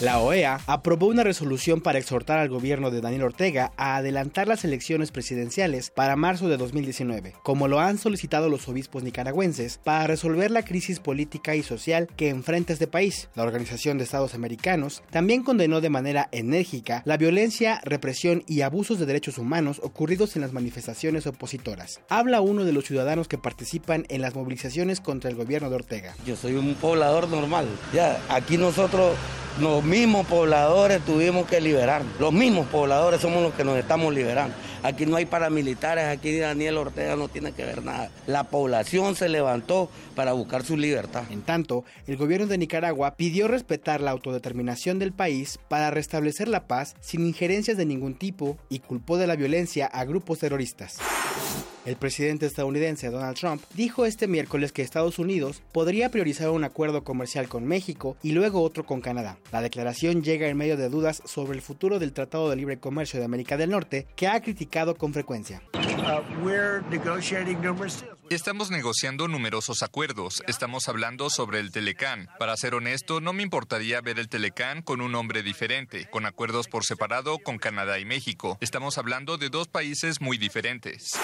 [0.00, 4.64] La OEA aprobó una resolución para exhortar al gobierno de Daniel Ortega a adelantar las
[4.64, 10.50] elecciones presidenciales para marzo de 2019, como lo han solicitado los obispos nicaragüenses para resolver
[10.50, 13.28] la crisis política y social que enfrenta este país.
[13.34, 18.98] La Organización de Estados Americanos también condenó de manera enérgica la violencia, represión y abusos
[18.98, 22.00] de derechos humanos ocurridos en las manifestaciones opositoras.
[22.08, 26.14] Habla uno de los ciudadanos que participan en las movilizaciones contra el gobierno de Ortega.
[26.24, 27.68] Yo soy un poblador normal.
[27.92, 29.14] Ya, aquí nosotros
[29.58, 32.02] los mismos pobladores tuvimos que liberar.
[32.20, 34.54] Los mismos pobladores somos los que nos estamos liberando.
[34.82, 38.10] Aquí no hay paramilitares, aquí Daniel Ortega no tiene que ver nada.
[38.26, 41.24] La población se levantó para buscar su libertad.
[41.30, 46.66] En tanto, el gobierno de Nicaragua pidió respetar la autodeterminación del país para restablecer la
[46.66, 50.98] paz sin injerencias de ningún tipo y culpó de la violencia a grupos terroristas.
[51.86, 57.04] El presidente estadounidense Donald Trump dijo este miércoles que Estados Unidos podría priorizar un acuerdo
[57.04, 59.38] comercial con México y luego otro con Canadá.
[59.50, 63.18] La declaración llega en medio de dudas sobre el futuro del Tratado de Libre Comercio
[63.18, 65.62] de América del Norte, que ha criticado con frecuencia.
[68.30, 70.42] Estamos negociando numerosos acuerdos.
[70.46, 72.28] Estamos hablando sobre el Telecán.
[72.38, 76.68] Para ser honesto, no me importaría ver el Telecán con un nombre diferente, con acuerdos
[76.68, 78.58] por separado con Canadá y México.
[78.60, 81.18] Estamos hablando de dos países muy diferentes.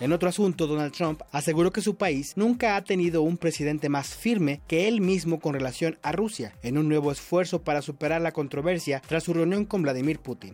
[0.00, 4.14] En otro asunto, Donald Trump aseguró que su país nunca ha tenido un presidente más
[4.14, 8.32] firme que él mismo con relación a Rusia, en un nuevo esfuerzo para superar la
[8.32, 10.52] controversia tras su reunión con Vladimir Putin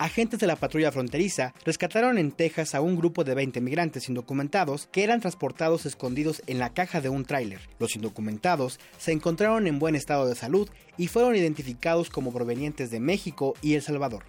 [0.00, 4.88] agentes de la patrulla fronteriza rescataron en Texas a un grupo de 20 migrantes indocumentados
[4.90, 7.60] que eran transportados escondidos en la caja de un tráiler.
[7.78, 12.98] Los indocumentados se encontraron en buen estado de salud y fueron identificados como provenientes de
[12.98, 14.24] México y El Salvador.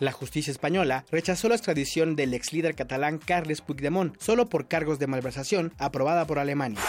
[0.00, 4.98] La justicia española rechazó la extradición del ex líder catalán Carles Puigdemont solo por cargos
[4.98, 6.80] de malversación aprobada por Alemania.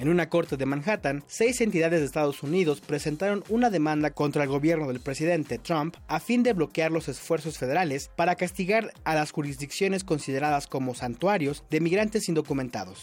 [0.00, 4.48] En una corte de Manhattan, seis entidades de Estados Unidos presentaron una demanda contra el
[4.48, 9.30] gobierno del presidente Trump a fin de bloquear los esfuerzos federales para castigar a las
[9.30, 13.02] jurisdicciones consideradas como santuarios de migrantes indocumentados.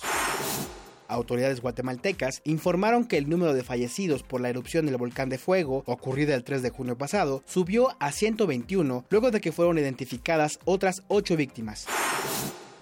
[1.08, 5.84] Autoridades guatemaltecas informaron que el número de fallecidos por la erupción del volcán de fuego,
[5.86, 11.04] ocurrida el 3 de junio pasado, subió a 121 luego de que fueron identificadas otras
[11.10, 11.86] 8 víctimas.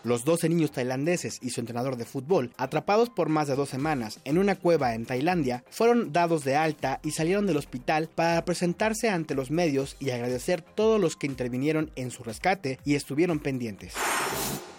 [0.05, 4.19] Los 12 niños tailandeses y su entrenador de fútbol, atrapados por más de dos semanas
[4.23, 9.09] en una cueva en Tailandia, fueron dados de alta y salieron del hospital para presentarse
[9.09, 13.95] ante los medios y agradecer todos los que intervinieron en su rescate y estuvieron pendientes.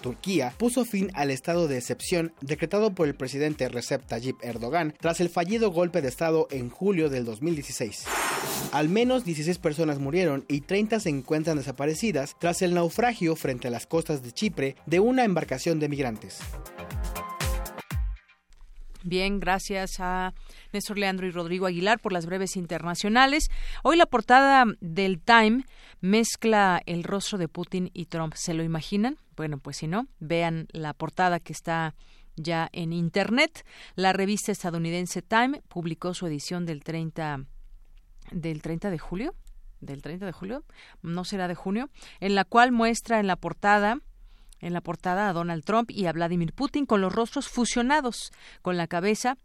[0.07, 5.21] Turquía puso fin al estado de excepción decretado por el presidente Recep Tayyip Erdogan tras
[5.21, 8.05] el fallido golpe de estado en julio del 2016.
[8.71, 13.73] Al menos 16 personas murieron y 30 se encuentran desaparecidas tras el naufragio frente a
[13.73, 16.39] las costas de Chipre de una embarcación de migrantes.
[19.03, 20.35] Bien, gracias a
[20.73, 23.49] Néstor Leandro y Rodrigo Aguilar por las breves internacionales.
[23.83, 25.65] Hoy la portada del Time
[26.01, 28.35] mezcla el rostro de Putin y Trump.
[28.37, 29.19] ¿Se lo imaginan?
[29.37, 31.95] Bueno, pues si no, vean la portada que está
[32.37, 33.67] ya en Internet.
[33.95, 37.45] La revista estadounidense Time publicó su edición del 30,
[38.33, 39.35] del 30 de julio.
[39.81, 40.65] ¿Del 30 de julio?
[41.03, 41.91] No será de junio.
[42.21, 43.99] En la cual muestra en la portada
[44.59, 48.33] en la portada a Donald Trump y a Vladimir Putin con los rostros fusionados,
[48.63, 49.37] con la cabeza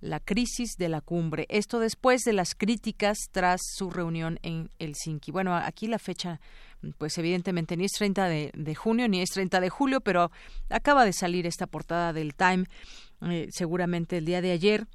[0.00, 1.46] la crisis de la cumbre.
[1.48, 5.30] Esto después de las críticas tras su reunión en Helsinki.
[5.30, 6.40] Bueno, aquí la fecha,
[6.98, 10.30] pues evidentemente ni es 30 de, junio ni es 30 de julio, pero
[10.68, 12.64] acaba de salir esta portada del Time,
[13.22, 14.86] eh, seguramente el día de ayer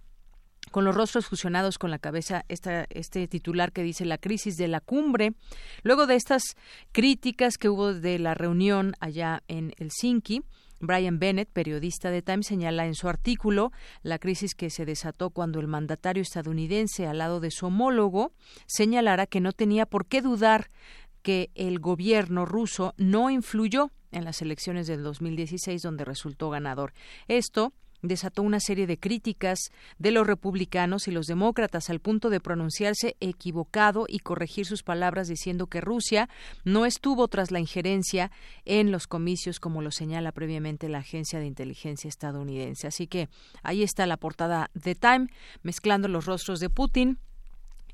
[0.71, 4.67] con los rostros fusionados con la cabeza, esta, este titular que dice la crisis de
[4.67, 5.33] la cumbre.
[5.83, 6.43] Luego de estas
[6.91, 10.41] críticas que hubo de la reunión allá en Helsinki,
[10.79, 13.71] Brian Bennett, periodista de Time, señala en su artículo
[14.03, 18.33] la crisis que se desató cuando el mandatario estadounidense, al lado de su homólogo,
[18.65, 20.69] señalara que no tenía por qué dudar
[21.25, 26.93] que el gobierno ruso no influyó en las elecciones del 2016 donde resultó ganador.
[27.27, 27.73] Esto
[28.03, 33.15] desató una serie de críticas de los republicanos y los demócratas al punto de pronunciarse
[33.19, 36.29] equivocado y corregir sus palabras diciendo que Rusia
[36.63, 38.29] no estuvo tras la injerencia
[38.63, 42.85] en los comicios como lo señala previamente la agencia de inteligencia estadounidense.
[42.85, 43.29] Así que
[43.63, 45.25] ahí está la portada de Time
[45.63, 47.17] mezclando los rostros de Putin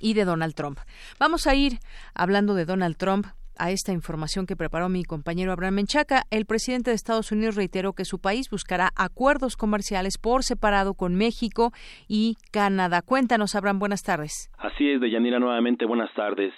[0.02, 0.80] y de Donald Trump.
[1.20, 1.80] Vamos a ir
[2.14, 3.28] hablando de Donald Trump
[3.62, 7.94] a esta información que preparó mi compañero Abraham Menchaca, el presidente de Estados Unidos reiteró
[7.94, 11.72] que su país buscará acuerdos comerciales por separado con México
[12.08, 13.04] y Canadá.
[13.04, 14.50] Cuéntanos, Abraham, buenas tardes.
[14.58, 16.54] Así es, Deyanira, nuevamente buenas tardes.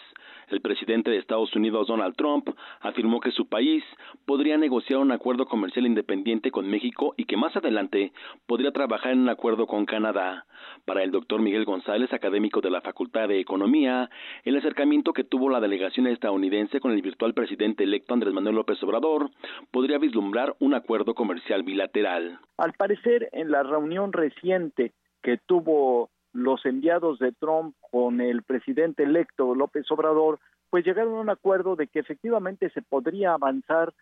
[0.54, 2.48] El presidente de Estados Unidos, Donald Trump,
[2.80, 3.84] afirmó que su país
[4.28, 8.14] podría negociar un acuerdo comercial independiente con México y que más adelante
[8.46, 10.46] podría trabajar en un acuerdo con Canadá.
[10.86, 14.12] Para el doctor Miguel González, académico de la Facultad de Economía,
[14.44, 18.82] el acercamiento que tuvo la delegación estadounidense con el virtual presidente electo Andrés Manuel López
[18.84, 19.32] Obrador
[19.72, 22.38] podría vislumbrar un acuerdo comercial bilateral.
[22.58, 24.92] Al parecer, en la reunión reciente
[25.24, 30.40] que tuvo los enviados de Trump con el presidente electo López Obrador,
[30.70, 33.94] pues llegaron a un acuerdo de que efectivamente se podría avanzar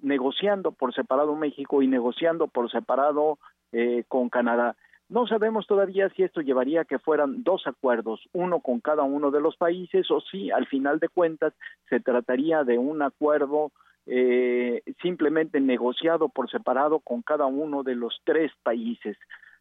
[0.00, 3.38] negociando por separado México y negociando por separado
[3.72, 4.76] eh, con Canadá.
[5.08, 9.32] No sabemos todavía si esto llevaría a que fueran dos acuerdos, uno con cada uno
[9.32, 11.52] de los países, o si al final de cuentas
[11.88, 13.72] se trataría de un acuerdo
[14.06, 19.16] eh, simplemente negociado por separado con cada uno de los tres países.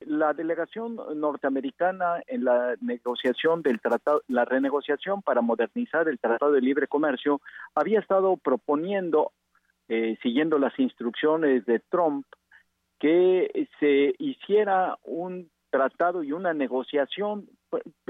[0.06, 6.62] La delegación norteamericana en la negociación del tratado, la renegociación para modernizar el Tratado de
[6.62, 7.42] Libre Comercio
[7.76, 9.34] había estado proponiendo,
[9.90, 12.26] eh, siguiendo las instrucciones de Trump,
[12.98, 17.48] que se hiciera un tratado y una negociación,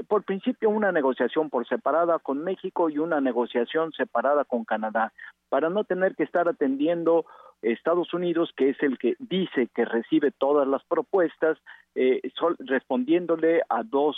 [0.07, 5.13] por, principio una negociación por separada con México y una negociación separada con Canadá,
[5.49, 7.25] para no tener que estar atendiendo
[7.61, 11.57] Estados Unidos, que es el que dice que recibe todas las propuestas,
[11.95, 12.21] eh,
[12.59, 14.17] respondiéndole a dos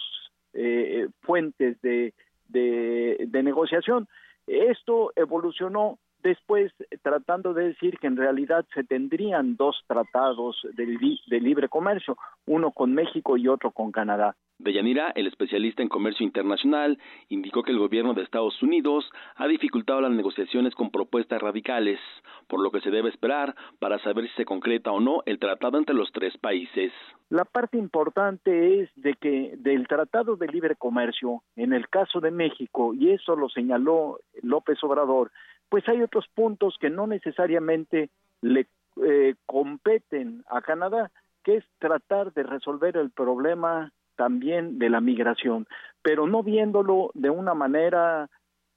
[0.53, 2.13] eh, fuentes de,
[2.49, 4.07] de negociación.
[4.47, 6.71] Esto evolucionó después
[7.01, 12.93] tratando de decir que en realidad se tendrían dos tratados de, libre comercio, uno con
[12.93, 14.35] México y otro con Canadá.
[14.59, 16.99] Deyanira, el especialista en comercio internacional,
[17.29, 21.99] indicó que el gobierno de Estados Unidos ha dificultado las negociaciones con propuestas radicales,
[22.47, 25.79] por lo que se debe esperar para saber si se concreta o no el tratado
[25.79, 26.91] entre los tres países.
[27.29, 32.29] La parte importante es de que del Tratado de Libre Comercio, en el caso de
[32.29, 35.31] México, y eso lo señaló López Obrador,
[35.71, 38.09] pues hay otros puntos que no necesariamente
[38.41, 38.67] le
[39.01, 41.11] eh, competen a Canadá,
[41.45, 45.65] que es tratar de resolver el problema también de la migración,
[46.01, 48.29] pero no viéndolo de una manera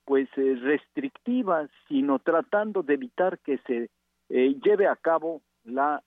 [0.05, 3.91] pues eh, restrictiva, sino tratando de evitar que se
[4.29, 6.01] eh, lleve a cabo la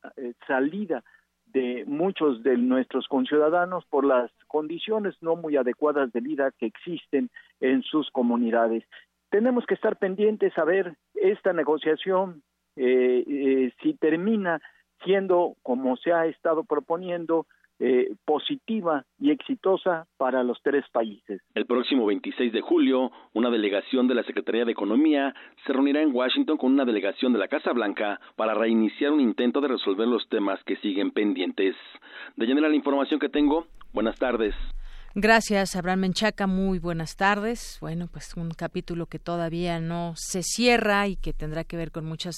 [0.48, 1.04] salida
[1.48, 7.30] de muchos de nuestros conciudadanos por las condiciones no muy adecuadas de vida que existen
[7.60, 8.86] en sus comunidades
[9.30, 12.44] tenemos que estar pendientes a ver esta negociación
[12.76, 14.62] eh, eh, si termina
[15.04, 17.46] siendo como se ha estado proponiendo
[17.80, 21.42] eh, positiva y exitosa para los tres países.
[21.54, 25.36] El próximo 26 de julio, una delegación de la Secretaría de Economía
[25.66, 29.62] se reunirá en Washington con una delegación de la Casa Blanca para reiniciar un intento
[29.62, 31.76] de resolver los temas que siguen pendientes.
[32.36, 34.56] De llenar la información que tengo, buenas tardes.
[35.20, 36.46] Gracias, Abraham Menchaca.
[36.46, 37.80] Muy buenas tardes.
[37.82, 42.06] Bueno, pues un capítulo que todavía no se cierra y que tendrá que ver con
[42.06, 42.36] muchas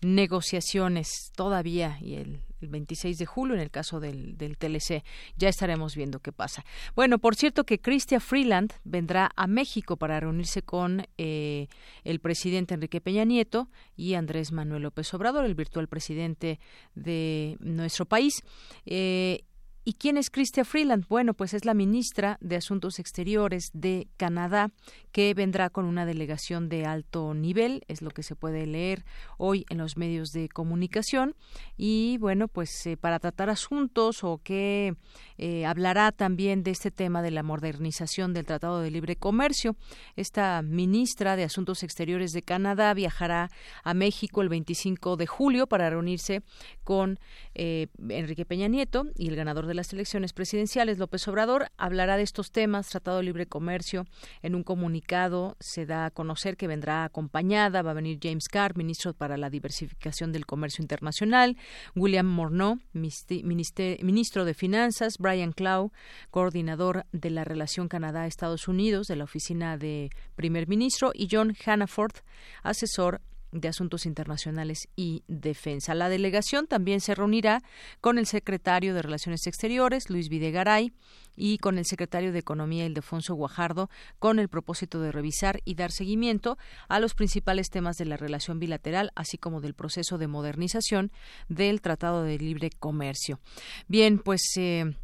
[0.00, 5.04] negociaciones todavía y el, 26 de julio en el caso del, TLC.
[5.36, 6.64] Ya estaremos viendo qué pasa.
[6.96, 11.68] Bueno, por cierto que Cristia Freeland vendrá a México para reunirse con eh,
[12.04, 13.68] el presidente Enrique Peña Nieto
[13.98, 16.58] y Andrés Manuel López Obrador, el virtual presidente
[16.94, 18.42] de nuestro país.
[18.86, 19.44] Eh,
[19.86, 21.04] ¿Y quién es Chrystia Freeland?
[21.08, 24.70] Bueno, pues es la ministra de Asuntos Exteriores de Canadá,
[25.12, 29.04] que vendrá con una delegación de alto nivel, es lo que se puede leer
[29.36, 31.36] hoy en los medios de comunicación.
[31.76, 34.96] Y bueno, pues eh, para tratar asuntos o que
[35.36, 39.76] eh, hablará también de este tema de la modernización del Tratado de Libre Comercio.
[40.16, 43.50] Esta ministra de Asuntos Exteriores de Canadá viajará
[43.82, 46.42] a México el 25 de julio para reunirse
[46.84, 47.18] con
[47.54, 52.22] eh, Enrique Peña Nieto y el ganador de las elecciones presidenciales, López Obrador, hablará de
[52.22, 54.06] estos temas, Tratado de Libre Comercio.
[54.42, 58.76] En un comunicado se da a conocer que vendrá acompañada, va a venir James Carr,
[58.76, 61.56] ministro para la diversificación del comercio internacional,
[61.94, 65.92] William Morneau, ministro de Finanzas, Brian Clough,
[66.30, 72.14] coordinador de la relación Canadá-Estados Unidos de la oficina de primer ministro, y John Hannaford,
[72.62, 73.20] asesor
[73.54, 75.94] de Asuntos Internacionales y Defensa.
[75.94, 77.62] La delegación también se reunirá
[78.00, 80.92] con el secretario de Relaciones Exteriores, Luis Videgaray,
[81.36, 85.90] y con el secretario de Economía, Ildefonso Guajardo, con el propósito de revisar y dar
[85.90, 86.58] seguimiento
[86.88, 91.10] a los principales temas de la relación bilateral, así como del proceso de modernización
[91.48, 93.40] del Tratado de Libre Comercio.
[93.88, 94.42] Bien, pues.
[94.56, 94.94] Eh,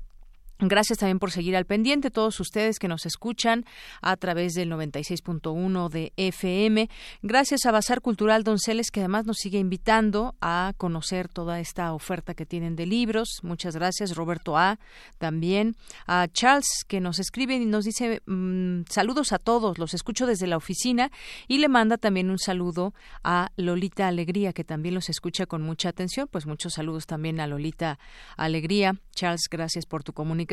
[0.63, 3.65] Gracias también por seguir al pendiente, todos ustedes que nos escuchan
[4.03, 6.91] a través del 96.1 de FM.
[7.23, 12.35] Gracias a Bazar Cultural Donceles, que además nos sigue invitando a conocer toda esta oferta
[12.35, 13.39] que tienen de libros.
[13.43, 14.79] Muchas gracias, Roberto A.
[15.17, 15.77] También
[16.07, 20.47] a Charles, que nos escribe y nos dice mm, saludos a todos, los escucho desde
[20.47, 21.11] la oficina
[21.49, 22.93] y le manda también un saludo
[23.25, 26.29] a Lolita Alegría, que también los escucha con mucha atención.
[26.31, 27.99] Pues muchos saludos también a Lolita
[28.37, 28.97] Alegría.
[29.15, 30.50] Charles, gracias por tu comunicación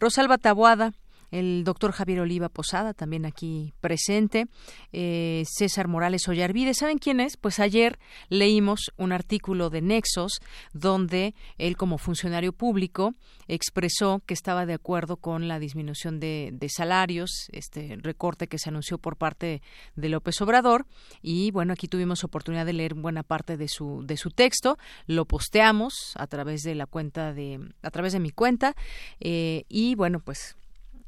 [0.00, 0.92] Rosalba Taboada,
[1.30, 4.46] el doctor Javier Oliva Posada, también aquí presente,
[4.92, 6.74] eh, César Morales Ollarvide.
[6.74, 7.36] ¿Saben quién es?
[7.36, 7.98] Pues ayer
[8.28, 10.40] leímos un artículo de Nexos
[10.72, 13.14] donde él como funcionario público
[13.46, 18.68] expresó que estaba de acuerdo con la disminución de, de salarios, este recorte que se
[18.68, 19.62] anunció por parte
[19.96, 20.86] de López Obrador.
[21.22, 24.78] Y bueno, aquí tuvimos oportunidad de leer buena parte de su, de su texto.
[25.06, 28.74] Lo posteamos a través de la cuenta de, a través de mi cuenta.
[29.20, 30.56] Eh, y bueno, pues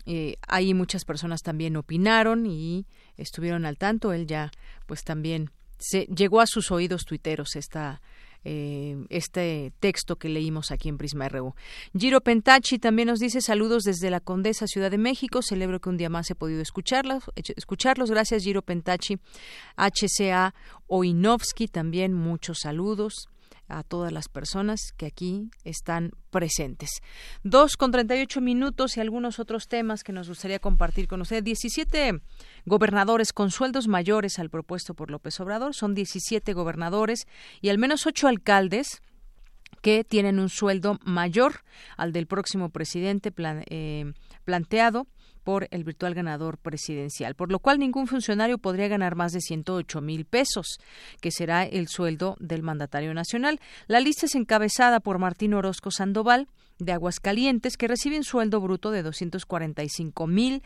[0.07, 2.87] eh, ahí muchas personas también opinaron y
[3.17, 4.13] estuvieron al tanto.
[4.13, 4.51] Él ya,
[4.87, 8.01] pues también se llegó a sus oídos tuiteros esta
[8.43, 11.55] eh, este texto que leímos aquí en Prisma RU.
[11.95, 15.43] Giro Pentachi también nos dice saludos desde la Condesa Ciudad de México.
[15.43, 17.25] Celebro que un día más he podido escucharlos.
[17.37, 18.11] escucharlos.
[18.11, 19.19] Gracias, Giro Pentachi.
[19.77, 20.55] HCA
[20.87, 23.29] Oinovsky también muchos saludos
[23.71, 26.91] a todas las personas que aquí están presentes.
[27.43, 31.21] Dos con treinta y ocho minutos y algunos otros temas que nos gustaría compartir con
[31.21, 31.45] ustedes.
[31.45, 32.21] Diecisiete
[32.67, 35.75] gobernadores con sueldos mayores al propuesto por López Obrador.
[35.75, 37.27] Son diecisiete gobernadores
[37.61, 39.03] y al menos ocho alcaldes
[39.83, 41.63] que tienen un sueldo mayor
[41.97, 43.33] al del próximo presidente
[43.71, 44.13] eh,
[44.45, 45.07] planteado
[45.43, 50.01] por el virtual ganador presidencial, por lo cual ningún funcionario podría ganar más de 108
[50.01, 50.79] mil pesos,
[51.21, 53.61] que será el sueldo del mandatario nacional.
[53.87, 56.49] La lista es encabezada por Martín Orozco Sandoval,
[56.79, 60.63] de Aguascalientes que recibe un sueldo bruto de 245 mil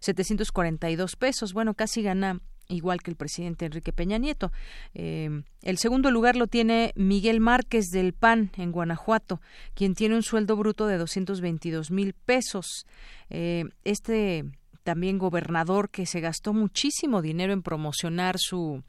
[0.00, 1.52] 742 pesos.
[1.52, 4.52] Bueno, casi gana igual que el presidente Enrique Peña Nieto.
[4.94, 9.40] Eh, el segundo lugar lo tiene Miguel Márquez del PAN en Guanajuato,
[9.74, 12.86] quien tiene un sueldo bruto de 222 mil pesos.
[13.30, 14.44] Eh, este
[14.82, 18.82] también gobernador que se gastó muchísimo dinero en promocionar su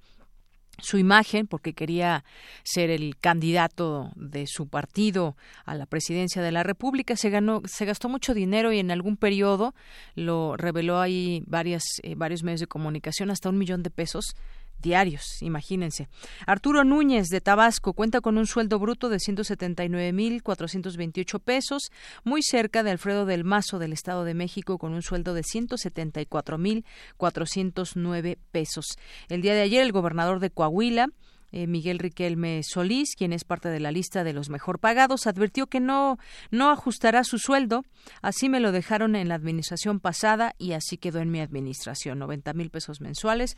[0.79, 2.23] su imagen porque quería
[2.63, 5.35] ser el candidato de su partido
[5.65, 7.15] a la presidencia de la República.
[7.15, 9.73] Se ganó se gastó mucho dinero y en algún periodo
[10.15, 14.35] lo reveló ahí varias eh, varios medios de comunicación hasta un millón de pesos
[14.81, 16.09] diarios, imagínense.
[16.45, 21.91] Arturo Núñez de Tabasco cuenta con un sueldo bruto de 179.428 pesos,
[22.23, 28.37] muy cerca de Alfredo del Mazo del Estado de México con un sueldo de 174.409
[28.51, 28.85] pesos.
[29.29, 31.09] El día de ayer el gobernador de Coahuila
[31.55, 35.67] eh, Miguel Riquelme Solís, quien es parte de la lista de los mejor pagados, advirtió
[35.67, 36.19] que no,
[36.51, 37.85] no ajustará su sueldo.
[38.21, 42.19] Así me lo dejaron en la administración pasada y así quedó en mi administración.
[42.19, 43.55] 90 mil pesos mensuales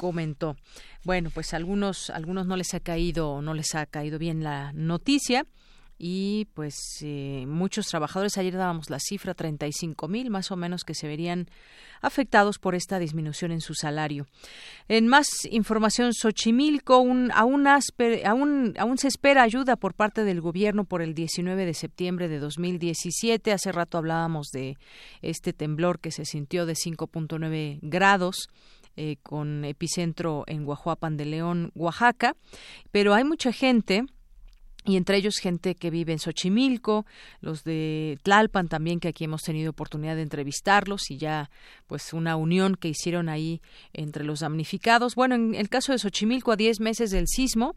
[0.00, 0.56] comentó.
[1.04, 5.44] Bueno, pues algunos, algunos no les ha caído, no les ha caído bien la noticia
[5.98, 10.94] y pues eh, muchos trabajadores, ayer dábamos la cifra, 35 mil más o menos que
[10.94, 11.50] se verían
[12.00, 14.26] afectados por esta disminución en su salario.
[14.88, 17.66] En más información, Xochimilco aún, aún,
[18.78, 23.52] aún se espera ayuda por parte del gobierno por el 19 de septiembre de 2017.
[23.52, 24.78] Hace rato hablábamos de
[25.20, 28.48] este temblor que se sintió de 5.9 grados.
[28.96, 32.36] Eh, con epicentro en Guajuapan de León, Oaxaca,
[32.90, 34.04] pero hay mucha gente
[34.84, 37.04] y entre ellos gente que vive en Xochimilco,
[37.40, 41.50] los de Tlalpan también, que aquí hemos tenido oportunidad de entrevistarlos y ya
[41.86, 43.60] pues una unión que hicieron ahí
[43.92, 45.14] entre los damnificados.
[45.14, 47.74] Bueno, en el caso de Xochimilco, a 10 meses del sismo,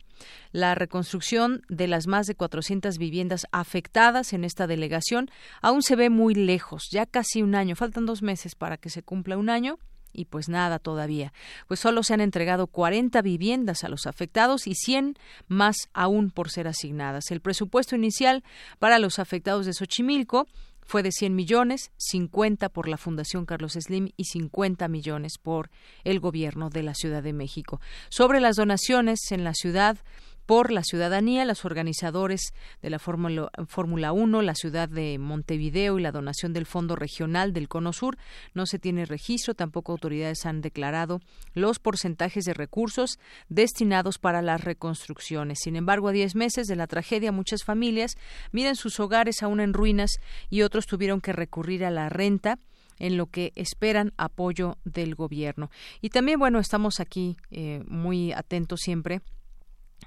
[0.52, 5.30] la reconstrucción de las más de 400 viviendas afectadas en esta delegación
[5.61, 9.03] aún se ve muy lejos, ya casi un año, faltan dos meses para que se
[9.03, 9.77] cumpla un año
[10.14, 11.34] y pues nada todavía.
[11.68, 15.18] Pues solo se han entregado 40 viviendas a los afectados y 100
[15.48, 17.31] más aún por ser asignadas.
[17.31, 18.44] El presupuesto inicial
[18.80, 20.48] para los afectados de Xochimilco
[20.85, 25.69] fue de 100 millones, 50 por la Fundación Carlos Slim y 50 millones por
[26.03, 27.80] el gobierno de la Ciudad de México.
[28.10, 29.98] Sobre las donaciones en la ciudad,
[30.45, 36.11] por la ciudadanía, los organizadores de la Fórmula 1, la ciudad de Montevideo y la
[36.11, 38.18] donación del Fondo Regional del Cono Sur.
[38.53, 41.22] No se tiene registro, tampoco autoridades han declarado
[41.53, 45.60] los porcentajes de recursos destinados para las reconstrucciones.
[45.61, 48.15] Sin embargo, a diez meses de la tragedia, muchas familias
[48.52, 50.18] miran sus hogares aún en ruinas
[50.49, 52.60] y otros tuvieron que recurrir a la renta
[52.99, 55.72] en lo que esperan apoyo del gobierno.
[56.02, 59.22] Y también, bueno, estamos aquí eh, muy atentos siempre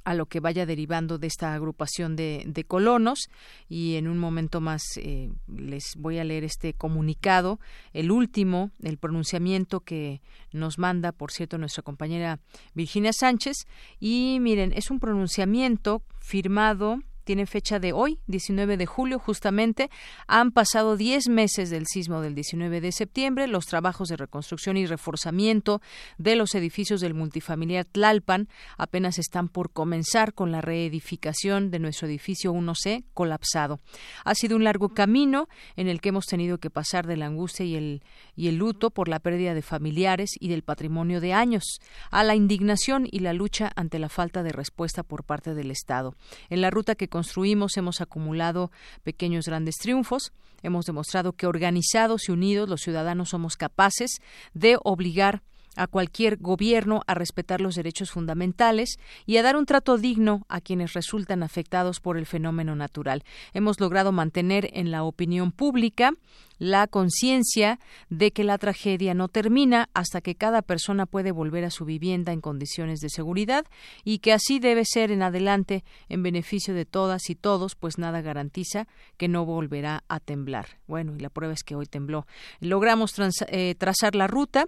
[0.04, 3.28] a lo que vaya derivando de esta agrupación de, de colonos.
[3.68, 7.60] Y en un momento más eh, les voy a leer este comunicado,
[7.92, 10.20] el último, el pronunciamiento que
[10.52, 12.40] nos manda, por cierto, nuestra compañera
[12.74, 13.66] Virginia Sánchez.
[14.00, 19.90] Y miren, es un pronunciamiento firmado tiene fecha de hoy, 19 de julio, justamente.
[20.28, 23.48] Han pasado 10 meses del sismo del 19 de septiembre.
[23.48, 25.82] Los trabajos de reconstrucción y reforzamiento
[26.18, 28.48] de los edificios del multifamiliar Tlalpan
[28.78, 33.80] apenas están por comenzar con la reedificación de nuestro edificio 1C colapsado.
[34.24, 37.66] Ha sido un largo camino en el que hemos tenido que pasar de la angustia
[37.66, 38.04] y el,
[38.36, 41.80] y el luto por la pérdida de familiares y del patrimonio de años,
[42.12, 46.14] a la indignación y la lucha ante la falta de respuesta por parte del Estado.
[46.50, 48.70] En la ruta que construimos hemos acumulado
[49.02, 50.34] pequeños grandes triunfos.
[50.62, 54.20] Hemos demostrado que organizados y unidos los ciudadanos somos capaces
[54.52, 55.40] de obligar a
[55.76, 60.60] a cualquier gobierno a respetar los derechos fundamentales y a dar un trato digno a
[60.60, 63.24] quienes resultan afectados por el fenómeno natural.
[63.54, 66.12] Hemos logrado mantener en la opinión pública
[66.58, 67.78] la conciencia
[68.08, 72.32] de que la tragedia no termina hasta que cada persona puede volver a su vivienda
[72.32, 73.66] en condiciones de seguridad
[74.04, 78.22] y que así debe ser en adelante en beneficio de todas y todos, pues nada
[78.22, 78.86] garantiza
[79.16, 80.78] que no volverá a temblar.
[80.86, 82.26] Bueno, y la prueba es que hoy tembló.
[82.60, 83.14] Logramos
[83.48, 84.66] eh, trazar la ruta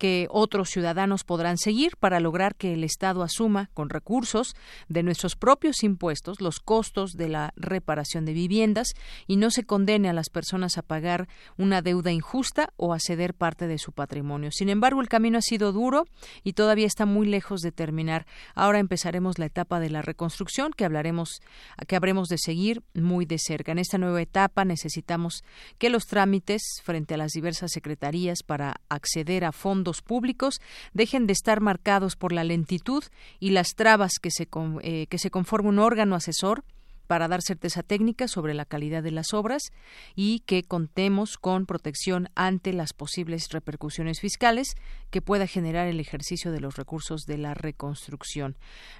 [0.00, 4.56] que otros ciudadanos podrán seguir para lograr que el Estado asuma con recursos
[4.88, 8.94] de nuestros propios impuestos los costos de la reparación de viviendas
[9.26, 11.28] y no se condene a las personas a pagar
[11.58, 14.50] una deuda injusta o a ceder parte de su patrimonio.
[14.52, 16.06] Sin embargo, el camino ha sido duro
[16.44, 18.26] y todavía está muy lejos de terminar.
[18.54, 21.42] Ahora empezaremos la etapa de la reconstrucción que hablaremos
[21.86, 23.72] que habremos de seguir muy de cerca.
[23.72, 25.44] En esta nueva etapa necesitamos
[25.76, 30.60] que los trámites frente a las diversas secretarías para acceder a fondos públicos
[30.94, 33.04] dejen de estar marcados por la lentitud
[33.38, 34.48] y las trabas que se,
[34.82, 36.64] eh, que se conforma un órgano asesor
[37.10, 39.72] para dar certeza técnica sobre la calidad de las obras
[40.14, 44.76] y que contemos con protección ante las posibles repercusiones fiscales
[45.10, 48.56] que pueda generar el ejercicio de los recursos de la reconstrucción.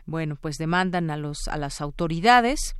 [0.06, 2.74] Bueno, pues demandan a los a las autoridades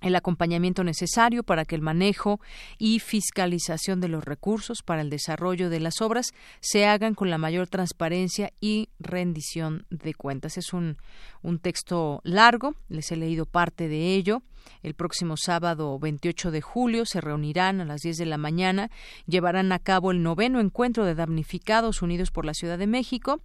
[0.00, 2.40] el acompañamiento necesario para que el manejo
[2.78, 7.38] y fiscalización de los recursos para el desarrollo de las obras se hagan con la
[7.38, 10.56] mayor transparencia y rendición de cuentas.
[10.56, 10.96] Es un,
[11.42, 14.42] un texto largo, les he leído parte de ello
[14.82, 18.90] el próximo sábado 28 de julio se reunirán a las 10 de la mañana,
[19.26, 23.40] llevarán a cabo el noveno encuentro de damnificados unidos por la Ciudad de México,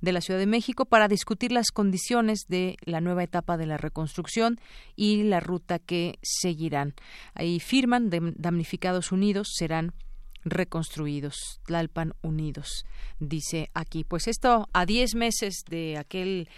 [0.00, 3.76] de la Ciudad de México para discutir las condiciones de la nueva etapa de la
[3.76, 4.60] reconstrucción
[4.96, 6.94] y la ruta que seguirán.
[7.34, 9.92] Ahí firman damnificados unidos serán
[10.44, 12.84] reconstruidos, Tlalpan unidos,
[13.18, 14.04] dice aquí.
[14.04, 16.48] Pues esto a 10 meses de aquel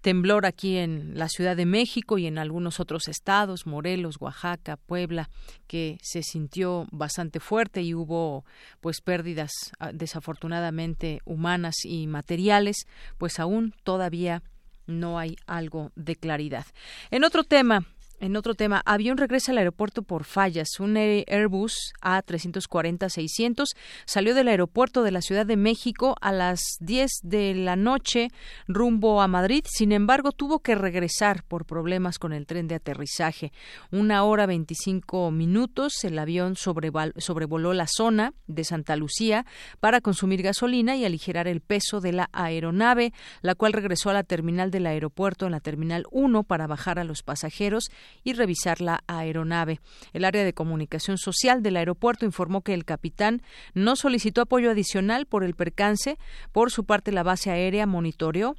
[0.00, 5.30] temblor aquí en la Ciudad de México y en algunos otros estados, Morelos, Oaxaca, Puebla,
[5.66, 8.44] que se sintió bastante fuerte y hubo
[8.80, 12.86] pues pérdidas ah, desafortunadamente humanas y materiales,
[13.18, 14.42] pues aún todavía
[14.86, 16.66] no hay algo de claridad.
[17.10, 17.84] En otro tema,
[18.20, 20.80] en otro tema, avión regresa al aeropuerto por fallas.
[20.80, 23.66] Un Airbus A340-600
[24.06, 28.30] salió del aeropuerto de la Ciudad de México a las 10 de la noche
[28.66, 29.64] rumbo a Madrid.
[29.68, 33.52] Sin embargo, tuvo que regresar por problemas con el tren de aterrizaje.
[33.92, 39.46] Una hora 25 minutos, el avión sobrevoló la zona de Santa Lucía
[39.78, 43.12] para consumir gasolina y aligerar el peso de la aeronave,
[43.42, 47.04] la cual regresó a la terminal del aeropuerto en la terminal 1 para bajar a
[47.04, 47.90] los pasajeros
[48.24, 49.80] y revisar la aeronave.
[50.12, 53.42] El área de comunicación social del aeropuerto informó que el capitán
[53.74, 56.18] no solicitó apoyo adicional por el percance.
[56.52, 58.56] Por su parte, la base aérea monitoreó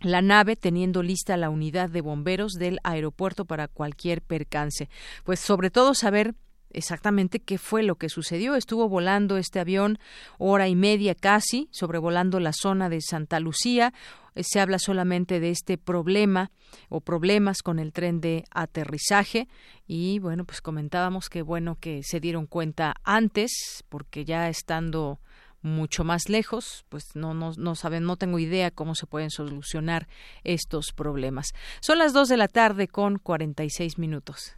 [0.00, 4.88] la nave teniendo lista la unidad de bomberos del aeropuerto para cualquier percance.
[5.24, 6.34] Pues sobre todo saber
[6.70, 8.54] exactamente qué fue lo que sucedió.
[8.54, 9.98] Estuvo volando este avión
[10.38, 13.92] hora y media casi, sobrevolando la zona de Santa Lucía.
[14.34, 16.50] Eh, se habla solamente de este problema
[16.88, 19.48] o problemas con el tren de aterrizaje
[19.86, 25.20] y bueno, pues comentábamos que bueno que se dieron cuenta antes porque ya estando
[25.60, 30.06] mucho más lejos, pues no, no, no saben, no tengo idea cómo se pueden solucionar
[30.44, 31.48] estos problemas.
[31.80, 34.57] Son las 2 de la tarde con 46 minutos.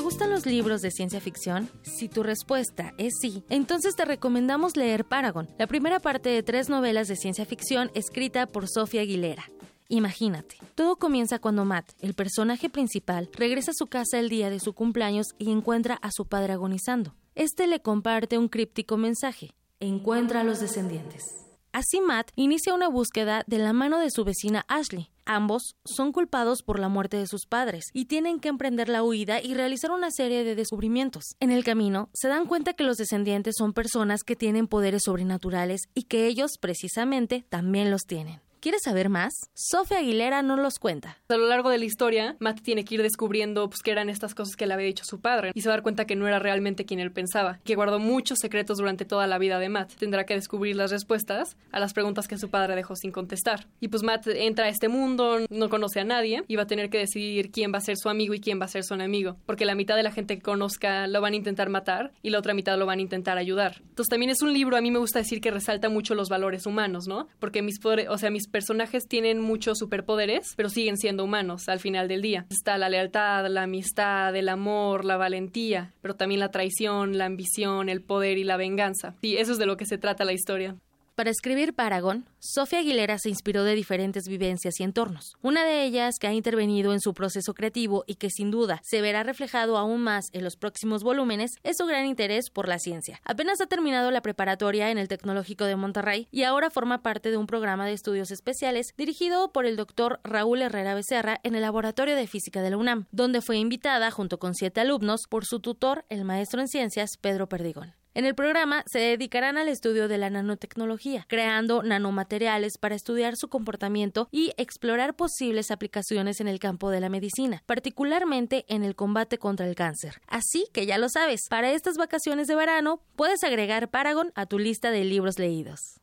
[0.00, 1.68] Gustan los libros de ciencia ficción?
[1.82, 6.68] Si tu respuesta es sí, entonces te recomendamos leer Paragon, la primera parte de tres
[6.68, 9.50] novelas de ciencia ficción escrita por Sofía Aguilera.
[9.88, 14.60] Imagínate, todo comienza cuando Matt, el personaje principal, regresa a su casa el día de
[14.60, 17.14] su cumpleaños y encuentra a su padre agonizando.
[17.34, 21.47] Este le comparte un críptico mensaje: Encuentra a los descendientes.
[21.72, 25.10] Así Matt inicia una búsqueda de la mano de su vecina Ashley.
[25.26, 29.42] Ambos son culpados por la muerte de sus padres y tienen que emprender la huida
[29.42, 31.36] y realizar una serie de descubrimientos.
[31.38, 35.82] En el camino, se dan cuenta que los descendientes son personas que tienen poderes sobrenaturales
[35.94, 38.40] y que ellos, precisamente, también los tienen.
[38.60, 39.32] ¿Quieres saber más?
[39.54, 41.16] Sofía Aguilera no los cuenta.
[41.28, 44.34] A lo largo de la historia, Matt tiene que ir descubriendo pues, que eran estas
[44.34, 46.26] cosas que le había dicho su padre y se va a dar cuenta que no
[46.26, 49.92] era realmente quien él pensaba, que guardó muchos secretos durante toda la vida de Matt.
[49.94, 53.68] Tendrá que descubrir las respuestas a las preguntas que su padre dejó sin contestar.
[53.78, 56.90] Y pues Matt entra a este mundo, no conoce a nadie y va a tener
[56.90, 59.36] que decidir quién va a ser su amigo y quién va a ser su enemigo,
[59.46, 62.40] porque la mitad de la gente que conozca lo van a intentar matar y la
[62.40, 63.76] otra mitad lo van a intentar ayudar.
[63.82, 66.66] Entonces también es un libro, a mí me gusta decir que resalta mucho los valores
[66.66, 67.28] humanos, ¿no?
[67.38, 72.08] Porque mis, o sea, mis personajes tienen muchos superpoderes, pero siguen siendo humanos al final
[72.08, 72.46] del día.
[72.50, 77.88] Está la lealtad, la amistad, el amor, la valentía, pero también la traición, la ambición,
[77.88, 79.14] el poder y la venganza.
[79.20, 80.76] Sí, eso es de lo que se trata la historia.
[81.18, 85.36] Para escribir Paragon, Sofía Aguilera se inspiró de diferentes vivencias y entornos.
[85.42, 89.00] Una de ellas que ha intervenido en su proceso creativo y que sin duda se
[89.00, 93.20] verá reflejado aún más en los próximos volúmenes es su gran interés por la ciencia.
[93.24, 97.36] Apenas ha terminado la preparatoria en el Tecnológico de Monterrey y ahora forma parte de
[97.36, 102.14] un programa de estudios especiales dirigido por el doctor Raúl Herrera Becerra en el Laboratorio
[102.14, 106.04] de Física de la UNAM, donde fue invitada junto con siete alumnos por su tutor,
[106.10, 107.97] el maestro en ciencias Pedro Perdigón.
[108.14, 113.48] En el programa se dedicarán al estudio de la nanotecnología, creando nanomateriales para estudiar su
[113.48, 119.38] comportamiento y explorar posibles aplicaciones en el campo de la medicina, particularmente en el combate
[119.38, 120.20] contra el cáncer.
[120.26, 124.58] Así que ya lo sabes, para estas vacaciones de verano puedes agregar Paragon a tu
[124.58, 126.00] lista de libros leídos.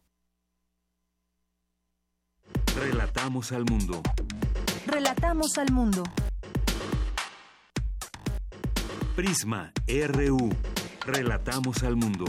[2.77, 4.01] Relatamos al mundo.
[4.85, 6.03] Relatamos al mundo.
[9.15, 10.49] Prisma RU.
[11.05, 12.25] Relatamos al mundo.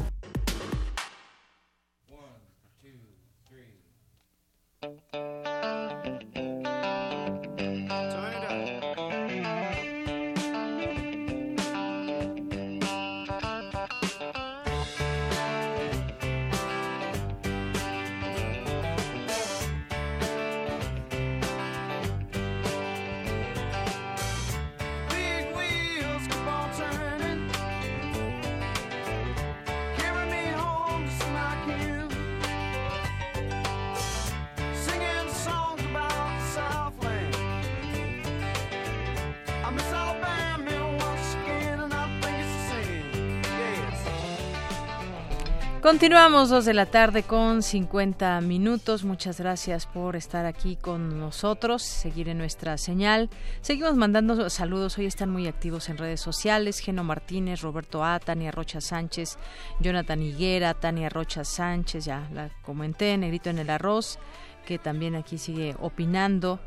[45.86, 49.04] Continuamos dos de la tarde con 50 minutos.
[49.04, 53.30] Muchas gracias por estar aquí con nosotros, seguir en nuestra señal.
[53.60, 54.98] Seguimos mandando saludos.
[54.98, 56.80] Hoy están muy activos en redes sociales.
[56.80, 59.38] Geno Martínez, Roberto A, Tania Rocha Sánchez,
[59.78, 64.18] Jonathan Higuera, Tania Rocha Sánchez, ya la comenté, Negrito en el Arroz,
[64.66, 66.58] que también aquí sigue opinando.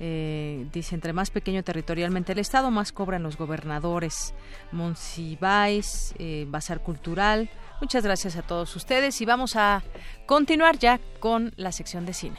[0.00, 4.34] Eh, dice, entre más pequeño territorialmente el Estado, más cobran los gobernadores.
[4.70, 7.48] Monsiváis, eh, Bazar Cultural,
[7.80, 9.82] Muchas gracias a todos ustedes y vamos a
[10.24, 12.38] continuar ya con la sección de cine.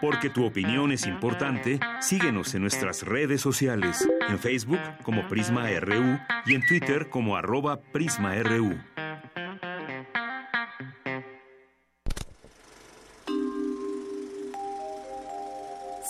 [0.00, 6.18] Porque tu opinión es importante, síguenos en nuestras redes sociales, en Facebook como Prisma RU
[6.44, 8.78] y en Twitter como arroba PrismaRU.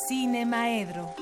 [0.09, 1.15] Cine Maedro.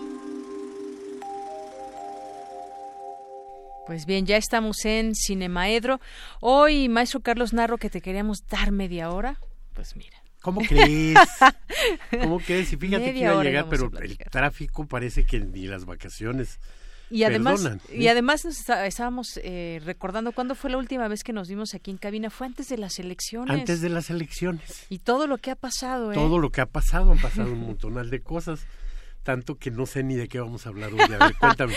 [3.87, 6.01] Pues bien, ya estamos en Cinemaedro.
[6.41, 9.41] Hoy, maestro Carlos Narro, que te queríamos dar media hora,
[9.73, 10.23] pues mira.
[10.43, 11.19] ¿Cómo crees?
[12.21, 12.73] ¿Cómo crees?
[12.75, 16.61] Y fíjate que iba a llegar, pero el tráfico parece que ni las vacaciones
[17.15, 21.49] y además, y además nos estábamos eh, recordando cuándo fue la última vez que nos
[21.49, 22.29] vimos aquí en cabina.
[22.29, 23.57] Fue antes de las elecciones.
[23.57, 24.87] Antes de las elecciones.
[24.89, 26.11] Y todo lo que ha pasado.
[26.11, 26.15] ¿eh?
[26.17, 28.67] Todo lo que ha pasado, han pasado un montonal de cosas
[29.25, 31.01] tanto que no sé ni de qué vamos a hablar hoy.
[31.01, 31.75] A ver, cuéntame,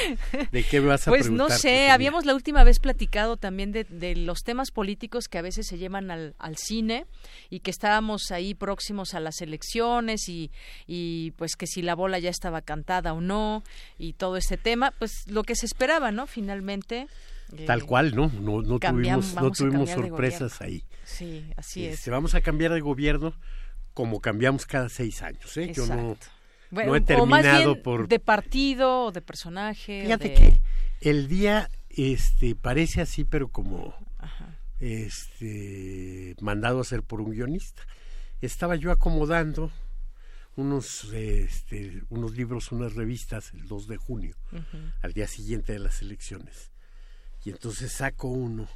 [0.52, 3.86] ¿de qué me vas a Pues no sé, habíamos la última vez platicado también de,
[3.86, 7.06] de, los temas políticos que a veces se llevan al, al, cine
[7.50, 10.52] y que estábamos ahí próximos a las elecciones y,
[10.86, 13.64] y pues que si la bola ya estaba cantada o no
[13.98, 16.28] y todo este tema, pues lo que se esperaba, ¿no?
[16.28, 17.08] Finalmente
[17.66, 18.30] Tal cual, ¿no?
[18.42, 20.84] No, no tuvimos, no tuvimos sorpresas ahí.
[21.06, 21.96] Sí, así es.
[21.96, 23.34] Este, vamos a cambiar de gobierno
[23.94, 25.72] como cambiamos cada seis años, ¿eh?
[25.74, 26.18] Yo no,
[26.72, 28.08] no he terminado o más bien por...
[28.08, 30.02] de partido o de personaje.
[30.04, 30.62] Fíjate que
[31.02, 33.96] el día este parece así, pero como
[34.80, 37.84] este mandado a hacer por un guionista.
[38.42, 39.72] Estaba yo acomodando
[40.56, 44.36] unos este, unos libros, unas revistas el 2 de junio,
[45.02, 46.72] al día siguiente de las elecciones.
[47.44, 48.68] Y entonces saco uno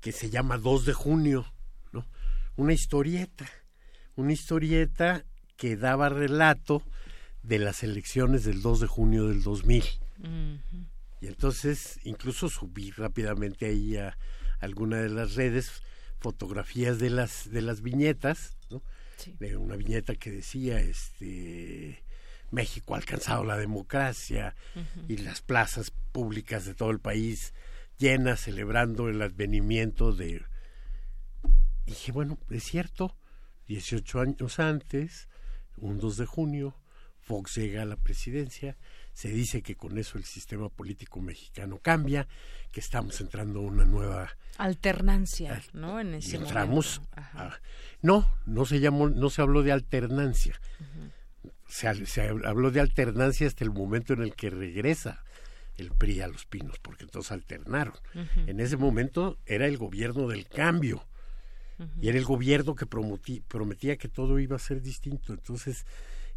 [0.00, 1.46] que se llama 2 de junio,
[1.92, 2.06] ¿no?
[2.56, 3.48] Una historieta,
[4.16, 5.24] una historieta
[5.58, 6.82] que daba relato
[7.42, 9.84] de las elecciones del 2 de junio del 2000.
[11.20, 14.16] Y entonces incluso subí rápidamente ahí a
[14.60, 15.82] alguna de las redes
[16.20, 18.82] fotografías de las de las viñetas, ¿no?
[19.38, 22.02] De una viñeta que decía este
[22.50, 24.54] México ha alcanzado la democracia
[25.08, 27.52] y las plazas públicas de todo el país
[27.98, 30.42] llenas celebrando el advenimiento de
[31.88, 33.16] y dije, bueno, es cierto,
[33.66, 35.26] 18 años antes,
[35.80, 36.74] un 2 de junio,
[37.20, 38.76] Fox llega a la presidencia,
[39.12, 42.26] se dice que con eso el sistema político mexicano cambia,
[42.72, 46.00] que estamos entrando a una nueva alternancia, ¿no?
[46.00, 47.02] En ese entramos
[48.00, 50.60] no, no se llamó, no se habló de alternancia.
[51.68, 55.24] se, se, habló de alternancia hasta el momento en el que regresa
[55.78, 57.94] el PRI a los pinos, porque entonces alternaron.
[58.46, 61.06] En ese momento era el gobierno del cambio.
[62.00, 65.32] Y era el gobierno que prometía que todo iba a ser distinto.
[65.32, 65.84] Entonces,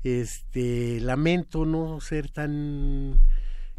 [0.03, 3.19] este lamento no ser tan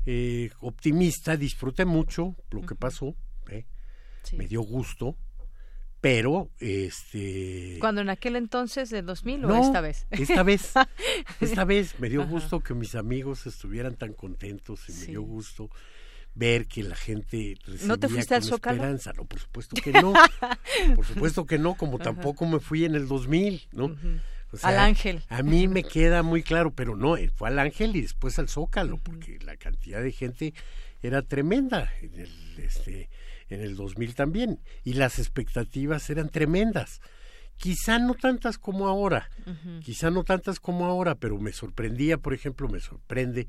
[0.07, 3.15] eh, optimista disfruté mucho lo que pasó
[3.51, 3.67] ¿eh?
[4.37, 5.17] me dio gusto
[6.01, 10.07] pero este cuando en aquel entonces de 2000 o esta vez.
[10.11, 10.73] esta vez
[11.41, 15.71] esta vez me dio gusto que mis amigos estuvieran tan contentos y me dio gusto
[16.35, 18.77] ver que la gente recibía ¿No te fuiste al Zócalo?
[18.77, 19.13] esperanza.
[19.17, 20.13] No, por supuesto que no.
[20.97, 23.97] por supuesto que no, como tampoco me fui en el 2000, ¿no?
[24.63, 25.23] al Ángel.
[25.29, 28.49] A mí me queda muy claro, pero no, eh, fue al Ángel y después al
[28.49, 30.55] Zócalo, porque la cantidad de gente
[31.03, 33.09] era tremenda en el, este,
[33.49, 37.01] en el 2000 también, y las expectativas eran tremendas.
[37.57, 39.31] Quizá no tantas como ahora,
[39.83, 43.47] quizá no tantas como ahora, pero me sorprendía, por ejemplo, me sorprende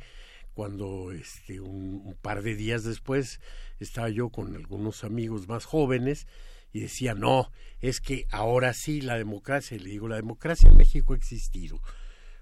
[0.54, 3.40] cuando este, un par de días después
[3.80, 6.28] estaba yo con algunos amigos más jóvenes
[6.74, 10.76] y decía, no, es que ahora sí la democracia, y le digo, la democracia en
[10.76, 11.80] México ha existido,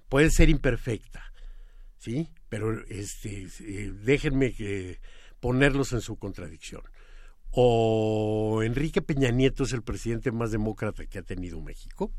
[0.08, 1.34] puede ser imperfecta,
[1.98, 2.30] ¿sí?
[2.48, 5.00] Pero este, eh, déjenme que
[5.42, 6.82] ponerlos en su contradicción.
[7.52, 12.14] O Enrique Peña Nieto es el presidente más demócrata que ha tenido México,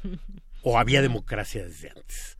[0.62, 2.36] o había democracia desde antes.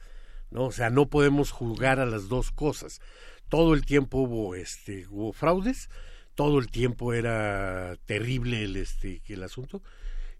[0.55, 0.64] ¿No?
[0.64, 3.02] O sea, no podemos juzgar a las dos cosas.
[3.51, 5.90] Todo el tiempo hubo, este, hubo fraudes,
[6.35, 9.82] todo el tiempo era terrible el este el asunto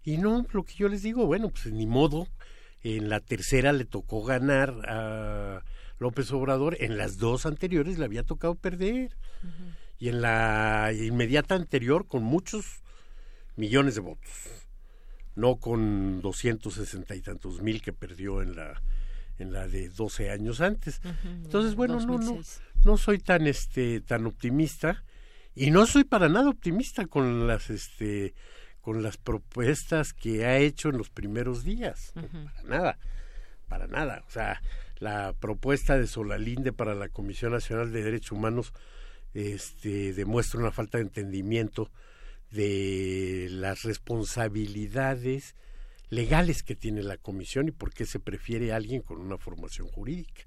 [0.03, 2.27] y no lo que yo les digo bueno pues ni modo
[2.83, 5.63] en la tercera le tocó ganar a
[5.97, 9.15] López Obrador en las dos anteriores le había tocado perder
[9.97, 12.81] y en la inmediata anterior con muchos
[13.55, 14.31] millones de votos
[15.35, 18.81] no con doscientos sesenta y tantos mil que perdió en la
[19.37, 21.01] en la de 12 años antes.
[21.23, 22.39] Entonces, bueno, no no
[22.83, 25.03] no soy tan este tan optimista
[25.55, 28.33] y no soy para nada optimista con las este
[28.81, 32.13] con las propuestas que ha hecho en los primeros días.
[32.13, 32.99] Para nada
[33.67, 34.23] para nada.
[34.27, 34.61] O sea
[34.99, 38.73] la propuesta de Solalinde para la Comisión Nacional de Derechos Humanos
[39.33, 41.91] este demuestra una falta de entendimiento
[42.51, 45.55] de las responsabilidades
[46.09, 49.87] legales que tiene la comisión y por qué se prefiere a alguien con una formación
[49.87, 50.43] jurídica.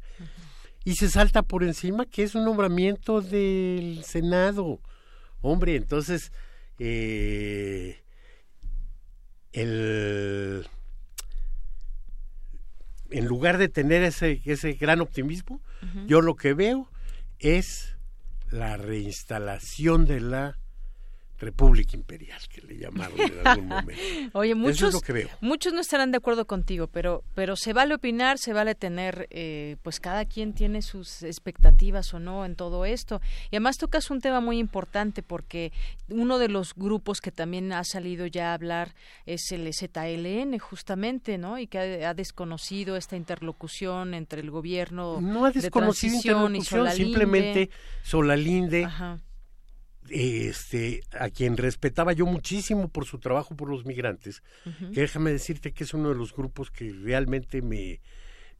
[0.84, 4.80] Y se salta por encima que es un nombramiento del Senado.
[5.40, 6.32] Hombre, entonces,
[6.78, 8.02] eh,
[9.52, 10.66] el,
[13.10, 15.60] en lugar de tener ese, ese gran optimismo,
[16.06, 16.90] yo lo que veo
[17.38, 17.96] es
[18.50, 20.58] la reinstalación de la
[21.38, 24.02] República Imperial, que le llamaron en algún momento.
[24.32, 25.28] Oye, muchos, lo que veo.
[25.40, 29.76] muchos no estarán de acuerdo contigo, pero, pero se vale opinar, se vale tener, eh,
[29.82, 33.20] pues cada quien tiene sus expectativas o no en todo esto.
[33.50, 35.72] Y además tocas un tema muy importante porque
[36.08, 38.94] uno de los grupos que también ha salido ya a hablar
[39.24, 41.58] es el ZLN, justamente, ¿no?
[41.58, 46.62] Y que ha, desconocido esta interlocución entre el gobierno no ha desconocido de transición y
[46.62, 47.04] Solalinde.
[47.04, 47.70] simplemente
[48.02, 49.20] Solalinde Ajá
[50.10, 54.42] este, a quien respetaba yo muchísimo por su trabajo por los migrantes,
[54.92, 58.00] que déjame decirte que es uno de los grupos que realmente me,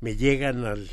[0.00, 0.88] me llegan al,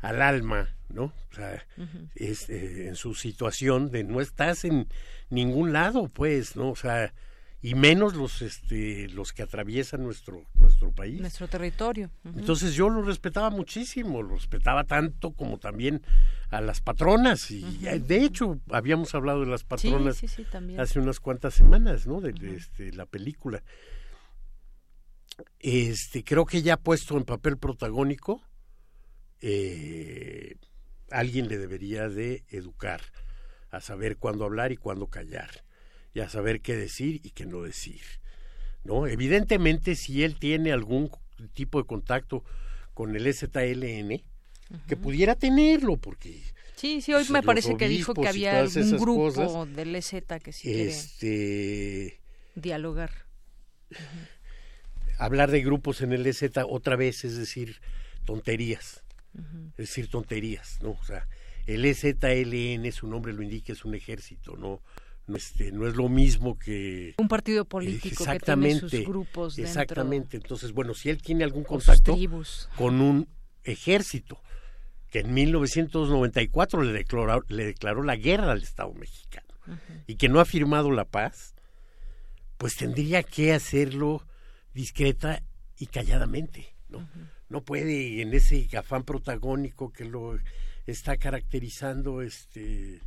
[0.00, 1.12] al alma ¿no?
[1.30, 1.66] O sea,
[2.14, 4.88] es, eh, en su situación de no estás en
[5.30, 6.70] ningún lado, pues, ¿no?
[6.70, 7.12] O sea,
[7.62, 11.20] y menos los este los que atraviesan nuestro nuestro país.
[11.20, 16.02] Nuestro territorio entonces yo lo respetaba muchísimo lo respetaba tanto como también
[16.50, 20.22] a las patronas y de hecho habíamos hablado de las patronas
[20.78, 23.62] hace unas cuantas semanas no de, este, la película.
[25.58, 28.42] Este creo que ya puesto en papel protagónico
[29.40, 30.56] eh,
[31.10, 33.00] alguien le debería de educar
[33.70, 35.65] a saber cuándo hablar y cuándo callar
[36.16, 38.00] y a saber qué decir y qué no decir.
[38.84, 39.06] ¿no?
[39.06, 41.10] Evidentemente, si él tiene algún
[41.52, 42.42] tipo de contacto
[42.94, 44.22] con el ZLN,
[44.88, 46.42] que pudiera tenerlo, porque...
[46.76, 50.80] Sí, sí, hoy me parece que dijo que había un grupo del EZ que sí
[50.80, 52.18] este...
[52.54, 53.10] dialogar.
[55.18, 57.76] Hablar de grupos en el EZ otra vez es decir
[58.24, 59.04] tonterías,
[59.72, 60.92] es decir tonterías, ¿no?
[60.92, 61.28] O sea,
[61.66, 64.80] el EZLN, su nombre lo indica, es un ejército, no,
[65.34, 69.70] este, no es lo mismo que un partido político exactamente, que tiene sus grupos dentro,
[69.70, 70.36] exactamente.
[70.36, 72.16] Entonces bueno si él tiene algún contacto
[72.76, 73.28] con un
[73.64, 74.40] ejército
[75.10, 79.46] que en 1994 le declaró le declaró la guerra al Estado Mexicano
[80.06, 81.54] y que no ha firmado la paz
[82.56, 84.24] pues tendría que hacerlo
[84.74, 85.42] discreta
[85.76, 87.08] y calladamente no
[87.48, 90.38] no puede en ese afán protagónico que lo
[90.86, 93.00] está caracterizando este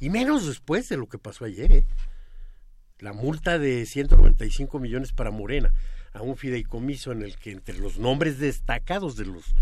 [0.00, 1.86] y menos después de lo que pasó ayer, ¿eh?
[2.98, 5.72] La multa de 195 millones para Morena
[6.12, 9.54] a un fideicomiso en el que entre los nombres destacados de los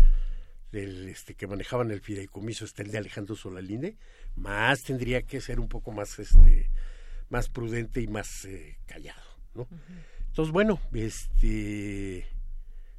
[0.71, 3.97] del, este, que manejaban el fideicomiso está el de Alejandro Solalinde,
[4.35, 6.69] más tendría que ser un poco más este
[7.29, 9.21] más prudente y más eh, callado,
[9.53, 9.67] ¿no?
[10.27, 12.27] Entonces, bueno, este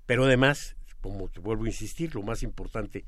[0.06, 3.04] pero además, como te vuelvo a insistir, lo más importante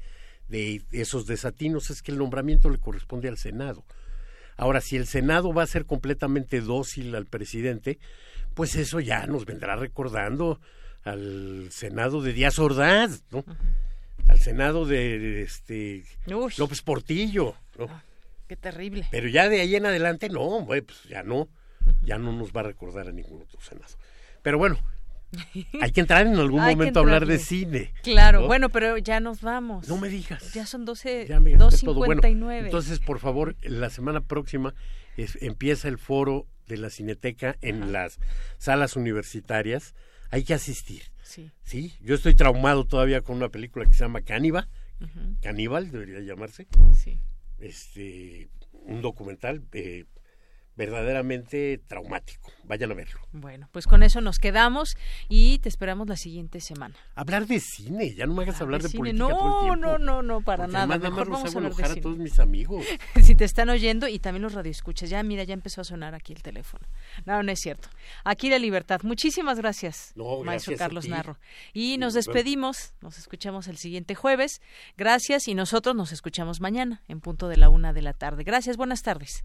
[0.48, 3.84] de esos desatinos es que el nombramiento le corresponde al Senado.
[4.57, 7.99] Ahora, si el Senado va a ser completamente dócil al presidente,
[8.55, 10.61] pues eso ya nos vendrá recordando
[11.05, 13.45] al Senado de Díaz Ordaz, ¿no?
[14.29, 17.87] Al Senado de este López Portillo, ¿no?
[17.89, 18.05] Ah,
[18.49, 19.09] qué terrible.
[19.11, 21.49] Pero ya de ahí en adelante no, pues ya no,
[22.03, 23.95] ya no nos va a recordar a ningún otro Senado.
[24.43, 24.79] Pero bueno,
[25.80, 27.92] hay que entrar en algún momento a hablar de cine.
[28.02, 29.88] Claro, bueno, pero ya nos vamos.
[29.88, 30.52] No me digas.
[30.54, 32.64] Ya son 12, 2.59.
[32.64, 34.74] entonces, por favor, la semana próxima
[35.16, 38.18] empieza el foro de la Cineteca en las
[38.59, 39.94] salas universitarias.
[40.30, 41.02] Hay que asistir.
[41.22, 41.50] Sí.
[41.62, 41.94] sí.
[42.00, 44.68] Yo estoy traumado todavía con una película que se llama Caníbal.
[45.40, 46.68] Caníbal debería llamarse.
[46.94, 47.18] Sí.
[47.59, 49.62] Este, un documental.
[49.72, 50.04] Eh,
[50.77, 52.51] verdaderamente traumático.
[52.65, 53.20] Vayan a verlo.
[53.32, 54.97] Bueno, pues con eso nos quedamos
[55.28, 56.94] y te esperamos la siguiente semana.
[57.15, 59.77] Hablar de cine, ya no me hagas hablar, de, política no, todo el tiempo.
[59.77, 60.86] No, no, no, para nada.
[60.86, 61.89] Mejor vamos a de cine.
[61.89, 62.85] a todos mis amigos.
[63.23, 65.11] si te están oyendo y también los radioescuchas.
[65.11, 66.86] Ya, mira, ya empezó a sonar aquí el teléfono.
[67.27, 67.89] No, no es cierto.
[68.24, 69.01] Aquí la libertad.
[69.03, 71.39] Muchísimas gracias, maestro Carlos Narro.
[71.73, 74.61] Y nos despedimos, nos escuchamos el siguiente jueves.
[74.97, 78.44] Gracias y nosotros nos escuchamos mañana en punto de la una de la tarde.
[78.44, 79.44] Gracias, buenas tardes.